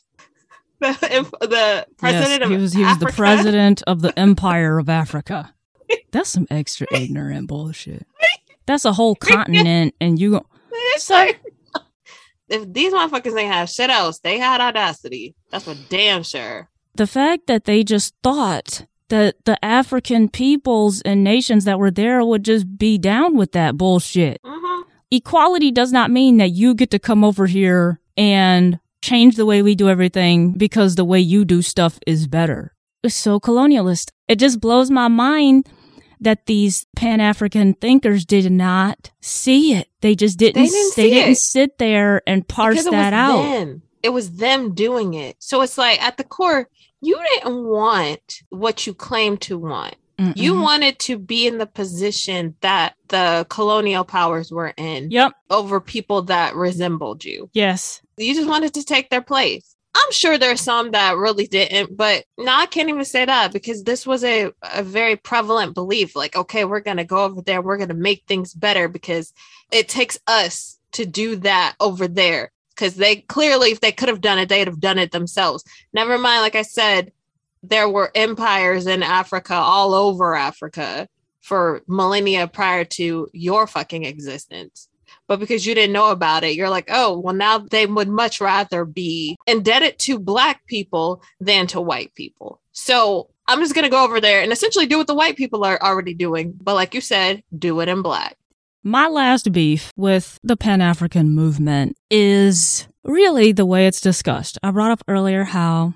The, 0.81 1.29
the 1.43 1.87
president 1.99 2.41
yes, 2.41 2.43
of 2.43 2.51
he 2.51 2.57
was 2.57 2.73
he 2.73 2.83
was 2.83 2.97
the 2.97 3.13
president 3.13 3.83
of 3.87 4.01
the 4.01 4.19
Empire 4.19 4.79
of 4.79 4.89
Africa. 4.89 5.53
That's 6.11 6.31
some 6.31 6.47
extra 6.49 6.87
ignorant 6.91 7.49
bullshit. 7.49 8.07
That's 8.65 8.87
a 8.87 8.95
whole 8.95 9.15
continent, 9.15 9.95
and 10.01 10.19
you 10.19 10.31
go. 10.31 10.47
So- 10.97 11.13
like, 11.13 11.39
if 12.51 12.73
these 12.73 12.93
motherfuckers 12.93 13.39
ain't 13.39 13.53
have 13.53 13.71
shit 13.71 13.91
else, 13.91 14.19
they 14.19 14.39
had 14.39 14.61
audacity. 14.61 15.35
That's 15.51 15.65
for 15.65 15.77
damn 15.89 16.23
sure. 16.23 16.69
The 16.95 17.07
fact 17.07 17.47
that 17.47 17.65
they 17.65 17.85
just 17.85 18.15
thought 18.23 18.87
that 19.11 19.45
the 19.45 19.63
African 19.65 20.29
peoples 20.29 21.01
and 21.03 21.23
nations 21.23 21.65
that 21.67 21.79
were 21.79 21.91
there 21.91 22.25
would 22.25 22.45
just 22.45 22.79
be 22.79 22.99
down 22.99 23.37
with 23.37 23.53
that 23.53 23.77
bullshit. 23.77 24.41
hmm 24.45 24.83
Equality 25.13 25.73
does 25.73 25.91
not 25.93 26.11
mean 26.13 26.37
that 26.37 26.51
you 26.51 26.73
get 26.73 26.93
to 26.93 26.99
come 27.01 27.25
over 27.25 27.47
here 27.47 28.01
and 28.17 28.79
change 29.03 29.35
the 29.35 29.45
way 29.45 29.61
we 29.61 29.75
do 29.75 29.89
everything 29.89 30.53
because 30.53 30.95
the 30.95 31.05
way 31.05 31.19
you 31.19 31.45
do 31.45 31.63
stuff 31.63 31.99
is 32.07 32.29
better. 32.29 32.75
It's 33.03 33.17
so 33.17 33.41
colonialist. 33.41 34.13
It 34.29 34.39
just 34.39 34.61
blows 34.61 34.89
my 34.89 35.09
mind 35.09 35.69
that 36.21 36.47
these 36.47 36.87
Pan 36.95 37.21
African 37.21 37.75
thinkers 37.75 38.25
did 38.25 38.53
not 38.53 39.11
see 39.21 39.73
it. 39.75 39.89
They 40.01 40.15
just 40.15 40.39
didn't. 40.39 40.63
They 40.63 40.69
didn't 40.69 40.97
they 40.97 41.11
didn't 41.11 41.33
it. 41.33 41.39
sit 41.39 41.79
there 41.79 42.23
and 42.27 42.47
parse 42.47 42.85
that 42.85 43.13
out. 43.13 43.43
Them. 43.43 43.83
It 44.03 44.11
was 44.11 44.37
them 44.37 44.75
doing 44.75 45.15
it. 45.15 45.37
So 45.41 45.63
it's 45.63 45.77
like 45.77 46.01
at 46.03 46.19
the 46.19 46.25
core, 46.25 46.69
you 47.01 47.19
didn't 47.35 47.65
want 47.67 48.43
what 48.51 48.87
you 48.87 48.95
claim 48.95 49.37
to 49.39 49.59
want. 49.59 49.95
You 50.35 50.53
Mm-mm. 50.53 50.63
wanted 50.63 50.99
to 50.99 51.19
be 51.19 51.47
in 51.47 51.57
the 51.57 51.67
position 51.67 52.55
that 52.61 52.95
the 53.09 53.47
colonial 53.49 54.05
powers 54.05 54.53
were 54.53 54.75
in 54.77 55.11
Yep. 55.11 55.33
over 55.49 55.81
people 55.81 56.21
that 56.23 56.55
resembled 56.55 57.25
you. 57.25 57.49
Yes. 57.55 58.03
You 58.19 58.35
just 58.35 58.47
wanted 58.47 58.75
to 58.75 58.85
take 58.85 59.09
their 59.09 59.23
place. 59.23 59.75
I'm 59.95 60.13
sure 60.13 60.37
there's 60.37 60.61
some 60.61 60.91
that 60.91 61.17
really 61.17 61.47
didn't, 61.47 61.97
but 61.97 62.25
no, 62.37 62.53
I 62.53 62.67
can't 62.67 62.91
even 62.91 63.05
say 63.07 63.25
that 63.25 63.53
because 63.55 63.83
this 63.83 64.07
was 64.07 64.23
a, 64.23 64.53
a 64.63 64.83
very 64.83 65.17
prevalent 65.17 65.73
belief. 65.75 66.15
Like, 66.15 66.37
okay, 66.37 66.67
we're 66.67 66.81
going 66.81 66.99
to 66.99 67.05
go 67.05 67.25
over 67.25 67.41
there, 67.41 67.63
we're 67.63 67.79
going 67.79 67.89
to 67.89 67.95
make 67.95 68.25
things 68.29 68.53
better 68.53 68.89
because 68.89 69.33
it 69.73 69.89
takes 69.89 70.19
us 70.27 70.79
to 70.93 71.07
do 71.07 71.37
that 71.37 71.77
over 71.81 72.07
there. 72.07 72.53
Because 72.81 72.95
they 72.95 73.17
clearly, 73.17 73.71
if 73.71 73.81
they 73.81 73.93
could 73.93 74.09
have 74.09 74.23
done 74.23 74.39
it, 74.39 74.49
they'd 74.49 74.67
have 74.67 74.81
done 74.81 74.99
it 74.99 75.13
themselves. 75.13 75.63
Never 75.93 76.17
mind, 76.17 76.41
like 76.41 76.55
I 76.55 76.63
said, 76.63 77.13
there 77.63 77.89
were 77.89 78.11
empires 78.15 78.87
in 78.87 79.03
Africa, 79.03 79.55
all 79.55 79.93
over 79.93 80.35
Africa, 80.35 81.07
for 81.43 81.83
millennia 81.87 82.49
prior 82.49 82.85
to 82.85 83.29
your 83.33 83.67
fucking 83.67 84.05
existence 84.05 84.89
but 85.31 85.39
because 85.39 85.65
you 85.65 85.77
didn't 85.77 85.93
know 85.93 86.11
about 86.11 86.43
it, 86.43 86.57
you're 86.57 86.69
like, 86.69 86.89
oh, 86.91 87.17
well, 87.17 87.33
now 87.33 87.59
they 87.59 87.87
would 87.87 88.09
much 88.09 88.41
rather 88.41 88.85
be 88.85 89.39
indebted 89.47 89.97
to 90.01 90.19
black 90.19 90.67
people 90.67 91.23
than 91.39 91.69
to 91.69 91.81
white 91.81 92.13
people. 92.17 92.61
So 92.73 93.31
I'm 93.47 93.61
just 93.61 93.73
going 93.73 93.85
to 93.85 93.91
go 93.91 94.03
over 94.03 94.21
there 94.21 94.43
and 94.43 94.51
essentially 94.51 94.87
do 94.87 94.99
what 94.99 95.07
the 95.07 95.15
white 95.15 95.37
people 95.37 95.65
are 95.65 95.81
already 95.81 96.15
doing. 96.15 96.53
But 96.61 96.75
like 96.75 96.95
you 96.95 97.01
said, 97.01 97.45
do 97.57 97.79
it 97.79 97.89
in 97.89 98.03
black. 98.03 98.37
My 98.83 99.09
last 99.09 99.53
beef 99.53 99.93
with 99.95 100.39
the 100.43 100.57
Pan 100.57 100.81
African 100.81 101.31
movement 101.35 101.99
is 102.11 102.89
really 103.05 103.53
the 103.53 103.67
way 103.67 103.87
it's 103.87 104.01
discussed. 104.01 104.57
I 104.63 104.71
brought 104.71 104.91
up 104.91 105.03
earlier 105.07 105.45
how 105.45 105.93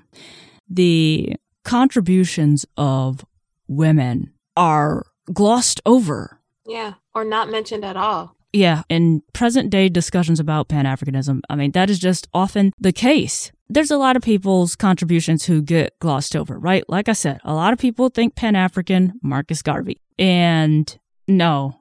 the 0.69 1.35
contributions 1.63 2.63
of 2.77 3.25
women 3.67 4.33
are 4.55 5.05
glossed 5.33 5.81
over. 5.85 6.39
Yeah. 6.67 6.93
Or 7.15 7.25
not 7.25 7.49
mentioned 7.49 7.83
at 7.83 7.97
all. 7.97 8.35
Yeah, 8.53 8.83
in 8.87 9.21
present 9.33 9.69
day 9.69 9.89
discussions 9.89 10.39
about 10.39 10.69
Pan 10.69 10.85
Africanism, 10.85 11.41
I 11.49 11.55
mean, 11.55 11.71
that 11.71 11.89
is 11.89 11.99
just 11.99 12.27
often 12.33 12.71
the 12.79 12.93
case. 12.93 13.51
There's 13.67 13.91
a 13.91 13.97
lot 13.97 14.15
of 14.15 14.21
people's 14.21 14.75
contributions 14.75 15.43
who 15.45 15.61
get 15.61 15.97
glossed 15.99 16.35
over, 16.35 16.57
right? 16.57 16.87
Like 16.87 17.09
I 17.09 17.13
said, 17.13 17.41
a 17.43 17.53
lot 17.53 17.73
of 17.73 17.79
people 17.79 18.09
think 18.09 18.35
Pan 18.35 18.55
African 18.55 19.19
Marcus 19.21 19.61
Garvey. 19.61 19.99
And 20.19 20.97
no. 21.27 21.79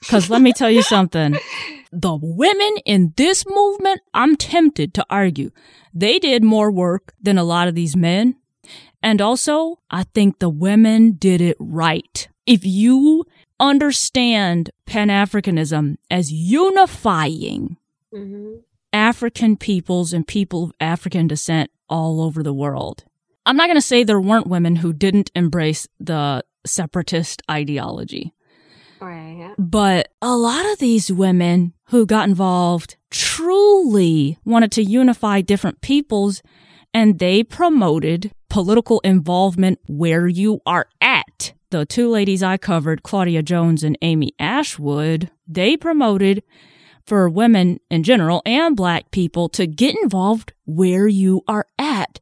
Because 0.00 0.30
let 0.30 0.42
me 0.42 0.52
tell 0.52 0.70
you 0.70 0.82
something. 0.82 1.36
The 1.92 2.18
women 2.20 2.76
in 2.84 3.14
this 3.16 3.44
movement, 3.48 4.00
I'm 4.12 4.36
tempted 4.36 4.92
to 4.94 5.06
argue, 5.08 5.50
they 5.94 6.18
did 6.18 6.42
more 6.42 6.70
work 6.70 7.14
than 7.20 7.38
a 7.38 7.44
lot 7.44 7.68
of 7.68 7.74
these 7.74 7.96
men. 7.96 8.36
And 9.02 9.20
also, 9.20 9.78
I 9.90 10.04
think 10.04 10.38
the 10.38 10.48
women 10.48 11.12
did 11.12 11.40
it 11.40 11.56
right. 11.60 12.28
If 12.44 12.64
you 12.64 13.24
understand 13.60 14.70
Pan 14.84 15.08
Africanism 15.08 15.96
as 16.10 16.32
unifying 16.32 17.76
Mhm. 18.14 18.60
African 18.92 19.56
peoples 19.56 20.12
and 20.12 20.26
people 20.26 20.64
of 20.64 20.72
African 20.80 21.26
descent 21.26 21.70
all 21.88 22.20
over 22.20 22.42
the 22.42 22.54
world. 22.54 23.04
I'm 23.44 23.56
not 23.56 23.66
going 23.66 23.76
to 23.76 23.82
say 23.82 24.02
there 24.02 24.20
weren't 24.20 24.46
women 24.46 24.76
who 24.76 24.92
didn't 24.92 25.30
embrace 25.34 25.86
the 26.00 26.44
separatist 26.66 27.42
ideology, 27.50 28.32
Right. 29.00 29.54
but 29.58 30.08
a 30.22 30.36
lot 30.36 30.64
of 30.72 30.78
these 30.78 31.12
women 31.12 31.74
who 31.90 32.06
got 32.06 32.28
involved 32.28 32.96
truly 33.10 34.38
wanted 34.44 34.72
to 34.72 34.82
unify 34.82 35.40
different 35.40 35.80
peoples 35.80 36.42
and 36.94 37.18
they 37.18 37.42
promoted 37.42 38.32
political 38.48 39.00
involvement 39.00 39.78
where 39.86 40.26
you 40.26 40.60
are 40.64 40.88
at. 41.00 41.52
The 41.70 41.84
two 41.84 42.08
ladies 42.08 42.42
I 42.42 42.56
covered, 42.56 43.02
Claudia 43.02 43.42
Jones 43.42 43.82
and 43.84 43.98
Amy 44.00 44.32
Ashwood, 44.38 45.30
they 45.46 45.76
promoted 45.76 46.42
for 47.04 47.28
women 47.28 47.78
in 47.90 48.02
general 48.02 48.40
and 48.46 48.74
black 48.76 49.10
people 49.10 49.48
to 49.50 49.66
get 49.66 49.94
involved 50.02 50.52
where 50.64 51.06
you 51.06 51.42
are 51.46 51.66
at. 51.78 52.18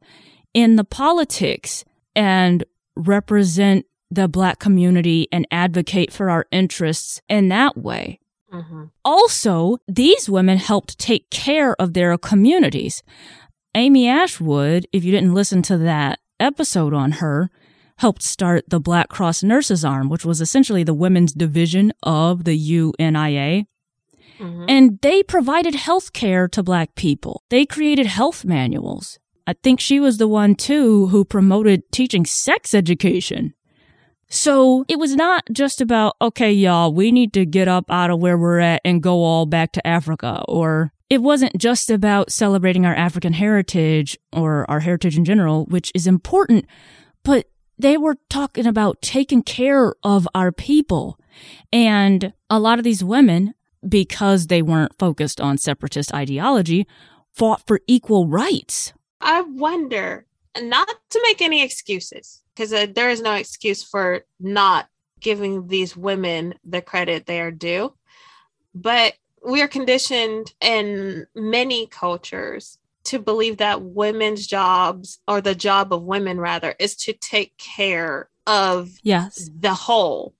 in 0.53 0.77
the 0.77 0.83
politics 0.85 1.83
and 2.15 2.63
represent 2.95 3.85
the 4.11 4.27
black 4.27 4.59
community 4.59 5.27
and 5.31 5.47
advocate 5.51 6.11
for 6.11 6.29
our 6.29 6.45
interests 6.51 7.21
in 7.27 7.49
that 7.49 7.77
way. 7.77 8.19
Mm-hmm. 8.53 8.85
Also, 9.03 9.77
these 9.87 10.29
women 10.29 10.57
helped 10.57 10.97
take 10.97 11.29
care 11.29 11.75
of 11.79 11.93
their 11.93 12.17
communities. 12.17 13.03
Amy 13.73 14.07
Ashwood, 14.07 14.87
if 14.93 15.03
you 15.03 15.11
didn't 15.11 15.33
listen 15.33 15.61
to 15.63 15.77
that 15.79 16.19
episode 16.39 16.93
on 16.93 17.13
her, 17.13 17.49
helped 17.97 18.21
start 18.21 18.63
the 18.69 18.79
Black 18.79 19.09
Cross 19.09 19.43
Nurses 19.43 19.83
Arm, 19.83 20.09
which 20.09 20.25
was 20.25 20.41
essentially 20.41 20.83
the 20.83 20.93
women's 20.93 21.33
division 21.33 21.91
of 22.03 22.43
the 22.43 22.57
UNIA. 22.57 23.65
Mm-hmm. 24.39 24.65
And 24.67 24.99
they 25.01 25.23
provided 25.23 25.75
health 25.75 26.13
care 26.13 26.47
to 26.49 26.63
black 26.63 26.95
people. 26.95 27.43
They 27.49 27.65
created 27.65 28.05
health 28.05 28.45
manuals. 28.45 29.17
I 29.47 29.53
think 29.53 29.79
she 29.79 29.99
was 29.99 30.17
the 30.17 30.27
one 30.27 30.55
too 30.55 31.07
who 31.07 31.23
promoted 31.23 31.91
teaching 31.91 32.25
sex 32.25 32.73
education. 32.73 33.53
So 34.27 34.85
it 34.87 34.97
was 34.97 35.15
not 35.15 35.43
just 35.51 35.81
about, 35.81 36.15
okay, 36.21 36.51
y'all, 36.51 36.91
we 36.91 37.11
need 37.11 37.31
to 37.33 37.45
get 37.45 37.67
up 37.67 37.89
out 37.91 38.09
of 38.09 38.19
where 38.19 38.37
we're 38.37 38.59
at 38.59 38.81
and 38.83 39.03
go 39.03 39.23
all 39.23 39.45
back 39.45 39.71
to 39.73 39.87
Africa. 39.87 40.43
Or 40.47 40.91
it 41.09 41.21
wasn't 41.21 41.57
just 41.57 41.89
about 41.89 42.31
celebrating 42.31 42.85
our 42.85 42.95
African 42.95 43.33
heritage 43.33 44.17
or 44.33 44.69
our 44.69 44.79
heritage 44.79 45.17
in 45.17 45.25
general, 45.25 45.65
which 45.65 45.91
is 45.93 46.07
important, 46.07 46.65
but 47.23 47.47
they 47.77 47.97
were 47.97 48.17
talking 48.29 48.65
about 48.65 49.01
taking 49.01 49.43
care 49.43 49.93
of 50.01 50.27
our 50.33 50.51
people. 50.51 51.19
And 51.71 52.33
a 52.49 52.59
lot 52.59 52.79
of 52.79 52.83
these 52.83 53.03
women, 53.03 53.53
because 53.87 54.47
they 54.47 54.61
weren't 54.61 54.97
focused 54.97 55.39
on 55.39 55.57
separatist 55.57 56.13
ideology, 56.13 56.87
fought 57.33 57.67
for 57.67 57.81
equal 57.85 58.27
rights. 58.27 58.93
I 59.21 59.41
wonder, 59.41 60.25
not 60.59 60.87
to 61.09 61.21
make 61.23 61.41
any 61.41 61.61
excuses, 61.61 62.41
because 62.55 62.71
uh, 62.71 62.87
there 62.93 63.09
is 63.09 63.21
no 63.21 63.33
excuse 63.33 63.83
for 63.83 64.21
not 64.39 64.87
giving 65.19 65.67
these 65.67 65.97
women 65.97 66.53
the 66.63 66.81
credit 66.81 67.25
they 67.25 67.41
are 67.41 67.51
due, 67.51 67.93
but 68.73 69.13
we 69.45 69.61
are 69.61 69.67
conditioned 69.67 70.53
in 70.61 71.27
many 71.35 71.87
cultures 71.87 72.77
to 73.05 73.19
believe 73.19 73.57
that 73.57 73.81
women's 73.81 74.47
jobs 74.47 75.19
or 75.27 75.39
the 75.39 75.55
job 75.55 75.93
of 75.93 76.03
women 76.03 76.39
rather 76.39 76.73
is 76.79 76.95
to 76.95 77.13
take 77.13 77.55
care 77.57 78.29
of 78.47 78.89
yes. 79.03 79.49
the 79.59 79.73
whole. 79.73 80.33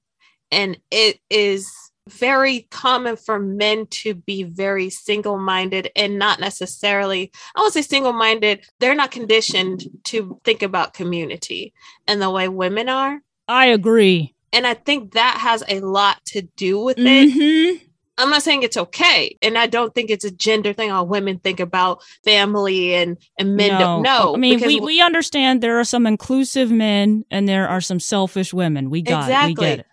And 0.52 0.80
it 0.90 1.20
is 1.30 1.72
very 2.10 2.68
common 2.70 3.16
for 3.16 3.40
men 3.40 3.88
to 3.88 4.14
be 4.14 4.44
very 4.44 4.90
single-minded 4.90 5.90
and 5.96 6.20
not 6.20 6.40
necessarily 6.40 7.32
i 7.56 7.62
would 7.62 7.74
say 7.74 7.82
single-minded 7.82 8.64
they're 8.80 8.94
not 8.94 9.10
conditioned 9.10 9.86
to 10.04 10.40
think 10.44 10.62
about 10.62 10.94
community 10.94 11.74
and 12.08 12.22
the 12.22 12.30
way 12.30 12.48
women 12.48 12.90
are 12.90 13.22
i 13.48 13.66
agree 13.66 14.36
and 14.54 14.68
i 14.68 14.74
think 14.74 15.14
that 15.14 15.38
has 15.40 15.64
a 15.68 15.80
lot 15.80 16.24
to 16.26 16.44
do 16.56 16.80
with 16.80 16.98
it 17.00 17.02
mm-hmm. 17.02 17.86
I'm 18.18 18.30
not 18.30 18.44
saying 18.44 18.64
it's 18.64 18.78
okay. 18.78 19.38
And 19.42 19.58
I 19.58 19.68
don't 19.68 19.94
think 19.94 20.10
it's 20.10 20.24
a 20.24 20.32
gender 20.32 20.72
thing. 20.72 20.90
All 20.90 21.06
women 21.06 21.40
think 21.40 21.60
about 21.60 22.02
family 22.24 22.96
and, 22.96 23.18
and 23.38 23.58
men 23.58 23.74
no. 23.74 23.80
don't 23.80 24.04
know. 24.04 24.36
I 24.36 24.38
mean, 24.38 24.62
we, 24.62 24.80
we 24.80 25.02
understand 25.02 25.62
there 25.62 25.80
are 25.80 25.84
some 25.84 26.08
inclusive 26.08 26.72
men 26.72 27.26
and 27.30 27.48
there 27.48 27.68
are 27.68 27.82
some 27.82 28.00
selfish 28.00 28.54
women. 28.54 28.90
We 28.90 29.02
got 29.02 29.24
exactly. 29.24 29.52
it. 29.52 29.58
We 29.58 29.76
get 29.76 29.80
it. 29.80 29.86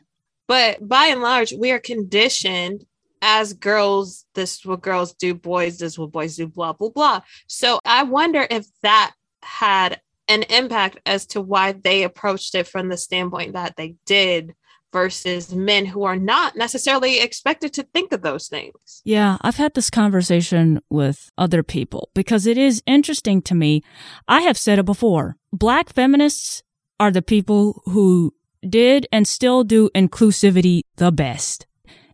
But 0.52 0.86
by 0.86 1.06
and 1.06 1.22
large, 1.22 1.54
we 1.54 1.70
are 1.70 1.78
conditioned 1.78 2.84
as 3.22 3.54
girls, 3.54 4.26
this 4.34 4.58
is 4.58 4.66
what 4.66 4.82
girls 4.82 5.14
do, 5.14 5.32
boys, 5.32 5.78
this 5.78 5.92
is 5.92 5.98
what 5.98 6.12
boys 6.12 6.36
do, 6.36 6.46
blah, 6.46 6.74
blah, 6.74 6.90
blah. 6.90 7.20
So 7.46 7.80
I 7.86 8.02
wonder 8.02 8.46
if 8.50 8.66
that 8.82 9.14
had 9.42 10.02
an 10.28 10.42
impact 10.50 10.98
as 11.06 11.24
to 11.28 11.40
why 11.40 11.72
they 11.72 12.02
approached 12.02 12.54
it 12.54 12.68
from 12.68 12.90
the 12.90 12.98
standpoint 12.98 13.54
that 13.54 13.76
they 13.78 13.94
did 14.04 14.54
versus 14.92 15.54
men 15.54 15.86
who 15.86 16.02
are 16.02 16.16
not 16.16 16.54
necessarily 16.54 17.20
expected 17.20 17.72
to 17.72 17.84
think 17.84 18.12
of 18.12 18.20
those 18.20 18.48
things. 18.48 19.00
Yeah, 19.04 19.38
I've 19.40 19.56
had 19.56 19.72
this 19.72 19.88
conversation 19.88 20.82
with 20.90 21.30
other 21.38 21.62
people 21.62 22.10
because 22.12 22.46
it 22.46 22.58
is 22.58 22.82
interesting 22.84 23.40
to 23.40 23.54
me. 23.54 23.82
I 24.28 24.42
have 24.42 24.58
said 24.58 24.78
it 24.78 24.84
before. 24.84 25.38
Black 25.50 25.90
feminists 25.94 26.62
are 27.00 27.10
the 27.10 27.22
people 27.22 27.80
who 27.86 28.34
did 28.68 29.06
and 29.12 29.26
still 29.26 29.64
do 29.64 29.90
inclusivity 29.94 30.82
the 30.96 31.12
best. 31.12 31.66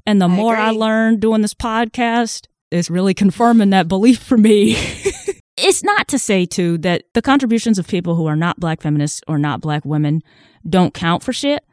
And 0.06 0.20
the 0.20 0.28
I 0.28 0.34
more 0.34 0.54
agree. 0.54 0.64
I 0.64 0.70
learn 0.70 1.20
doing 1.20 1.42
this 1.42 1.54
podcast, 1.54 2.46
it's 2.70 2.90
really 2.90 3.14
confirming 3.14 3.70
that 3.70 3.88
belief 3.88 4.18
for 4.18 4.38
me. 4.38 4.72
it's 5.56 5.82
not 5.82 6.08
to 6.08 6.18
say 6.18 6.46
too 6.46 6.78
that 6.78 7.04
the 7.14 7.22
contributions 7.22 7.78
of 7.78 7.88
people 7.88 8.14
who 8.14 8.26
are 8.26 8.36
not 8.36 8.60
black 8.60 8.80
feminists 8.80 9.20
or 9.26 9.38
not 9.38 9.60
black 9.60 9.84
women 9.84 10.22
don't 10.68 10.94
count 10.94 11.22
for 11.22 11.32
shit. 11.32 11.64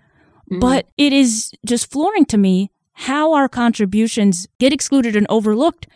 Mm-hmm. 0.51 0.59
But 0.59 0.87
it 0.97 1.13
is 1.13 1.51
just 1.65 1.91
flooring 1.91 2.25
to 2.25 2.37
me 2.37 2.71
how 2.93 3.33
our 3.33 3.49
contributions 3.49 4.47
get 4.59 4.71
excluded 4.73 5.15
and 5.15 5.27
overlooked. 5.29 5.87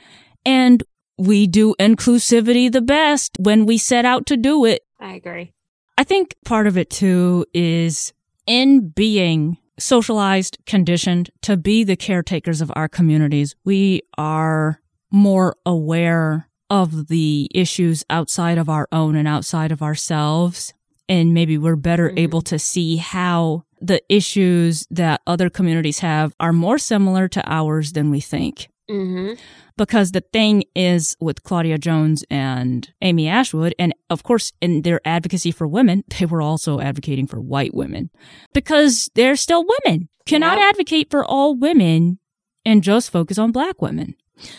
And 0.45 0.83
we 1.17 1.47
do 1.47 1.75
inclusivity 1.79 2.71
the 2.71 2.81
best 2.81 3.37
when 3.39 3.65
we 3.65 3.77
set 3.77 4.05
out 4.05 4.25
to 4.27 4.37
do 4.37 4.65
it. 4.65 4.81
I 4.99 5.13
agree. 5.13 5.53
I 5.97 6.03
think 6.03 6.35
part 6.45 6.67
of 6.67 6.77
it 6.77 6.89
too 6.89 7.45
is 7.53 8.13
in 8.49 8.89
being 8.89 9.57
socialized, 9.77 10.57
conditioned 10.65 11.29
to 11.43 11.55
be 11.55 11.83
the 11.83 11.95
caretakers 11.95 12.61
of 12.61 12.71
our 12.75 12.89
communities, 12.89 13.55
we 13.63 14.01
are 14.17 14.81
more 15.11 15.55
aware 15.65 16.49
of 16.69 17.07
the 17.07 17.47
issues 17.53 18.03
outside 18.09 18.57
of 18.57 18.67
our 18.67 18.87
own 18.91 19.15
and 19.15 19.27
outside 19.27 19.71
of 19.71 19.81
ourselves. 19.81 20.73
And 21.07 21.33
maybe 21.33 21.57
we're 21.57 21.75
better 21.75 22.09
mm-hmm. 22.09 22.19
able 22.19 22.41
to 22.43 22.59
see 22.59 22.97
how 22.97 23.63
the 23.79 24.01
issues 24.09 24.85
that 24.89 25.21
other 25.25 25.49
communities 25.49 25.99
have 25.99 26.33
are 26.39 26.51
more 26.51 26.79
similar 26.79 27.27
to 27.29 27.43
ours 27.49 27.93
than 27.93 28.09
we 28.09 28.19
think. 28.19 28.67
Mm-hmm. 28.89 29.33
Because 29.77 30.11
the 30.11 30.21
thing 30.21 30.63
is 30.75 31.15
with 31.19 31.43
Claudia 31.43 31.77
Jones 31.77 32.25
and 32.29 32.91
Amy 33.01 33.27
Ashwood, 33.27 33.73
and 33.79 33.93
of 34.09 34.23
course, 34.23 34.51
in 34.61 34.81
their 34.81 34.99
advocacy 35.05 35.51
for 35.51 35.67
women, 35.67 36.03
they 36.19 36.25
were 36.25 36.41
also 36.41 36.79
advocating 36.79 37.27
for 37.27 37.39
white 37.39 37.73
women 37.73 38.09
because 38.53 39.09
they're 39.15 39.35
still 39.35 39.65
women. 39.85 40.09
Cannot 40.25 40.57
yep. 40.57 40.69
advocate 40.69 41.09
for 41.09 41.25
all 41.25 41.55
women 41.55 42.19
and 42.65 42.83
just 42.83 43.11
focus 43.11 43.37
on 43.37 43.51
black 43.51 43.81
women. 43.81 44.15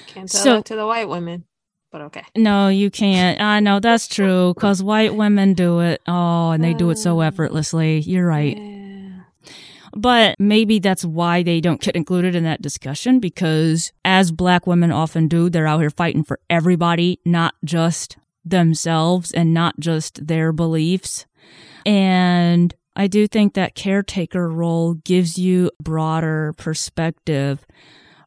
Can't 0.07 0.31
tell 0.31 0.43
so, 0.43 0.57
that 0.57 0.64
to 0.66 0.76
the 0.76 0.87
white 0.87 1.09
women 1.09 1.45
but 1.91 2.03
okay. 2.03 2.22
No, 2.37 2.68
you 2.68 2.91
can't. 2.91 3.41
I 3.41 3.61
know 3.61 3.81
that's 3.81 4.07
true 4.07 4.55
because 4.55 4.83
white 4.83 5.14
women 5.14 5.55
do 5.55 5.81
it. 5.81 6.01
Oh, 6.07 6.51
and 6.51 6.62
they 6.62 6.72
do 6.72 6.91
it 6.91 6.99
so 6.99 7.20
uh, 7.20 7.24
effortlessly. 7.24 7.99
You're 8.01 8.26
right. 8.26 8.57
Yeah. 8.57 8.80
But 9.93 10.36
maybe 10.38 10.78
that's 10.78 11.05
why 11.05 11.43
they 11.43 11.61
don't 11.61 11.80
get 11.80 11.97
included 11.97 12.36
in 12.36 12.45
that 12.45 12.62
discussion 12.62 13.18
because 13.18 13.93
as 14.05 14.30
black 14.30 14.66
women 14.66 14.93
often 14.93 15.28
do, 15.28 15.51
they're 15.51 15.66
out 15.66 15.80
here 15.80 15.91
fighting 15.91 16.24
for 16.24 16.38
everybody, 16.49 17.20
not 17.24 17.55
just 17.64 18.16
themselves 18.45 19.32
and 19.32 19.53
not 19.53 19.78
just 19.80 20.26
their 20.26 20.53
beliefs. 20.53 21.26
And 21.84 22.74
I 22.97 23.07
do 23.07 23.26
think 23.26 23.55
that 23.55 23.74
caretaker 23.74 24.49
role 24.49 24.95
gives 24.95 25.38
you 25.38 25.70
a 25.78 25.82
broader 25.82 26.55
perspective 26.57 27.66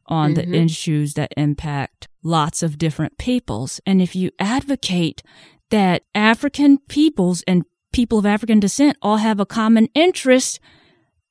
on 0.06 0.34
mm-hmm. 0.34 0.50
the 0.50 0.58
issues 0.58 1.14
that 1.14 1.32
impact 1.36 2.08
lots 2.22 2.62
of 2.62 2.78
different 2.78 3.18
peoples. 3.18 3.80
And 3.86 4.02
if 4.02 4.16
you 4.16 4.30
advocate 4.38 5.22
that 5.70 6.02
African 6.14 6.78
peoples 6.88 7.42
and 7.46 7.64
people 7.92 8.18
of 8.18 8.26
African 8.26 8.60
descent 8.60 8.96
all 9.00 9.18
have 9.18 9.40
a 9.40 9.46
common 9.46 9.88
interest, 9.94 10.60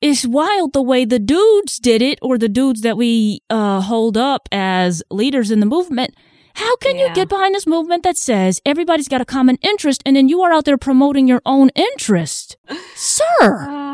it's 0.04 0.28
wild 0.28 0.74
the 0.74 0.82
way 0.82 1.06
the 1.06 1.18
dudes 1.18 1.78
did 1.78 2.02
it, 2.02 2.20
or 2.22 2.38
the 2.38 2.50
dudes 2.50 2.82
that 2.82 2.98
we 2.98 3.42
uh, 3.50 3.80
hold 3.80 4.18
up 4.18 4.50
as 4.52 5.02
leaders 5.10 5.50
in 5.50 5.62
the 5.62 5.66
movement. 5.66 6.14
How 6.56 6.76
can 6.76 6.98
yeah. 6.98 7.08
you 7.08 7.16
get 7.16 7.30
behind 7.30 7.56
this 7.56 7.66
movement 7.66 8.04
that 8.04 8.18
says 8.18 8.62
everybody's 8.66 9.08
got 9.08 9.22
a 9.22 9.26
common 9.26 9.58
interest 9.62 10.04
and 10.06 10.16
then 10.16 10.28
you 10.28 10.42
are 10.42 10.52
out 10.52 10.66
there 10.66 10.78
promoting 10.78 11.26
your 11.26 11.42
own 11.46 11.70
interest? 11.70 12.58
Sir. 12.96 13.80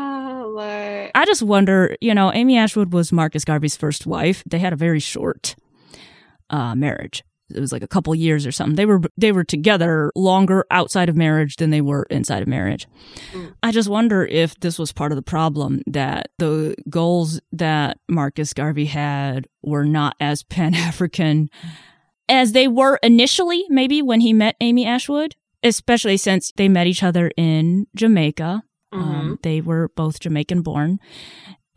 Oh, 0.52 1.10
I 1.14 1.24
just 1.24 1.42
wonder, 1.42 1.96
you 2.02 2.14
know, 2.14 2.30
Amy 2.34 2.58
Ashwood 2.58 2.92
was 2.92 3.12
Marcus 3.12 3.46
Garvey's 3.46 3.76
first 3.76 4.06
wife. 4.06 4.42
They 4.44 4.58
had 4.58 4.74
a 4.74 4.76
very 4.76 5.00
short 5.00 5.54
uh, 6.50 6.74
marriage 6.74 7.24
it 7.54 7.60
was 7.60 7.72
like 7.72 7.82
a 7.82 7.88
couple 7.88 8.14
years 8.14 8.46
or 8.46 8.52
something. 8.52 8.76
They 8.76 8.86
were 8.86 9.00
they 9.16 9.32
were 9.32 9.44
together 9.44 10.12
longer 10.14 10.64
outside 10.70 11.08
of 11.08 11.16
marriage 11.16 11.56
than 11.56 11.70
they 11.70 11.80
were 11.80 12.04
inside 12.10 12.42
of 12.42 12.48
marriage. 12.48 12.86
Mm. 13.32 13.54
I 13.62 13.72
just 13.72 13.88
wonder 13.88 14.24
if 14.24 14.58
this 14.60 14.78
was 14.78 14.92
part 14.92 15.12
of 15.12 15.16
the 15.16 15.22
problem 15.22 15.82
that 15.86 16.30
the 16.38 16.74
goals 16.88 17.40
that 17.52 17.98
Marcus 18.08 18.52
Garvey 18.52 18.86
had 18.86 19.46
were 19.62 19.84
not 19.84 20.16
as 20.20 20.42
Pan 20.50 20.74
African 20.74 21.50
as 22.28 22.52
they 22.52 22.68
were 22.68 22.98
initially, 23.02 23.64
maybe 23.68 24.00
when 24.00 24.20
he 24.20 24.32
met 24.32 24.56
Amy 24.60 24.86
Ashwood, 24.86 25.34
especially 25.62 26.16
since 26.16 26.52
they 26.56 26.68
met 26.68 26.86
each 26.86 27.02
other 27.02 27.30
in 27.36 27.86
Jamaica. 27.96 28.62
Mm-hmm. 28.94 29.02
Um, 29.02 29.38
they 29.42 29.60
were 29.60 29.90
both 29.94 30.20
Jamaican 30.20 30.62
born. 30.62 30.98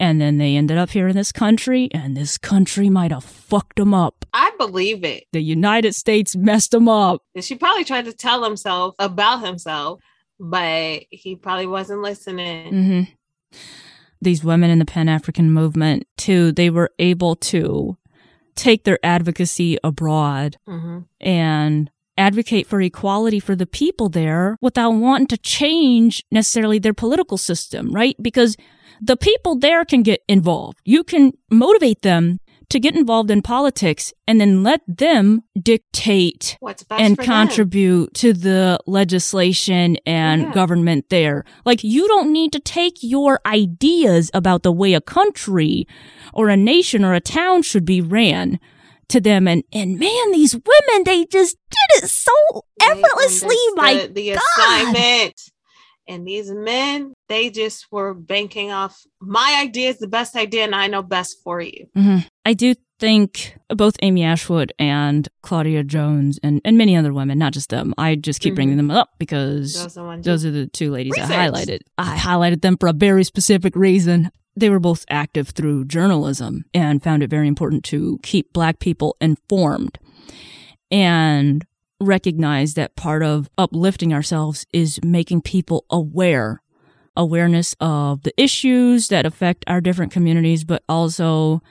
And 0.03 0.19
then 0.19 0.37
they 0.37 0.57
ended 0.57 0.77
up 0.77 0.89
here 0.89 1.07
in 1.07 1.15
this 1.15 1.31
country, 1.31 1.87
and 1.93 2.17
this 2.17 2.37
country 2.37 2.89
might 2.89 3.11
have 3.11 3.23
fucked 3.23 3.77
them 3.77 3.93
up. 3.93 4.25
I 4.33 4.51
believe 4.57 5.05
it. 5.05 5.23
The 5.31 5.39
United 5.39 5.95
States 5.95 6.35
messed 6.35 6.71
them 6.71 6.89
up. 6.89 7.21
She 7.39 7.55
probably 7.55 7.85
tried 7.85 8.03
to 8.03 8.11
tell 8.11 8.43
himself 8.43 8.95
about 8.99 9.45
himself, 9.45 10.01
but 10.41 11.03
he 11.09 11.37
probably 11.37 11.67
wasn't 11.67 12.01
listening. 12.01 13.07
hmm 13.53 13.59
These 14.21 14.43
women 14.43 14.69
in 14.69 14.79
the 14.79 14.85
Pan 14.85 15.07
African 15.07 15.53
movement, 15.53 16.05
too, 16.17 16.51
they 16.51 16.69
were 16.69 16.91
able 16.99 17.37
to 17.37 17.97
take 18.55 18.83
their 18.83 18.99
advocacy 19.03 19.77
abroad 19.85 20.57
hmm 20.67 20.99
and 21.21 21.89
advocate 22.17 22.67
for 22.67 22.81
equality 22.81 23.39
for 23.39 23.55
the 23.55 23.65
people 23.65 24.09
there 24.09 24.57
without 24.61 24.91
wanting 24.91 25.27
to 25.27 25.37
change 25.37 26.23
necessarily 26.29 26.77
their 26.77 26.93
political 26.93 27.37
system, 27.37 27.89
right? 27.93 28.17
Because 28.21 28.57
the 29.03 29.17
people 29.17 29.57
there 29.59 29.83
can 29.85 30.03
get 30.03 30.21
involved. 30.27 30.79
You 30.85 31.03
can 31.03 31.33
motivate 31.51 32.01
them 32.03 32.39
to 32.69 32.79
get 32.79 32.95
involved 32.95 33.29
in 33.29 33.41
politics 33.41 34.13
and 34.27 34.39
then 34.41 34.63
let 34.63 34.81
them 34.87 35.41
dictate 35.61 36.57
and 36.89 37.15
for 37.15 37.23
them. 37.23 37.25
contribute 37.25 38.13
to 38.15 38.33
the 38.33 38.79
legislation 38.87 39.97
and 40.05 40.43
Yeah. 40.43 40.53
government 40.53 41.05
there. 41.09 41.43
Like 41.65 41.83
you 41.83 42.07
don't 42.07 42.31
need 42.31 42.51
to 42.53 42.59
take 42.59 42.93
your 43.01 43.39
ideas 43.45 44.31
about 44.33 44.63
the 44.63 44.71
way 44.71 44.93
a 44.93 45.01
country 45.01 45.85
or 46.33 46.49
a 46.49 46.57
nation 46.57 47.03
or 47.03 47.13
a 47.13 47.19
town 47.19 47.61
should 47.61 47.85
be 47.85 48.01
ran 48.01 48.59
to 49.09 49.19
them 49.19 49.47
and 49.47 49.63
and 49.71 49.99
man 49.99 50.31
these 50.31 50.55
women 50.55 51.03
they 51.03 51.25
just 51.25 51.57
did 51.69 52.03
it 52.03 52.09
so 52.09 52.31
effortlessly 52.81 53.55
my 53.75 53.91
understood 53.91 54.15
the 54.15 54.31
God. 54.33 54.39
assignment. 54.57 55.51
And 56.07 56.27
these 56.27 56.51
men, 56.51 57.12
they 57.29 57.49
just 57.49 57.87
were 57.91 58.13
banking 58.13 58.71
off 58.71 59.01
my 59.21 59.59
idea 59.61 59.89
is 59.89 59.97
the 59.99 60.07
best 60.07 60.35
idea, 60.35 60.63
and 60.63 60.75
I 60.75 60.87
know 60.87 61.01
best 61.01 61.37
for 61.43 61.61
you. 61.61 61.87
Mhm. 61.95 62.25
I 62.45 62.53
do 62.53 62.75
think 62.99 63.55
both 63.69 63.95
Amy 64.01 64.23
Ashwood 64.23 64.71
and 64.79 65.27
Claudia 65.41 65.83
Jones 65.83 66.39
and, 66.43 66.61
and 66.63 66.77
many 66.77 66.95
other 66.95 67.13
women, 67.13 67.37
not 67.37 67.53
just 67.53 67.69
them. 67.69 67.93
I 67.97 68.15
just 68.15 68.39
keep 68.39 68.53
Mhm. 68.53 68.55
bringing 68.55 68.77
them 68.77 68.91
up 68.91 69.09
because 69.19 69.73
Those 69.73 69.97
are 69.97 70.17
those 70.21 70.45
are 70.45 70.51
the 70.51 70.67
two 70.67 70.91
ladies 70.91 71.13
I 71.17 71.47
highlighted. 71.49 71.79
I 71.97 72.17
highlighted 72.17 72.61
them 72.61 72.77
for 72.77 72.87
a 72.87 72.93
very 72.93 73.23
specific 73.23 73.75
reason. 73.75 74.29
They 74.55 74.69
were 74.69 74.79
both 74.79 75.03
active 75.09 75.49
through 75.49 75.85
journalism 75.85 76.65
and 76.73 77.01
found 77.01 77.23
it 77.23 77.29
very 77.29 77.47
important 77.47 77.83
to 77.85 78.19
keep 78.23 78.53
black 78.53 78.79
people 78.79 79.15
informed 79.19 79.97
and 80.91 81.65
recognize 81.99 82.73
that 82.75 82.95
part 82.95 83.23
of 83.23 83.49
uplifting 83.57 84.13
ourselves 84.13 84.65
is 84.73 84.99
making 85.03 85.41
people 85.41 85.85
aware 85.89 86.61
awareness 87.15 87.75
of 87.79 88.23
the 88.23 88.33
issues 88.41 89.07
that 89.09 89.25
affect 89.25 89.63
our 89.67 89.81
different 89.81 90.11
communities, 90.11 90.63
but 90.63 90.83
also 90.89 91.61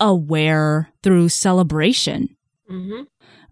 aware 0.00 0.90
through 1.02 1.28
celebration. 1.28 2.36
hmm 2.68 3.02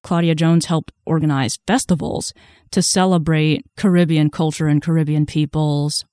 Claudia 0.03 0.35
Jones 0.35 0.67
helped 0.67 0.93
organize 1.07 1.59
festivals 1.67 2.35
to 2.71 2.83
celebrate 2.83 3.65
Caribbean 3.79 4.29
culture 4.29 4.69
and 4.69 4.83
Caribbean 4.83 5.25
peoples. 5.25 6.05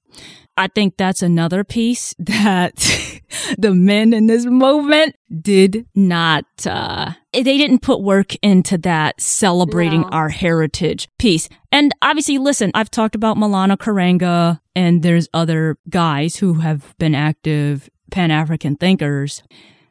I 0.56 0.68
think 0.68 0.96
that's 0.96 1.22
another 1.22 1.66
piece 1.66 2.16
that 2.20 3.11
the 3.58 3.74
men 3.74 4.14
in 4.14 4.28
this 4.28 4.46
movement 4.46 5.16
did 5.42 5.86
not, 5.96 6.46
uh, 6.66 7.12
they 7.34 7.44
didn't 7.44 7.80
put 7.82 8.02
work 8.02 8.36
into 8.42 8.78
that 8.80 9.20
celebrating 9.22 10.02
No. 10.02 10.10
our 10.10 10.30
heritage 10.30 11.08
piece. 11.20 11.50
And 11.72 11.94
obviously, 12.02 12.38
listen, 12.38 12.72
I've 12.74 12.92
talked 12.92 13.16
about 13.16 13.38
Maulana 13.38 13.78
Karenga 13.78 14.60
and 14.76 15.04
there's 15.04 15.28
other 15.34 15.78
guys 15.90 16.38
who 16.38 16.56
have 16.56 16.96
been 16.98 17.16
active 17.16 17.90
Pan 18.12 18.32
African 18.32 18.76
thinkers 18.76 19.42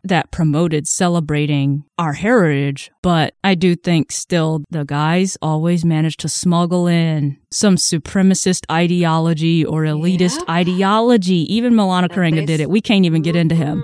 that 0.05 0.31
promoted 0.31 0.87
celebrating 0.87 1.85
our 1.99 2.13
heritage, 2.15 2.91
but 3.03 3.35
I 3.45 3.55
do 3.55 3.75
think 3.77 4.13
still 4.13 4.65
the 4.71 4.85
guys 4.85 5.37
always 5.43 5.85
manage 5.85 6.17
to 6.19 6.29
smuggle 6.29 6.87
in 6.87 7.37
some 7.51 7.77
supremacist 7.77 8.65
ideology 8.71 9.65
or 9.65 9.83
elitist 9.83 10.49
ideology. 10.49 11.53
Even 11.55 11.75
Maulana 11.75 12.09
Karenga 12.09 12.47
did 12.47 12.61
it. 12.61 12.71
We 12.71 12.81
can't 12.81 13.05
even 13.05 13.23
get 13.23 13.37
into 13.37 13.55
him, 13.55 13.83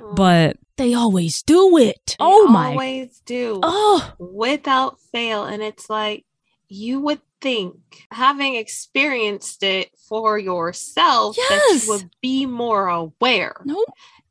Mhm. 0.00 0.16
but 0.16 0.56
they 0.76 0.94
always 0.94 1.42
do 1.42 1.76
it. 1.76 1.98
They 2.08 2.16
oh 2.20 2.46
my. 2.46 2.68
They 2.68 2.72
always 2.72 3.22
do 3.26 3.60
Oh, 3.62 4.12
without 4.18 4.98
fail, 5.12 5.44
and 5.44 5.62
it's 5.62 5.90
like 5.90 6.24
you 6.68 7.00
would 7.00 7.20
think, 7.42 7.74
having 8.12 8.54
experienced 8.54 9.62
it 9.62 9.90
for 10.08 10.38
yourself, 10.38 11.36
that 11.36 11.80
you 11.82 11.88
would 11.92 12.10
be 12.22 12.46
more 12.46 12.88
aware. 12.88 13.54
no. 13.64 13.84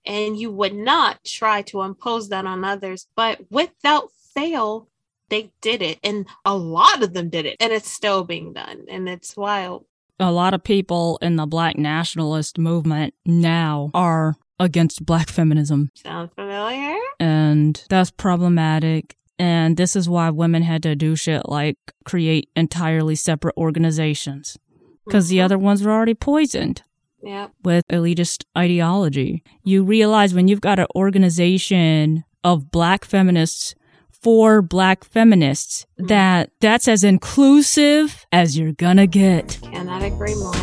And 0.10 0.38
you 0.38 0.51
would 0.51 0.74
not 0.76 1.24
try 1.24 1.62
to 1.64 1.82
impose 1.84 2.28
that 2.30 2.45
on 2.45 2.66
others. 2.66 3.07
But 3.16 3.39
without 3.49 4.12
fail, 4.34 4.89
they 5.30 5.51
did 5.62 5.82
it. 5.82 5.99
And 6.03 6.26
a 6.43 6.55
lot 6.57 7.03
of 7.03 7.14
them 7.14 7.30
did 7.30 7.45
it. 7.45 7.55
And 7.60 7.72
it's 7.72 7.89
still 7.89 8.24
being 8.24 8.51
done. 8.53 8.86
And 8.89 9.07
it's 9.07 9.38
wild. 9.38 9.86
A 10.20 10.32
lot 10.32 10.53
of 10.53 10.64
people 10.64 11.18
in 11.22 11.36
the 11.38 11.45
black 11.45 11.78
nationalist 11.78 12.57
movement 12.57 13.14
now 13.26 13.91
are 13.93 14.36
against 14.60 15.05
black 15.05 15.30
feminism. 15.30 15.89
Sound 15.95 16.32
familiar? 16.36 16.97
and 17.22 17.86
that's 17.89 18.12
problematic. 18.12 19.16
And 19.38 19.78
this 19.78 19.95
is 19.95 20.10
why 20.10 20.30
women 20.32 20.64
had 20.64 20.84
to 20.84 20.95
do 20.95 21.16
shit 21.16 21.47
like 21.47 21.78
create 22.03 22.49
entirely 22.57 23.16
separate 23.16 23.55
organizations 23.55 24.57
because 25.05 25.30
the 25.30 25.38
Mhm. 25.38 25.45
other 25.45 25.57
ones 25.57 25.82
were 25.84 25.91
already 25.91 26.14
poisoned 26.14 26.82
Yep. 27.24 27.52
with 27.64 27.86
elitist 27.90 28.46
ideology. 28.58 29.44
You 29.64 29.84
realize 29.84 30.34
when 30.34 30.48
you've 30.48 30.62
got 30.62 30.80
an 30.80 30.88
organization 30.96 32.24
of 32.44 32.72
black 32.72 33.04
feminists 33.06 33.76
for 34.10 34.62
black 34.62 35.04
feminists 35.04 35.86
Mhm. 36.00 36.08
that 36.08 36.50
that's 36.62 36.88
as 36.88 37.04
inclusive 37.04 38.26
as 38.32 38.58
you're 38.58 38.72
gonna 38.74 39.08
get. 39.08 39.60
Cannot 39.62 40.04
agree 40.04 40.36
more. 40.36 40.54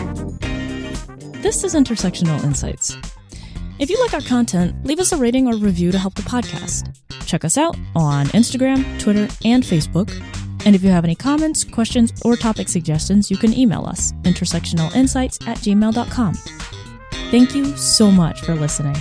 This 1.43 1.63
is 1.65 1.75
Intersectional 1.75 2.43
Insights. 2.45 2.97
If 3.79 3.91
you 3.91 4.01
like 4.01 4.15
our 4.15 4.21
content, 4.23 4.75
leave 4.85 4.99
us 4.99 5.13
a 5.13 5.17
rating 5.17 5.47
or 5.49 5.57
review 5.57 5.93
to 5.93 5.99
help 5.99 6.15
the 6.15 6.23
podcast. 6.23 6.89
Check 7.27 7.45
us 7.45 7.59
out 7.59 7.77
on 7.95 8.27
Instagram, 8.29 8.85
Twitter, 8.99 9.29
and 9.45 9.63
Facebook. 9.63 10.11
And 10.65 10.75
if 10.75 10.83
you 10.83 10.91
have 10.91 11.05
any 11.05 11.15
comments, 11.15 11.65
questions, 11.65 12.13
or 12.25 12.37
topic 12.37 12.69
suggestions, 12.69 13.31
you 13.31 13.37
can 13.37 13.53
email 13.53 13.85
us 13.85 14.13
intersectionalinsights 14.23 15.47
at 15.47 15.59
gmail.com. 15.59 16.35
Thank 17.31 17.55
you 17.55 17.77
so 17.77 18.11
much 18.11 18.41
for 18.43 18.55
listening. 18.55 18.97